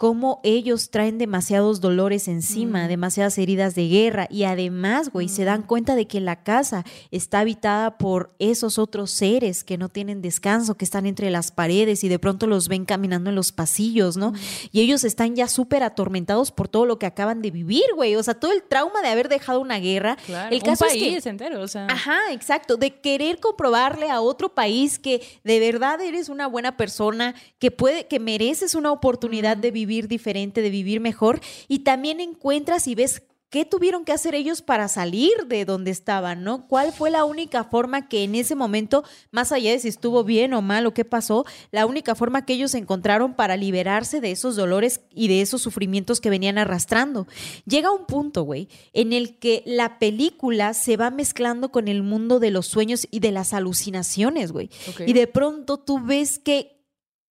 cómo 0.00 0.40
ellos 0.44 0.88
traen 0.88 1.18
demasiados 1.18 1.82
dolores 1.82 2.26
encima, 2.26 2.86
Mm. 2.86 2.88
demasiadas 2.88 3.36
heridas 3.36 3.74
de 3.74 3.86
guerra. 3.86 4.26
Y 4.30 4.44
además, 4.44 5.10
güey, 5.12 5.28
se 5.28 5.44
dan 5.44 5.60
cuenta 5.62 5.94
de 5.94 6.06
que 6.06 6.20
la 6.20 6.42
casa 6.42 6.84
está 7.10 7.40
habitada 7.40 7.98
por 7.98 8.30
esos 8.38 8.78
otros 8.78 9.10
seres 9.10 9.62
que 9.62 9.76
no 9.76 9.90
tienen 9.90 10.22
descanso, 10.22 10.74
que 10.74 10.86
están 10.86 11.04
entre 11.04 11.28
las 11.30 11.52
paredes 11.52 12.02
y 12.02 12.08
de 12.08 12.18
pronto 12.18 12.46
los 12.46 12.68
ven 12.68 12.86
caminando 12.86 13.28
en 13.28 13.36
los 13.36 13.52
pasillos, 13.52 14.16
¿no? 14.16 14.32
Y 14.72 14.80
ellos 14.80 15.04
están 15.04 15.36
ya 15.36 15.48
súper 15.48 15.82
atormentados 15.82 16.50
por 16.50 16.68
todo 16.68 16.86
lo 16.86 16.98
que 16.98 17.04
acaban 17.04 17.42
de 17.42 17.50
vivir, 17.50 17.84
güey. 17.94 18.16
O 18.16 18.22
sea, 18.22 18.32
todo 18.32 18.52
el 18.52 18.62
trauma 18.62 19.02
de 19.02 19.08
haber 19.08 19.28
dejado 19.28 19.60
una 19.60 19.80
guerra. 19.80 20.16
Claro, 20.24 20.56
El 20.56 20.62
caso 20.62 20.86
un 20.86 20.92
es 20.92 21.22
que- 21.22 21.28
entero, 21.28 21.60
o 21.60 21.68
sea. 21.68 21.84
Ajá, 21.90 22.32
exacto. 22.32 22.78
De 22.78 22.98
querer 23.02 23.38
comprobarle 23.38 24.08
a 24.08 24.22
otro 24.22 24.54
país 24.54 24.98
que 24.98 25.20
de 25.44 25.60
verdad 25.60 26.00
eres 26.00 26.30
una 26.30 26.46
buena 26.46 26.78
persona, 26.78 27.34
que 27.58 27.70
puede, 27.70 28.06
que 28.06 28.18
mereces 28.18 28.74
una 28.74 28.92
oportunidad 28.92 29.58
de 29.58 29.70
vivir 29.70 29.89
diferente, 30.08 30.62
de 30.62 30.70
vivir 30.70 31.00
mejor. 31.00 31.40
Y 31.68 31.80
también 31.80 32.20
encuentras 32.20 32.86
y 32.86 32.94
ves 32.94 33.22
qué 33.50 33.64
tuvieron 33.64 34.04
que 34.04 34.12
hacer 34.12 34.34
ellos 34.36 34.62
para 34.62 34.88
salir 34.88 35.32
de 35.48 35.64
donde 35.64 35.90
estaban, 35.90 36.44
¿no? 36.44 36.68
¿Cuál 36.68 36.92
fue 36.92 37.10
la 37.10 37.24
única 37.24 37.64
forma 37.64 38.08
que 38.08 38.22
en 38.22 38.36
ese 38.36 38.54
momento, 38.54 39.02
más 39.32 39.50
allá 39.50 39.72
de 39.72 39.80
si 39.80 39.88
estuvo 39.88 40.22
bien 40.22 40.54
o 40.54 40.62
mal 40.62 40.86
o 40.86 40.94
qué 40.94 41.04
pasó, 41.04 41.44
la 41.72 41.84
única 41.84 42.14
forma 42.14 42.46
que 42.46 42.52
ellos 42.52 42.74
encontraron 42.74 43.34
para 43.34 43.56
liberarse 43.56 44.20
de 44.20 44.30
esos 44.30 44.54
dolores 44.54 45.00
y 45.12 45.26
de 45.26 45.42
esos 45.42 45.60
sufrimientos 45.60 46.20
que 46.20 46.30
venían 46.30 46.58
arrastrando? 46.58 47.26
Llega 47.66 47.90
un 47.90 48.06
punto, 48.06 48.44
güey, 48.44 48.68
en 48.92 49.12
el 49.12 49.38
que 49.38 49.64
la 49.66 49.98
película 49.98 50.72
se 50.72 50.96
va 50.96 51.10
mezclando 51.10 51.72
con 51.72 51.88
el 51.88 52.04
mundo 52.04 52.38
de 52.38 52.52
los 52.52 52.66
sueños 52.66 53.08
y 53.10 53.18
de 53.18 53.32
las 53.32 53.52
alucinaciones, 53.52 54.52
güey. 54.52 54.70
Y 55.04 55.12
de 55.12 55.26
pronto 55.26 55.78
tú 55.78 56.00
ves 56.00 56.38
que 56.38 56.79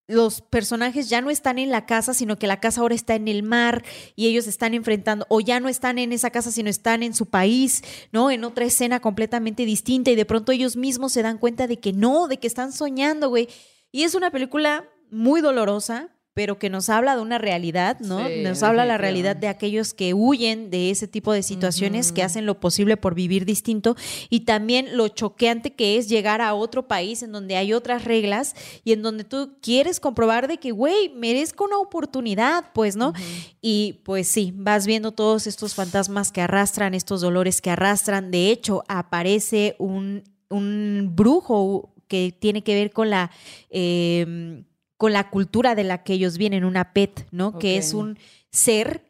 los 0.09 0.41
personajes 0.41 1.07
ya 1.07 1.21
no 1.21 1.29
están 1.29 1.59
en 1.59 1.69
la 1.69 1.85
casa, 1.85 2.15
sino 2.15 2.39
que 2.39 2.47
la 2.47 2.59
casa 2.59 2.81
ahora 2.81 2.95
está 2.95 3.13
en 3.13 3.27
el 3.27 3.43
mar 3.43 3.83
y 4.15 4.27
ellos 4.27 4.47
están 4.47 4.73
enfrentando, 4.73 5.25
o 5.29 5.39
ya 5.39 5.59
no 5.59 5.69
están 5.69 5.99
en 5.99 6.11
esa 6.11 6.31
casa, 6.31 6.51
sino 6.51 6.67
están 6.67 7.03
en 7.03 7.13
su 7.13 7.27
país, 7.27 7.83
¿no? 8.11 8.31
En 8.31 8.43
otra 8.43 8.65
escena 8.65 8.99
completamente 8.99 9.65
distinta 9.65 10.09
y 10.09 10.15
de 10.15 10.25
pronto 10.25 10.51
ellos 10.51 10.75
mismos 10.75 11.13
se 11.13 11.21
dan 11.21 11.37
cuenta 11.37 11.67
de 11.67 11.79
que 11.79 11.93
no, 11.93 12.27
de 12.27 12.37
que 12.37 12.47
están 12.47 12.73
soñando, 12.73 13.29
güey. 13.29 13.47
Y 13.91 14.01
es 14.03 14.15
una 14.15 14.31
película 14.31 14.89
muy 15.11 15.41
dolorosa, 15.41 16.09
pero 16.33 16.57
que 16.57 16.69
nos 16.69 16.89
habla 16.89 17.15
de 17.15 17.21
una 17.21 17.37
realidad, 17.37 17.99
¿no? 17.99 18.25
Sí, 18.27 18.41
nos 18.43 18.63
habla 18.63 18.85
la 18.85 18.97
realidad 18.97 19.35
de 19.35 19.47
aquellos 19.47 19.93
que 19.93 20.13
huyen 20.13 20.69
de 20.69 20.89
ese 20.89 21.07
tipo 21.07 21.33
de 21.33 21.43
situaciones, 21.43 22.11
que 22.11 22.23
hacen 22.23 22.45
lo 22.45 22.59
posible 22.59 22.95
por 22.97 23.13
vivir 23.13 23.45
distinto 23.45 23.95
y 24.29 24.41
también 24.41 24.95
lo 24.95 25.07
choqueante 25.09 25.73
que 25.73 25.97
es 25.97 26.07
llegar 26.07 26.41
a 26.41 26.53
otro 26.53 26.87
país 26.87 27.23
en 27.23 27.31
donde 27.31 27.57
hay 27.57 27.73
otras 27.73 28.05
reglas 28.05 28.55
y 28.83 28.93
en 28.93 29.01
donde 29.01 29.23
tú 29.25 29.57
quieres 29.61 29.99
comprobar 29.99 30.47
de 30.47 30.57
que, 30.57 30.71
güey, 30.71 31.09
merezco 31.09 31.65
una 31.65 31.77
oportunidad, 31.77 32.71
pues, 32.73 32.95
¿no? 32.95 33.13
Y 33.61 34.01
pues 34.05 34.27
sí, 34.27 34.53
vas 34.55 34.85
viendo 34.85 35.11
todos 35.11 35.45
estos 35.45 35.75
fantasmas 35.75 36.31
que 36.31 36.41
arrastran, 36.41 36.93
estos 36.93 37.21
dolores 37.21 37.59
que 37.59 37.71
arrastran. 37.71 38.31
De 38.31 38.49
hecho, 38.51 38.83
aparece 38.87 39.75
un, 39.77 40.23
un 40.49 41.11
brujo 41.13 41.93
que 42.07 42.33
tiene 42.37 42.63
que 42.63 42.75
ver 42.75 42.91
con 42.91 43.09
la... 43.09 43.29
eh, 43.69 44.63
con 44.99 45.13
la 45.13 45.29
cultura 45.29 45.75
de 45.75 45.85
la 45.85 46.03
que 46.03 46.11
ellos 46.11 46.37
vienen, 46.37 46.65
una 46.65 46.91
pet, 46.91 47.25
¿no? 47.31 47.57
Que 47.57 47.77
es 47.77 47.93
un 47.93 48.19
ser 48.51 49.05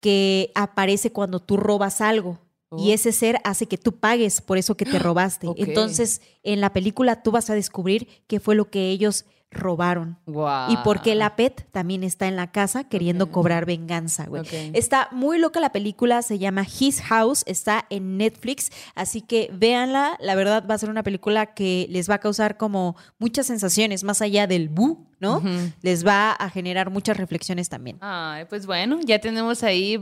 que 0.00 0.52
aparece 0.54 1.10
cuando 1.10 1.40
tú 1.40 1.56
robas 1.56 2.00
algo. 2.00 2.38
Y 2.78 2.90
Oh. 2.90 2.94
ese 2.94 3.10
ser 3.12 3.40
hace 3.42 3.66
que 3.66 3.76
tú 3.76 3.96
pagues 3.96 4.40
por 4.40 4.56
eso 4.56 4.76
que 4.76 4.86
te 4.86 4.98
robaste. 5.00 5.48
Entonces, 5.56 6.22
en 6.44 6.60
la 6.60 6.72
película 6.72 7.22
tú 7.24 7.32
vas 7.32 7.50
a 7.50 7.54
descubrir 7.54 8.06
qué 8.28 8.38
fue 8.38 8.54
lo 8.54 8.70
que 8.70 8.90
ellos 8.90 9.24
robaron. 9.50 10.16
Guau. 10.26 10.72
Y 10.72 10.76
por 10.78 11.02
qué 11.02 11.14
la 11.16 11.34
pet 11.36 11.68
también 11.72 12.04
está 12.04 12.28
en 12.28 12.36
la 12.36 12.52
casa 12.52 12.84
queriendo 12.84 13.30
cobrar 13.30 13.66
venganza, 13.66 14.26
güey. 14.26 14.44
Está 14.72 15.08
muy 15.12 15.38
loca 15.38 15.58
la 15.60 15.72
película, 15.72 16.22
se 16.22 16.38
llama 16.38 16.64
His 16.64 17.02
House, 17.02 17.42
está 17.46 17.84
en 17.90 18.16
Netflix, 18.16 18.70
así 18.94 19.20
que 19.22 19.50
véanla. 19.52 20.16
La 20.20 20.34
verdad 20.36 20.64
va 20.70 20.74
a 20.74 20.78
ser 20.78 20.88
una 20.88 21.02
película 21.02 21.54
que 21.54 21.86
les 21.90 22.08
va 22.08 22.14
a 22.14 22.20
causar 22.20 22.56
como 22.56 22.96
muchas 23.18 23.46
sensaciones, 23.46 24.04
más 24.04 24.22
allá 24.22 24.46
del 24.46 24.68
bu, 24.70 25.04
¿no? 25.22 25.36
Ujú. 25.36 25.48
Les 25.82 26.04
va 26.04 26.32
a 26.32 26.50
generar 26.50 26.90
muchas 26.90 27.16
reflexiones 27.16 27.68
también. 27.68 27.96
Ay, 28.00 28.44
pues 28.46 28.66
bueno, 28.66 28.98
ya 29.04 29.20
tenemos 29.20 29.62
ahí 29.62 29.96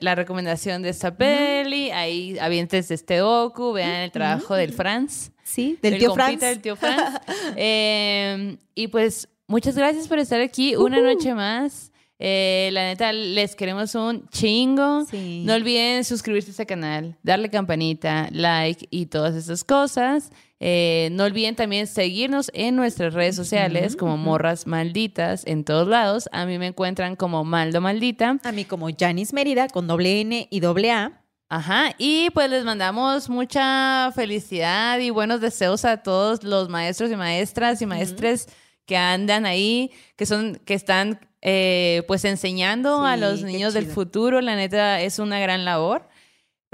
la 0.00 0.14
recomendación 0.16 0.82
de 0.82 0.88
esta 0.88 1.16
peli, 1.16 1.92
ahí 1.92 2.36
avientes 2.40 2.88
de 2.88 2.96
este 2.96 3.18
docu, 3.18 3.72
vean 3.72 4.02
el 4.02 4.10
trabajo 4.10 4.54
del 4.56 4.72
Franz. 4.72 5.30
Sí, 5.44 5.78
del 5.80 5.98
tío 5.98 6.12
Franz. 6.12 6.40
del 6.40 6.60
tío 6.60 6.76
Franz. 6.76 7.20
Eh, 7.56 8.56
y 8.74 8.88
pues 8.88 9.28
muchas 9.46 9.76
gracias 9.76 10.08
por 10.08 10.18
estar 10.18 10.40
aquí 10.40 10.74
una 10.74 11.00
noche 11.00 11.34
más. 11.34 11.92
Eh, 12.18 12.70
la 12.72 12.84
neta, 12.84 13.12
les 13.12 13.54
queremos 13.54 13.94
un 13.94 14.28
chingo. 14.28 15.04
Sí. 15.04 15.42
No 15.44 15.54
olviden 15.54 16.04
suscribirse 16.04 16.50
a 16.50 16.52
este 16.52 16.66
canal, 16.66 17.16
darle 17.22 17.48
campanita, 17.50 18.28
like 18.32 18.88
y 18.90 19.06
todas 19.06 19.34
esas 19.36 19.62
cosas. 19.62 20.30
Eh, 20.66 21.10
no 21.12 21.24
olviden 21.24 21.56
también 21.56 21.86
seguirnos 21.86 22.50
en 22.54 22.74
nuestras 22.74 23.12
redes 23.12 23.36
sociales 23.36 23.96
como 23.96 24.16
Morras 24.16 24.66
Malditas 24.66 25.46
en 25.46 25.62
todos 25.62 25.86
lados. 25.86 26.26
A 26.32 26.46
mí 26.46 26.58
me 26.58 26.68
encuentran 26.68 27.16
como 27.16 27.44
Maldo 27.44 27.82
Maldita. 27.82 28.38
A 28.42 28.50
mí 28.50 28.64
como 28.64 28.88
Janice 28.98 29.34
Mérida 29.34 29.68
con 29.68 29.86
doble 29.86 30.22
N 30.22 30.48
y 30.50 30.60
doble 30.60 30.90
A. 30.90 31.20
Ajá, 31.50 31.94
y 31.98 32.30
pues 32.30 32.48
les 32.48 32.64
mandamos 32.64 33.28
mucha 33.28 34.10
felicidad 34.14 34.98
y 35.00 35.10
buenos 35.10 35.42
deseos 35.42 35.84
a 35.84 35.98
todos 35.98 36.44
los 36.44 36.70
maestros 36.70 37.10
y 37.10 37.16
maestras 37.16 37.82
y 37.82 37.86
maestres 37.86 38.48
que 38.86 38.96
andan 38.96 39.44
ahí, 39.44 39.90
que 40.16 40.24
son, 40.24 40.56
que 40.64 40.72
están 40.72 41.20
eh, 41.42 42.04
pues 42.06 42.24
enseñando 42.24 43.04
a 43.04 43.18
los 43.18 43.42
niños 43.42 43.74
del 43.74 43.84
futuro. 43.84 44.40
La 44.40 44.56
neta 44.56 45.02
es 45.02 45.18
una 45.18 45.40
gran 45.40 45.66
labor. 45.66 46.08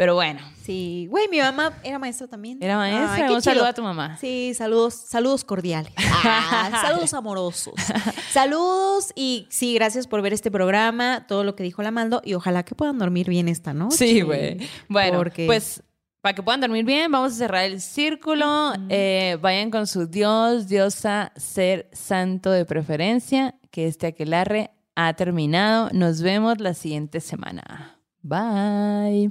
Pero 0.00 0.14
bueno, 0.14 0.40
Sí, 0.64 1.06
güey, 1.10 1.28
mi 1.28 1.40
mamá 1.40 1.74
era 1.82 1.98
maestra 1.98 2.26
también. 2.26 2.56
era 2.62 2.78
maestra. 2.78 3.26
Ay, 3.26 3.34
Un 3.34 3.42
saludo 3.42 3.66
a 3.66 3.74
tu 3.74 3.82
mamá. 3.82 4.16
Sí, 4.18 4.54
saludos, 4.54 4.94
saludos 4.94 5.44
cordiales. 5.44 5.92
Ah, 6.24 6.70
saludos 6.80 7.12
amorosos. 7.12 7.74
Saludos 8.32 9.12
y 9.14 9.46
sí, 9.50 9.74
gracias 9.74 10.06
por 10.06 10.22
ver 10.22 10.32
este 10.32 10.50
programa, 10.50 11.26
todo 11.28 11.44
lo 11.44 11.54
que 11.54 11.64
dijo 11.64 11.82
la 11.82 11.90
Maldo 11.90 12.22
y 12.24 12.32
ojalá 12.32 12.62
que 12.62 12.74
puedan 12.74 12.98
dormir 12.98 13.28
bien 13.28 13.46
esta 13.48 13.74
noche. 13.74 13.96
Sí, 13.98 14.20
güey. 14.22 14.56
Bueno, 14.88 15.18
Porque- 15.18 15.44
pues 15.44 15.82
para 16.22 16.34
que 16.34 16.42
puedan 16.42 16.62
dormir 16.62 16.86
bien, 16.86 17.12
vamos 17.12 17.32
a 17.32 17.34
cerrar 17.36 17.64
el 17.64 17.82
círculo. 17.82 18.72
Eh, 18.88 19.36
vayan 19.42 19.70
con 19.70 19.86
su 19.86 20.06
Dios, 20.06 20.66
diosa, 20.66 21.32
ser 21.36 21.90
santo 21.92 22.50
de 22.50 22.64
preferencia, 22.64 23.54
que 23.70 23.86
este 23.86 24.06
aquelarre 24.06 24.70
ha 24.94 25.12
terminado. 25.12 25.90
Nos 25.92 26.22
vemos 26.22 26.58
la 26.58 26.72
siguiente 26.72 27.20
semana. 27.20 27.98
Bye. 28.22 29.30